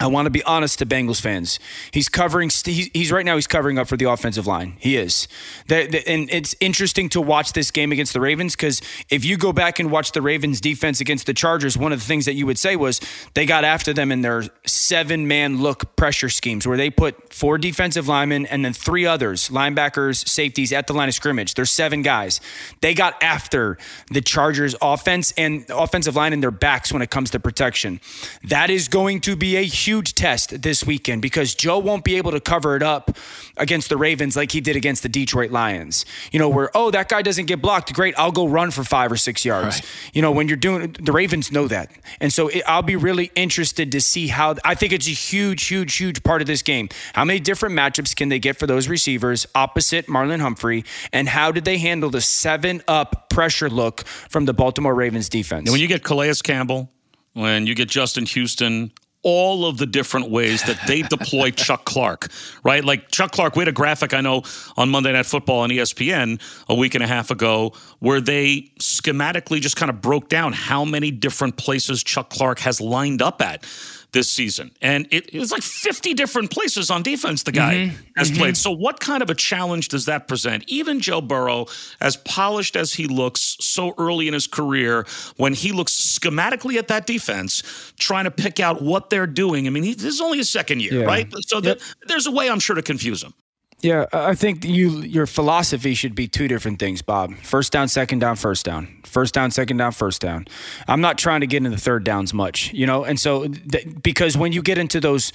I 0.00 0.06
want 0.06 0.26
to 0.26 0.30
be 0.30 0.44
honest 0.44 0.78
to 0.78 0.86
Bengals 0.86 1.20
fans. 1.20 1.58
He's 1.90 2.08
covering. 2.08 2.50
He's, 2.64 3.10
right 3.10 3.26
now. 3.26 3.34
He's 3.34 3.48
covering 3.48 3.78
up 3.78 3.88
for 3.88 3.96
the 3.96 4.08
offensive 4.08 4.46
line. 4.46 4.76
He 4.78 4.96
is. 4.96 5.26
And 5.68 6.30
it's 6.30 6.54
interesting 6.60 7.08
to 7.10 7.20
watch 7.20 7.52
this 7.52 7.72
game 7.72 7.90
against 7.90 8.12
the 8.12 8.20
Ravens 8.20 8.54
because 8.54 8.80
if 9.10 9.24
you 9.24 9.36
go 9.36 9.52
back 9.52 9.80
and 9.80 9.90
watch 9.90 10.12
the 10.12 10.22
Ravens' 10.22 10.60
defense 10.60 11.00
against 11.00 11.26
the 11.26 11.34
Chargers, 11.34 11.76
one 11.76 11.92
of 11.92 11.98
the 11.98 12.04
things 12.04 12.26
that 12.26 12.34
you 12.34 12.46
would 12.46 12.58
say 12.58 12.76
was 12.76 13.00
they 13.34 13.44
got 13.44 13.64
after 13.64 13.92
them 13.92 14.12
in 14.12 14.22
their 14.22 14.44
seven-man 14.64 15.60
look 15.60 15.96
pressure 15.96 16.28
schemes, 16.28 16.64
where 16.64 16.76
they 16.76 16.90
put 16.90 17.34
four 17.34 17.58
defensive 17.58 18.06
linemen 18.06 18.46
and 18.46 18.64
then 18.64 18.72
three 18.72 19.04
others, 19.04 19.48
linebackers, 19.48 20.28
safeties, 20.28 20.72
at 20.72 20.86
the 20.86 20.92
line 20.92 21.08
of 21.08 21.14
scrimmage. 21.14 21.54
There's 21.54 21.72
seven 21.72 22.02
guys. 22.02 22.40
They 22.82 22.94
got 22.94 23.20
after 23.20 23.78
the 24.12 24.20
Chargers' 24.20 24.76
offense 24.80 25.32
and 25.36 25.66
offensive 25.70 26.14
line 26.14 26.32
in 26.32 26.40
their 26.40 26.52
backs 26.52 26.92
when 26.92 27.02
it 27.02 27.10
comes 27.10 27.30
to 27.30 27.40
protection. 27.40 28.00
That 28.44 28.70
is 28.70 28.86
going 28.86 29.22
to 29.22 29.34
be 29.34 29.56
a 29.56 29.62
huge 29.62 29.87
test 29.88 30.62
this 30.62 30.84
weekend 30.84 31.22
because 31.22 31.54
Joe 31.54 31.78
won't 31.78 32.04
be 32.04 32.16
able 32.16 32.32
to 32.32 32.40
cover 32.40 32.76
it 32.76 32.82
up 32.82 33.16
against 33.56 33.88
the 33.88 33.96
Ravens 33.96 34.36
like 34.36 34.52
he 34.52 34.60
did 34.60 34.76
against 34.76 35.02
the 35.02 35.08
Detroit 35.08 35.50
Lions. 35.50 36.04
You 36.30 36.38
know, 36.38 36.48
where, 36.48 36.70
oh, 36.74 36.90
that 36.90 37.08
guy 37.08 37.22
doesn't 37.22 37.46
get 37.46 37.62
blocked. 37.62 37.92
Great. 37.94 38.14
I'll 38.18 38.32
go 38.32 38.46
run 38.46 38.70
for 38.70 38.84
five 38.84 39.10
or 39.10 39.16
six 39.16 39.44
yards. 39.44 39.76
Right. 39.76 39.86
You 40.12 40.22
know, 40.22 40.30
when 40.30 40.48
you're 40.48 40.56
doing, 40.56 40.94
the 41.00 41.12
Ravens 41.12 41.50
know 41.50 41.68
that. 41.68 41.90
And 42.20 42.32
so 42.32 42.48
it, 42.48 42.62
I'll 42.66 42.82
be 42.82 42.96
really 42.96 43.30
interested 43.34 43.90
to 43.92 44.00
see 44.00 44.28
how, 44.28 44.56
I 44.64 44.74
think 44.74 44.92
it's 44.92 45.08
a 45.08 45.12
huge, 45.12 45.66
huge, 45.66 45.96
huge 45.96 46.22
part 46.22 46.40
of 46.40 46.46
this 46.46 46.62
game. 46.62 46.88
How 47.14 47.24
many 47.24 47.40
different 47.40 47.74
matchups 47.74 48.14
can 48.14 48.28
they 48.28 48.38
get 48.38 48.58
for 48.58 48.66
those 48.66 48.88
receivers 48.88 49.46
opposite 49.54 50.06
Marlon 50.06 50.40
Humphrey? 50.40 50.84
And 51.12 51.28
how 51.28 51.50
did 51.50 51.64
they 51.64 51.78
handle 51.78 52.10
the 52.10 52.20
seven 52.20 52.82
up 52.86 53.30
pressure 53.30 53.70
look 53.70 54.06
from 54.06 54.44
the 54.44 54.52
Baltimore 54.52 54.94
Ravens 54.94 55.28
defense? 55.28 55.70
when 55.70 55.80
you 55.80 55.88
get 55.88 56.04
Calais 56.04 56.34
Campbell, 56.42 56.90
when 57.34 57.66
you 57.66 57.74
get 57.74 57.88
Justin 57.88 58.26
Houston 58.26 58.92
all 59.22 59.66
of 59.66 59.78
the 59.78 59.86
different 59.86 60.30
ways 60.30 60.62
that 60.64 60.78
they 60.86 61.02
deploy 61.02 61.50
Chuck 61.56 61.84
Clark, 61.84 62.28
right? 62.62 62.84
Like 62.84 63.10
Chuck 63.10 63.32
Clark, 63.32 63.56
we 63.56 63.60
had 63.60 63.68
a 63.68 63.72
graphic 63.72 64.14
I 64.14 64.20
know 64.20 64.42
on 64.76 64.88
Monday 64.90 65.12
Night 65.12 65.26
Football 65.26 65.60
on 65.60 65.70
ESPN 65.70 66.40
a 66.68 66.74
week 66.74 66.94
and 66.94 67.02
a 67.02 67.06
half 67.06 67.30
ago 67.30 67.72
where 67.98 68.20
they 68.20 68.72
schematically 68.80 69.60
just 69.60 69.76
kind 69.76 69.90
of 69.90 70.00
broke 70.00 70.28
down 70.28 70.52
how 70.52 70.84
many 70.84 71.10
different 71.10 71.56
places 71.56 72.02
Chuck 72.02 72.30
Clark 72.30 72.60
has 72.60 72.80
lined 72.80 73.20
up 73.20 73.42
at 73.42 73.64
this 74.12 74.30
season. 74.30 74.70
And 74.80 75.06
it, 75.10 75.34
it 75.34 75.38
was 75.38 75.52
like 75.52 75.62
50 75.62 76.14
different 76.14 76.50
places 76.50 76.90
on 76.90 77.02
defense 77.02 77.42
the 77.42 77.52
guy 77.52 77.74
mm-hmm. 77.74 77.96
has 78.16 78.30
mm-hmm. 78.30 78.40
played. 78.40 78.56
So, 78.56 78.70
what 78.70 79.00
kind 79.00 79.22
of 79.22 79.30
a 79.30 79.34
challenge 79.34 79.88
does 79.88 80.06
that 80.06 80.28
present? 80.28 80.64
Even 80.66 81.00
Joe 81.00 81.20
Burrow, 81.20 81.66
as 82.00 82.16
polished 82.16 82.76
as 82.76 82.94
he 82.94 83.06
looks 83.06 83.56
so 83.60 83.94
early 83.98 84.28
in 84.28 84.34
his 84.34 84.46
career, 84.46 85.06
when 85.36 85.52
he 85.54 85.72
looks 85.72 85.92
schematically 86.18 86.76
at 86.76 86.88
that 86.88 87.06
defense, 87.06 87.62
trying 87.98 88.24
to 88.24 88.30
pick 88.30 88.60
out 88.60 88.82
what 88.82 89.10
they're 89.10 89.26
doing. 89.26 89.66
I 89.66 89.70
mean, 89.70 89.82
he, 89.82 89.94
this 89.94 90.14
is 90.14 90.20
only 90.20 90.38
his 90.38 90.50
second 90.50 90.80
year, 90.80 91.00
yeah. 91.00 91.04
right? 91.04 91.32
So, 91.46 91.60
yep. 91.60 91.78
the, 91.78 91.94
there's 92.06 92.26
a 92.26 92.32
way 92.32 92.48
I'm 92.48 92.60
sure 92.60 92.76
to 92.76 92.82
confuse 92.82 93.22
him. 93.22 93.34
Yeah, 93.80 94.06
I 94.12 94.34
think 94.34 94.64
you 94.64 95.02
your 95.02 95.26
philosophy 95.26 95.94
should 95.94 96.16
be 96.16 96.26
two 96.26 96.48
different 96.48 96.80
things, 96.80 97.00
Bob. 97.00 97.36
First 97.36 97.72
down, 97.72 97.86
second 97.86 98.18
down, 98.18 98.34
first 98.34 98.64
down. 98.64 98.88
First 99.04 99.34
down, 99.34 99.52
second 99.52 99.76
down, 99.76 99.92
first 99.92 100.20
down. 100.20 100.48
I'm 100.88 101.00
not 101.00 101.16
trying 101.16 101.42
to 101.42 101.46
get 101.46 101.58
into 101.58 101.70
the 101.70 101.76
third 101.76 102.02
downs 102.02 102.34
much, 102.34 102.72
you 102.72 102.86
know. 102.86 103.04
And 103.04 103.20
so 103.20 103.46
th- 103.46 104.02
because 104.02 104.36
when 104.36 104.52
you 104.52 104.62
get 104.62 104.78
into 104.78 105.00
those 105.00 105.32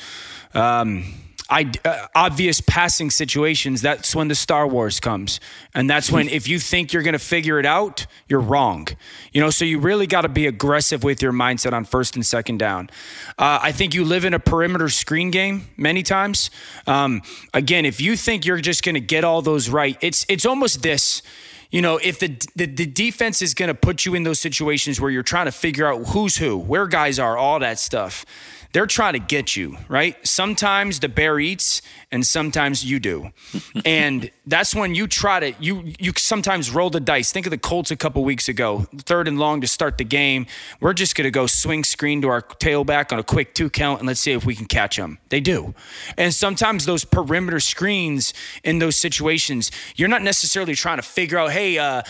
um, 0.54 1.06
I, 1.54 1.72
uh, 1.86 2.08
obvious 2.16 2.62
passing 2.62 3.12
situations, 3.12 3.84
that's 3.84 4.16
when 4.16 4.28
the 4.28 4.34
Star 4.34 4.68
Wars 4.68 4.99
comes. 4.99 5.39
And 5.76 5.88
that's 5.88 6.12
when, 6.12 6.28
if 6.28 6.47
you 6.47 6.58
think 6.58 6.91
you're 6.91 7.04
going 7.04 7.14
to 7.14 7.20
figure 7.20 7.60
it 7.60 7.66
out, 7.68 8.08
you're 8.28 8.39
wrong. 8.39 8.88
You 9.34 9.41
know, 9.41 9.51
so 9.51 9.64
you 9.64 9.78
really 9.78 10.08
got 10.08 10.22
to 10.22 10.30
be 10.30 10.47
aggressive 10.47 11.04
with 11.04 11.22
your 11.22 11.32
mindset 11.32 11.72
on 11.72 11.86
first 11.86 12.16
and 12.16 12.26
second 12.26 12.58
down. 12.58 12.89
Uh, 13.38 13.60
I 13.62 13.72
think 13.72 13.93
you 13.93 14.04
live 14.04 14.26
in 14.26 14.34
a 14.34 14.39
perimeter 14.39 14.89
screen 14.89 15.30
game 15.30 15.68
many 15.78 16.01
times. 16.01 16.49
Um, 16.88 17.22
again, 17.54 17.86
if 17.86 18.01
you 18.01 18.18
think 18.18 18.47
you're 18.47 18.60
just 18.60 18.84
going 18.84 18.95
to 18.95 19.01
get 19.01 19.24
all 19.24 19.43
those 19.43 19.70
right, 19.70 19.95
it's 20.01 20.26
it's 20.28 20.47
almost 20.47 20.82
this 20.82 21.22
you 21.70 21.82
know, 21.82 21.97
if 21.97 22.20
the, 22.20 22.28
the, 22.56 22.68
the 22.68 22.86
defense 22.86 23.41
is 23.41 23.56
going 23.56 23.68
to 23.68 23.74
put 23.74 24.06
you 24.06 24.14
in 24.14 24.22
those 24.22 24.39
situations 24.39 25.01
where 25.01 25.10
you're 25.10 25.24
trying 25.24 25.47
to 25.47 25.51
figure 25.51 25.88
out 25.88 26.06
who's 26.10 26.38
who, 26.38 26.56
where 26.56 26.86
guys 26.86 27.18
are, 27.18 27.36
all 27.36 27.58
that 27.58 27.80
stuff, 27.80 28.28
they're 28.74 28.88
trying 28.88 29.13
to 29.13 29.19
get 29.19 29.55
you, 29.55 29.78
right? 29.88 30.17
Sometimes 30.28 30.99
the 30.99 31.07
bear 31.07 31.39
eats 31.39 31.82
and 32.11 32.26
sometimes 32.26 32.84
you 32.84 32.99
do. 32.99 33.30
and 33.86 34.30
that's 34.47 34.76
when 34.76 34.95
you 34.95 35.07
try 35.07 35.39
to 35.39 35.53
you 35.63 35.93
you 35.99 36.11
sometimes 36.17 36.71
roll 36.71 36.89
the 36.89 36.99
dice. 36.99 37.32
Think 37.32 37.45
of 37.45 37.51
the 37.51 37.57
Colts 37.57 37.91
a 37.91 37.95
couple 37.95 38.24
weeks 38.24 38.49
ago, 38.49 38.88
third 38.97 39.28
and 39.28 39.39
long 39.39 39.61
to 39.61 39.67
start 39.67 39.97
the 39.97 40.03
game. 40.03 40.47
We're 40.82 40.93
just 40.93 41.15
going 41.15 41.26
to 41.26 41.32
go 41.32 41.45
swing 41.45 41.84
screen 41.84 42.21
to 42.24 42.30
our 42.30 42.41
tailback 42.41 43.13
on 43.13 43.19
a 43.19 43.24
quick 43.24 43.53
two 43.53 43.69
count 43.69 43.99
and 43.99 44.07
let's 44.07 44.19
see 44.19 44.32
if 44.32 44.43
we 44.43 44.55
can 44.55 44.65
catch 44.65 44.97
them. 44.97 45.19
They 45.30 45.39
do. 45.39 45.76
And 46.17 46.34
sometimes 46.34 46.86
those 46.86 47.05
perimeter 47.05 47.59
screens 47.59 48.34
in 48.63 48.80
those 48.80 48.95
situations, 48.95 49.71
you're 49.95 50.09
not 50.09 50.24
necessarily 50.24 50.74
trying 50.74 50.97
to 50.97 51.03
figure 51.03 51.38
out, 51.38 51.51
hey, 51.51 51.78
uh, 51.78 52.01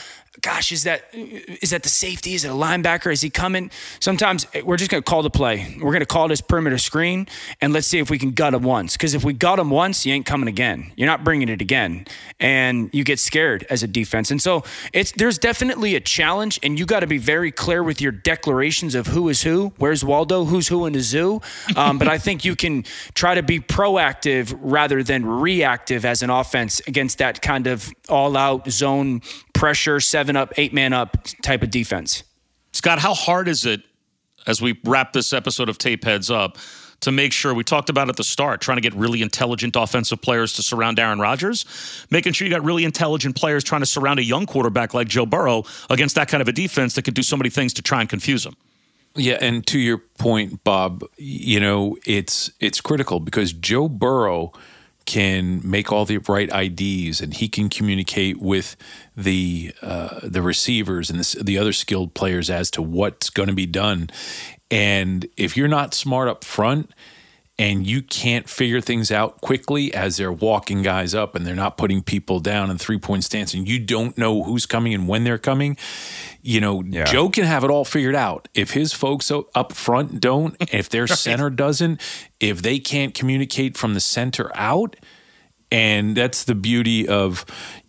gosh, 0.42 0.72
is 0.72 0.84
that 0.84 1.06
is 1.14 1.70
that 1.70 1.84
the 1.84 1.90
safety? 1.90 2.34
Is 2.34 2.44
it 2.46 2.50
a 2.50 2.54
linebacker? 2.54 3.12
Is 3.12 3.22
he 3.22 3.30
coming? 3.30 3.72
Sometimes 4.00 4.46
we're 4.64 4.78
just 4.78 4.90
going 4.90 5.04
to 5.04 5.10
call 5.10 5.22
the 5.22 5.30
play. 5.30 5.76
We're 5.80 5.92
going 5.92 6.00
to 6.02 6.06
call 6.06 6.28
this 6.28 6.42
perimeter 6.42 6.78
screen, 6.78 7.28
and 7.62 7.74
let's 7.74 7.88
see 7.88 8.00
if 8.00 8.10
we 8.10 8.18
can 8.18 8.32
gut 8.32 8.54
him 8.54 8.64
once. 8.64 8.94
Because 8.94 9.14
if 9.14 9.24
we 9.24 9.34
gut 9.34 9.60
him 9.60 9.70
once, 9.70 10.06
you 10.06 10.14
ain't 10.14 10.26
coming 10.26 10.48
again. 10.48 10.92
You're 10.96 11.08
not 11.08 11.24
bringing 11.24 11.50
it 11.50 11.62
again, 11.62 12.06
and 12.40 12.90
you 12.94 13.04
get 13.04 13.20
scared 13.20 13.66
as 13.70 13.84
a 13.84 13.88
defense. 13.88 14.32
And 14.32 14.42
so 14.42 14.64
it's 14.92 15.12
there's 15.14 15.38
definitely 15.38 15.96
a 15.96 16.02
challenge, 16.02 16.60
and 16.64 16.78
you 16.80 16.86
got 16.86 17.02
to 17.02 17.08
be 17.08 17.18
very 17.18 17.52
clear 17.52 17.84
with 17.84 18.02
your 18.02 18.12
declarations 18.12 18.96
of 18.96 19.08
who 19.08 19.30
is 19.30 19.44
who. 19.44 19.74
Where's 19.78 20.04
Waldo? 20.04 20.46
Who's 20.46 20.68
who 20.68 20.86
in 20.86 20.94
the 20.94 21.02
zoo? 21.02 21.42
Um, 21.76 21.98
but 22.00 22.08
I 22.08 22.18
think 22.18 22.44
you 22.44 22.56
can 22.56 22.84
try 23.14 23.36
to 23.36 23.44
be 23.44 23.60
proactive 23.60 24.58
rather 24.60 25.04
than 25.04 25.26
reactive 25.26 26.06
as 26.06 26.22
an 26.22 26.30
offense 26.30 26.82
against 26.88 27.20
that 27.20 27.42
kind 27.42 27.68
of 27.68 27.92
all-out 28.10 28.70
zone 28.70 29.22
pressure, 29.54 29.99
seven 29.99 30.36
up, 30.36 30.54
eight 30.58 30.74
man 30.74 30.93
up 30.93 31.18
type 31.41 31.64
of 31.64 31.70
defense. 31.70 32.24
Scott, 32.72 32.99
how 32.99 33.14
hard 33.14 33.47
is 33.47 33.66
it 33.66 33.82
as 34.47 34.62
we 34.62 34.80
wrap 34.84 35.14
this 35.14 35.32
episode 35.32 35.70
of 35.70 35.78
Tape 35.78 36.04
Heads 36.04 36.30
up 36.30 36.58
to 37.01 37.12
make 37.12 37.34
sure 37.34 37.54
we 37.54 37.64
talked 37.64 37.89
about 37.89 38.08
at 38.08 38.16
the 38.16 38.24
start, 38.24 38.62
trying 38.62 38.78
to 38.78 38.82
get 38.82 38.93
really 38.93 39.22
intelligent 39.22 39.76
offensive 39.76 40.22
players 40.22 40.54
to 40.54 40.64
surround 40.64 40.97
Aaron 40.99 41.20
Rodgers, 41.20 41.66
making 42.10 42.32
sure 42.34 42.47
you 42.47 42.54
got 42.54 42.64
really 42.64 42.86
intelligent 42.86 43.36
players 43.36 43.64
trying 43.64 43.82
to 43.82 43.86
surround 43.86 44.20
a 44.20 44.24
young 44.24 44.45
quarterback 44.45 44.93
like 44.93 45.10
Joe 45.10 45.26
Burrow 45.26 45.64
against 45.89 46.16
that 46.16 46.30
kind 46.30 46.41
of 46.41 46.47
a 46.47 46.54
defense 46.54 46.95
that 46.95 47.04
could 47.04 47.14
do 47.14 47.24
so 47.24 47.36
many 47.36 47.49
things 47.49 47.74
to 47.74 47.82
try 47.82 47.99
and 47.99 48.10
confuse 48.10 48.45
him. 48.45 48.56
Yeah, 49.16 49.38
and 49.41 49.66
to 49.68 49.80
your 49.80 49.99
point, 50.18 50.64
Bob, 50.64 51.04
you 51.18 51.60
know, 51.60 51.97
it's 52.06 52.51
it's 52.60 52.82
critical 52.82 53.20
because 53.20 53.54
Joe 53.54 53.88
Burrow 53.88 54.54
can 55.06 55.62
make 55.64 55.91
all 55.91 56.06
the 56.06 56.18
right 56.18 56.49
IDs 56.54 57.22
and 57.22 57.34
he 57.34 57.47
can 57.47 57.70
communicate 57.70 58.41
with 58.41 58.76
the 59.16 59.74
uh, 59.82 60.20
the 60.24 60.41
receivers 60.41 61.10
and 61.10 61.20
the, 61.20 61.43
the 61.43 61.58
other 61.58 61.74
skilled 61.74 62.14
players 62.14 62.49
as 62.49 62.72
to 62.72 62.82
what's 62.82 63.30
going 63.30 63.49
to 63.49 63.56
be 63.56 63.66
done. 63.66 64.10
And 64.72 65.28
if 65.38 65.56
you're 65.56 65.68
not 65.68 65.93
smart 65.93 66.28
up 66.28 66.43
front, 66.43 66.91
and 67.60 67.86
you 67.86 68.01
can't 68.01 68.49
figure 68.49 68.82
things 68.82 69.12
out 69.12 69.39
quickly 69.41 69.93
as 69.93 70.18
they're 70.18 70.32
walking 70.32 70.82
guys 70.82 71.14
up 71.14 71.36
and 71.36 71.45
they're 71.45 71.56
not 71.56 71.78
putting 71.78 72.01
people 72.01 72.39
down 72.39 72.72
in 72.72 72.78
three 72.78 72.97
point 72.97 73.24
stance 73.24 73.54
and 73.54 73.68
you 73.68 73.78
don't 73.78 74.18
know 74.18 74.43
who's 74.43 74.66
coming 74.66 74.93
and 74.93 75.08
when 75.08 75.24
they're 75.24 75.38
coming, 75.38 75.78
you 76.41 76.60
know, 76.60 76.82
yeah. 76.82 77.04
Joe 77.04 77.30
can 77.30 77.43
have 77.43 77.64
it 77.64 77.70
all 77.70 77.86
figured 77.86 78.16
out. 78.16 78.47
If 78.56 78.72
his 78.72 78.91
folks 78.91 79.32
up 79.32 79.74
front 79.74 80.20
don't, 80.20 80.56
if 80.74 80.89
their 80.89 81.06
center 81.06 81.49
doesn't, 81.51 82.01
if 82.39 82.62
they 82.62 82.80
can't 82.80 83.14
communicate 83.14 83.78
from 83.78 83.93
the 83.93 83.99
center 83.99 84.51
out, 84.56 84.95
and 85.72 86.16
that's 86.16 86.43
the 86.43 86.56
beauty 86.56 87.08
of 87.08 87.45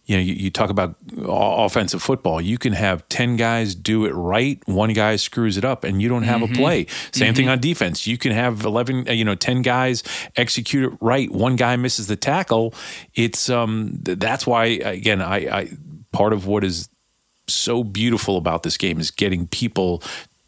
you 0.07 0.17
know, 0.17 0.23
you, 0.23 0.35
you, 0.35 0.51
talk 0.51 0.71
about 0.71 0.97
offensive 1.27 2.03
football. 2.03 2.41
You 2.41 2.59
can 2.59 2.75
have 2.75 3.09
10 3.09 3.37
guys 3.37 3.75
do 3.75 4.05
it 4.05 4.13
right, 4.13 4.61
one 4.67 4.93
guy 4.93 5.17
screws 5.17 5.57
it 5.57 5.65
up, 5.65 5.85
and 5.85 6.03
you 6.03 6.09
don't 6.09 6.25
have 6.25 6.43
mm-hmm. 6.43 6.53
a 6.53 6.57
play. 6.57 6.87
Same 7.13 7.29
mm-hmm. 7.29 7.37
thing 7.37 7.49
on 7.49 7.61
defense. 7.61 8.07
You 8.07 8.19
can 8.19 8.33
have 8.33 8.65
11, 8.65 9.09
uh, 9.09 9.13
you 9.13 9.25
know, 9.25 9.35
10 9.35 9.63
guys 9.63 10.03
execute 10.37 10.93
it 10.93 10.99
right, 11.01 11.31
one 11.31 11.57
guy 11.57 11.77
misses 11.77 12.07
the 12.07 12.17
tackle. 12.17 12.75
It's, 13.15 13.49
um, 13.49 13.93
that's 14.03 14.47
why, 14.47 14.67
again, 14.67 15.23
I, 15.23 15.37
I, 15.37 15.69
part 16.13 16.33
of 16.33 16.47
what 16.47 16.65
is 16.65 16.89
so 17.47 17.83
beautiful 17.83 18.37
about 18.37 18.63
this 18.63 18.77
game 18.77 19.01
is 19.01 19.11
getting 19.11 19.47
people 19.47 20.03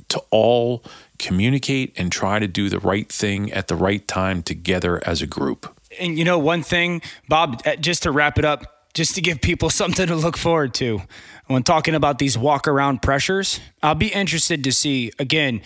to 0.09 0.23
all 0.31 0.85
communicate 1.19 1.93
and 1.97 2.13
try 2.13 2.39
to 2.39 2.47
do 2.47 2.69
the 2.69 2.79
right 2.79 3.11
thing 3.11 3.53
at 3.53 3.69
the 3.69 3.75
right 3.75 4.07
time 4.07 4.43
together 4.43 5.03
as 5.07 5.23
a 5.23 5.27
group. 5.27 5.73
And 5.99 6.19
you 6.19 6.25
know, 6.25 6.39
one 6.39 6.63
thing, 6.63 7.03
Bob, 7.29 7.63
uh, 7.65 7.77
just 7.77 8.03
to 8.05 8.11
wrap 8.11 8.39
it 8.39 8.45
up, 8.45 8.76
just 8.97 9.15
to 9.15 9.21
give 9.21 9.41
people 9.43 9.69
something 9.81 10.07
to 10.09 10.17
look 10.17 10.37
forward 10.37 10.75
to 10.75 11.03
when 11.47 11.63
talking 11.63 11.95
about 11.95 12.19
these 12.19 12.37
walk 12.37 12.67
around 12.67 13.03
pressures. 13.03 13.61
I'll 13.83 13.95
be 13.95 14.09
interested 14.09 14.65
to 14.65 14.73
see 14.73 15.13
again, 15.19 15.61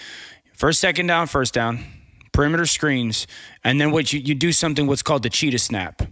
first, 0.55 0.81
second 0.81 1.07
down, 1.07 1.29
first 1.29 1.55
down, 1.55 1.85
perimeter 2.33 2.67
screens, 2.67 3.27
and 3.65 3.81
then 3.81 3.93
what 3.93 4.13
you, 4.13 4.21
you 4.21 4.35
do 4.35 4.53
something 4.53 4.87
what's 4.87 5.03
called 5.03 5.23
the 5.23 5.31
cheetah 5.31 5.61
snap, 5.61 6.03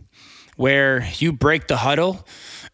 where 0.57 1.07
you 1.19 1.33
break 1.33 1.67
the 1.67 1.79
huddle 1.79 2.27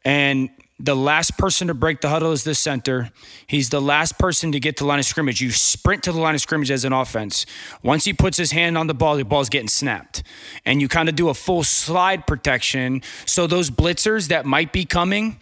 and 0.04 0.50
the 0.80 0.96
last 0.96 1.38
person 1.38 1.68
to 1.68 1.74
break 1.74 2.00
the 2.00 2.08
huddle 2.08 2.32
is 2.32 2.42
the 2.42 2.54
center. 2.54 3.10
He's 3.46 3.70
the 3.70 3.80
last 3.80 4.18
person 4.18 4.50
to 4.52 4.58
get 4.58 4.76
to 4.78 4.84
the 4.84 4.88
line 4.88 4.98
of 4.98 5.04
scrimmage. 5.04 5.40
You 5.40 5.52
sprint 5.52 6.02
to 6.04 6.12
the 6.12 6.18
line 6.18 6.34
of 6.34 6.40
scrimmage 6.40 6.70
as 6.70 6.84
an 6.84 6.92
offense. 6.92 7.46
Once 7.84 8.04
he 8.04 8.12
puts 8.12 8.36
his 8.36 8.50
hand 8.50 8.76
on 8.76 8.88
the 8.88 8.94
ball, 8.94 9.16
the 9.16 9.24
ball's 9.24 9.48
getting 9.48 9.68
snapped. 9.68 10.24
And 10.64 10.80
you 10.80 10.88
kind 10.88 11.08
of 11.08 11.14
do 11.14 11.28
a 11.28 11.34
full 11.34 11.62
slide 11.62 12.26
protection. 12.26 13.02
So 13.24 13.46
those 13.46 13.70
blitzers 13.70 14.28
that 14.28 14.46
might 14.46 14.72
be 14.72 14.84
coming, 14.84 15.38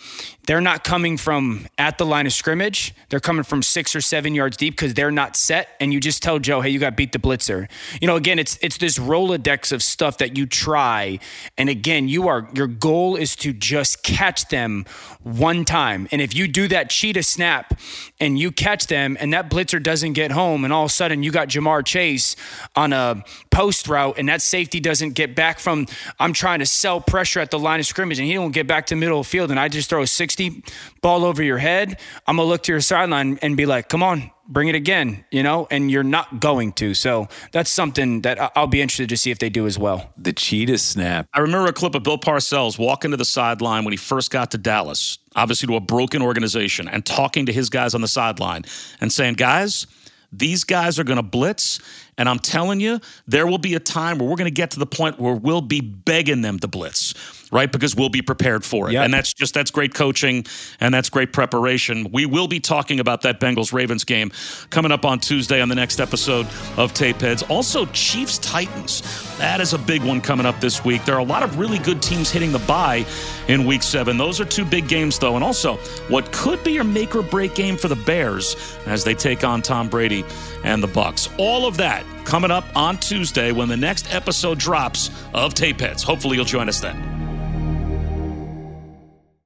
they're 0.46 0.60
not 0.60 0.82
coming 0.82 1.16
from 1.16 1.68
at 1.78 1.98
the 1.98 2.06
line 2.06 2.26
of 2.26 2.32
scrimmage. 2.32 2.94
They're 3.10 3.20
coming 3.20 3.44
from 3.44 3.62
six 3.62 3.94
or 3.94 4.00
seven 4.00 4.34
yards 4.34 4.56
deep 4.56 4.74
because 4.74 4.92
they're 4.94 5.12
not 5.12 5.36
set. 5.36 5.68
And 5.78 5.92
you 5.92 6.00
just 6.00 6.22
tell 6.22 6.40
Joe, 6.40 6.60
hey, 6.60 6.70
you 6.70 6.80
got 6.80 6.96
beat 6.96 7.12
the 7.12 7.20
blitzer. 7.20 7.68
You 8.00 8.08
know, 8.08 8.16
again, 8.16 8.40
it's 8.40 8.58
it's 8.60 8.78
this 8.78 8.98
Rolodex 8.98 9.70
of 9.70 9.82
stuff 9.82 10.18
that 10.18 10.36
you 10.36 10.46
try. 10.46 11.20
And 11.56 11.68
again, 11.68 12.08
you 12.08 12.26
are 12.26 12.48
your 12.54 12.66
goal 12.66 13.14
is 13.14 13.36
to 13.36 13.52
just 13.52 14.02
catch 14.02 14.48
them 14.48 14.84
one 15.22 15.64
time. 15.64 16.08
And 16.10 16.20
if 16.20 16.34
you 16.34 16.48
do 16.48 16.66
that 16.68 16.90
cheetah 16.90 17.22
snap 17.22 17.78
and 18.18 18.36
you 18.36 18.50
catch 18.50 18.88
them 18.88 19.16
and 19.20 19.32
that 19.32 19.48
blitzer 19.48 19.80
doesn't 19.80 20.14
get 20.14 20.32
home, 20.32 20.64
and 20.64 20.72
all 20.72 20.84
of 20.84 20.90
a 20.90 20.92
sudden 20.92 21.22
you 21.22 21.30
got 21.30 21.48
Ja'Marr 21.48 21.84
Chase 21.84 22.34
on 22.74 22.92
a 22.92 23.24
post 23.50 23.86
route 23.86 24.16
and 24.18 24.28
that 24.28 24.42
safety 24.42 24.80
doesn't 24.80 25.12
get 25.12 25.36
back 25.36 25.60
from 25.60 25.86
I'm 26.18 26.32
trying 26.32 26.58
to 26.58 26.66
sell 26.66 27.00
pressure 27.00 27.38
at 27.38 27.52
the 27.52 27.58
line 27.60 27.78
of 27.78 27.86
scrimmage 27.86 28.18
and 28.18 28.26
he 28.26 28.34
don't 28.34 28.50
get 28.50 28.66
back 28.66 28.86
to 28.86 28.96
middle 28.96 29.20
of 29.20 29.26
field 29.26 29.50
and 29.50 29.60
I 29.60 29.68
just 29.68 29.88
throw 29.88 30.02
a 30.02 30.06
six 30.06 30.31
60 30.32 30.64
ball 31.02 31.24
over 31.24 31.42
your 31.42 31.58
head, 31.58 31.98
I'm 32.26 32.36
going 32.36 32.46
to 32.46 32.50
look 32.50 32.62
to 32.64 32.72
your 32.72 32.80
sideline 32.80 33.38
and 33.42 33.54
be 33.54 33.66
like, 33.66 33.90
come 33.90 34.02
on, 34.02 34.30
bring 34.48 34.68
it 34.68 34.74
again, 34.74 35.24
you 35.30 35.42
know, 35.42 35.66
and 35.70 35.90
you're 35.90 36.02
not 36.02 36.40
going 36.40 36.72
to. 36.74 36.94
So 36.94 37.28
that's 37.52 37.70
something 37.70 38.22
that 38.22 38.52
I'll 38.56 38.66
be 38.66 38.80
interested 38.80 39.10
to 39.10 39.16
see 39.18 39.30
if 39.30 39.38
they 39.38 39.50
do 39.50 39.66
as 39.66 39.78
well. 39.78 40.10
The 40.16 40.32
cheetah 40.32 40.78
snap. 40.78 41.28
I 41.34 41.40
remember 41.40 41.68
a 41.68 41.72
clip 41.72 41.94
of 41.94 42.02
Bill 42.02 42.18
Parcells 42.18 42.78
walking 42.78 43.10
to 43.10 43.16
the 43.18 43.26
sideline 43.26 43.84
when 43.84 43.92
he 43.92 43.98
first 43.98 44.30
got 44.30 44.52
to 44.52 44.58
Dallas, 44.58 45.18
obviously 45.36 45.66
to 45.66 45.76
a 45.76 45.80
broken 45.80 46.22
organization, 46.22 46.88
and 46.88 47.04
talking 47.04 47.46
to 47.46 47.52
his 47.52 47.68
guys 47.68 47.94
on 47.94 48.00
the 48.00 48.08
sideline 48.08 48.62
and 49.02 49.12
saying, 49.12 49.34
guys, 49.34 49.86
these 50.32 50.64
guys 50.64 50.98
are 50.98 51.04
going 51.04 51.18
to 51.18 51.22
blitz. 51.22 51.78
And 52.16 52.26
I'm 52.26 52.38
telling 52.38 52.80
you, 52.80 53.00
there 53.26 53.46
will 53.46 53.58
be 53.58 53.74
a 53.74 53.80
time 53.80 54.16
where 54.16 54.28
we're 54.28 54.36
going 54.36 54.46
to 54.46 54.50
get 54.50 54.70
to 54.70 54.78
the 54.78 54.86
point 54.86 55.18
where 55.18 55.34
we'll 55.34 55.60
be 55.60 55.82
begging 55.82 56.40
them 56.40 56.58
to 56.60 56.68
blitz 56.68 57.41
right? 57.52 57.70
Because 57.70 57.94
we'll 57.94 58.08
be 58.08 58.22
prepared 58.22 58.64
for 58.64 58.88
it. 58.88 58.94
Yep. 58.94 59.04
And 59.04 59.14
that's 59.14 59.32
just 59.32 59.54
that's 59.54 59.70
great 59.70 59.94
coaching 59.94 60.44
and 60.80 60.92
that's 60.92 61.08
great 61.08 61.32
preparation. 61.32 62.08
We 62.10 62.26
will 62.26 62.48
be 62.48 62.58
talking 62.58 62.98
about 62.98 63.22
that 63.22 63.38
Bengals 63.38 63.72
Ravens 63.72 64.04
game 64.04 64.32
coming 64.70 64.90
up 64.90 65.04
on 65.04 65.20
Tuesday 65.20 65.60
on 65.60 65.68
the 65.68 65.74
next 65.76 66.00
episode 66.00 66.48
of 66.76 66.92
Tape 66.94 67.20
Heads. 67.20 67.42
Also, 67.44 67.86
Chiefs 67.86 68.38
Titans. 68.38 69.02
That 69.38 69.60
is 69.60 69.72
a 69.72 69.78
big 69.78 70.02
one 70.02 70.20
coming 70.20 70.46
up 70.46 70.60
this 70.60 70.84
week. 70.84 71.04
There 71.04 71.14
are 71.14 71.20
a 71.20 71.24
lot 71.24 71.42
of 71.42 71.58
really 71.58 71.78
good 71.78 72.02
teams 72.02 72.30
hitting 72.30 72.50
the 72.50 72.58
bye 72.60 73.04
in 73.48 73.66
week 73.66 73.82
seven. 73.82 74.16
Those 74.16 74.40
are 74.40 74.44
two 74.44 74.64
big 74.64 74.88
games, 74.88 75.18
though. 75.18 75.34
And 75.34 75.44
also, 75.44 75.76
what 76.08 76.32
could 76.32 76.62
be 76.64 76.72
your 76.72 76.84
make 76.84 77.14
or 77.14 77.22
break 77.22 77.54
game 77.54 77.76
for 77.76 77.88
the 77.88 77.96
Bears 77.96 78.56
as 78.86 79.04
they 79.04 79.14
take 79.14 79.44
on 79.44 79.62
Tom 79.62 79.88
Brady 79.88 80.24
and 80.64 80.82
the 80.82 80.88
Bucs. 80.88 81.32
All 81.38 81.66
of 81.66 81.76
that 81.76 82.04
coming 82.24 82.50
up 82.50 82.64
on 82.74 82.96
Tuesday 82.98 83.52
when 83.52 83.68
the 83.68 83.76
next 83.76 84.12
episode 84.14 84.58
drops 84.58 85.10
of 85.34 85.54
Tape 85.54 85.80
Heads. 85.80 86.02
Hopefully, 86.02 86.36
you'll 86.36 86.44
join 86.44 86.68
us 86.68 86.80
then. 86.80 87.41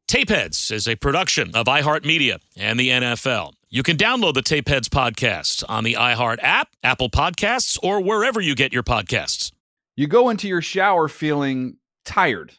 Tapeheads 0.09 0.71
is 0.71 0.87
a 0.87 0.95
production 0.95 1.51
of 1.57 1.67
iHeartMedia 1.67 2.39
and 2.57 2.79
the 2.79 2.91
NFL. 2.91 3.55
You 3.69 3.83
can 3.83 3.97
download 3.97 4.35
the 4.35 4.41
Tapeheads 4.41 4.87
podcast 4.89 5.65
on 5.69 5.83
the 5.83 5.95
iHeart 5.95 6.39
app, 6.43 6.69
Apple 6.85 7.11
Podcasts, 7.11 7.77
or 7.83 8.01
wherever 8.01 8.41
you 8.41 8.55
get 8.55 8.73
your 8.73 8.85
podcasts. 8.85 9.51
You 9.97 10.07
go 10.07 10.29
into 10.29 10.47
your 10.47 10.63
shower 10.63 11.09
feeling 11.09 11.79
tired, 12.05 12.53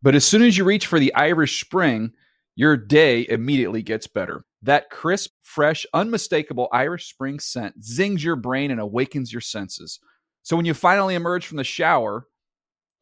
but 0.00 0.14
as 0.14 0.24
soon 0.24 0.40
as 0.40 0.56
you 0.56 0.64
reach 0.64 0.86
for 0.86 0.98
the 0.98 1.14
Irish 1.14 1.60
Spring, 1.60 2.14
your 2.56 2.74
day 2.74 3.26
immediately 3.28 3.82
gets 3.82 4.06
better. 4.06 4.46
That 4.62 4.88
crisp, 4.88 5.32
fresh, 5.42 5.84
unmistakable 5.92 6.68
Irish 6.72 7.10
Spring 7.10 7.38
scent 7.38 7.84
zings 7.84 8.24
your 8.24 8.36
brain 8.36 8.70
and 8.70 8.80
awakens 8.80 9.30
your 9.30 9.42
senses. 9.42 10.00
So 10.42 10.56
when 10.56 10.64
you 10.64 10.72
finally 10.72 11.16
emerge 11.16 11.46
from 11.46 11.58
the 11.58 11.64
shower, 11.64 12.28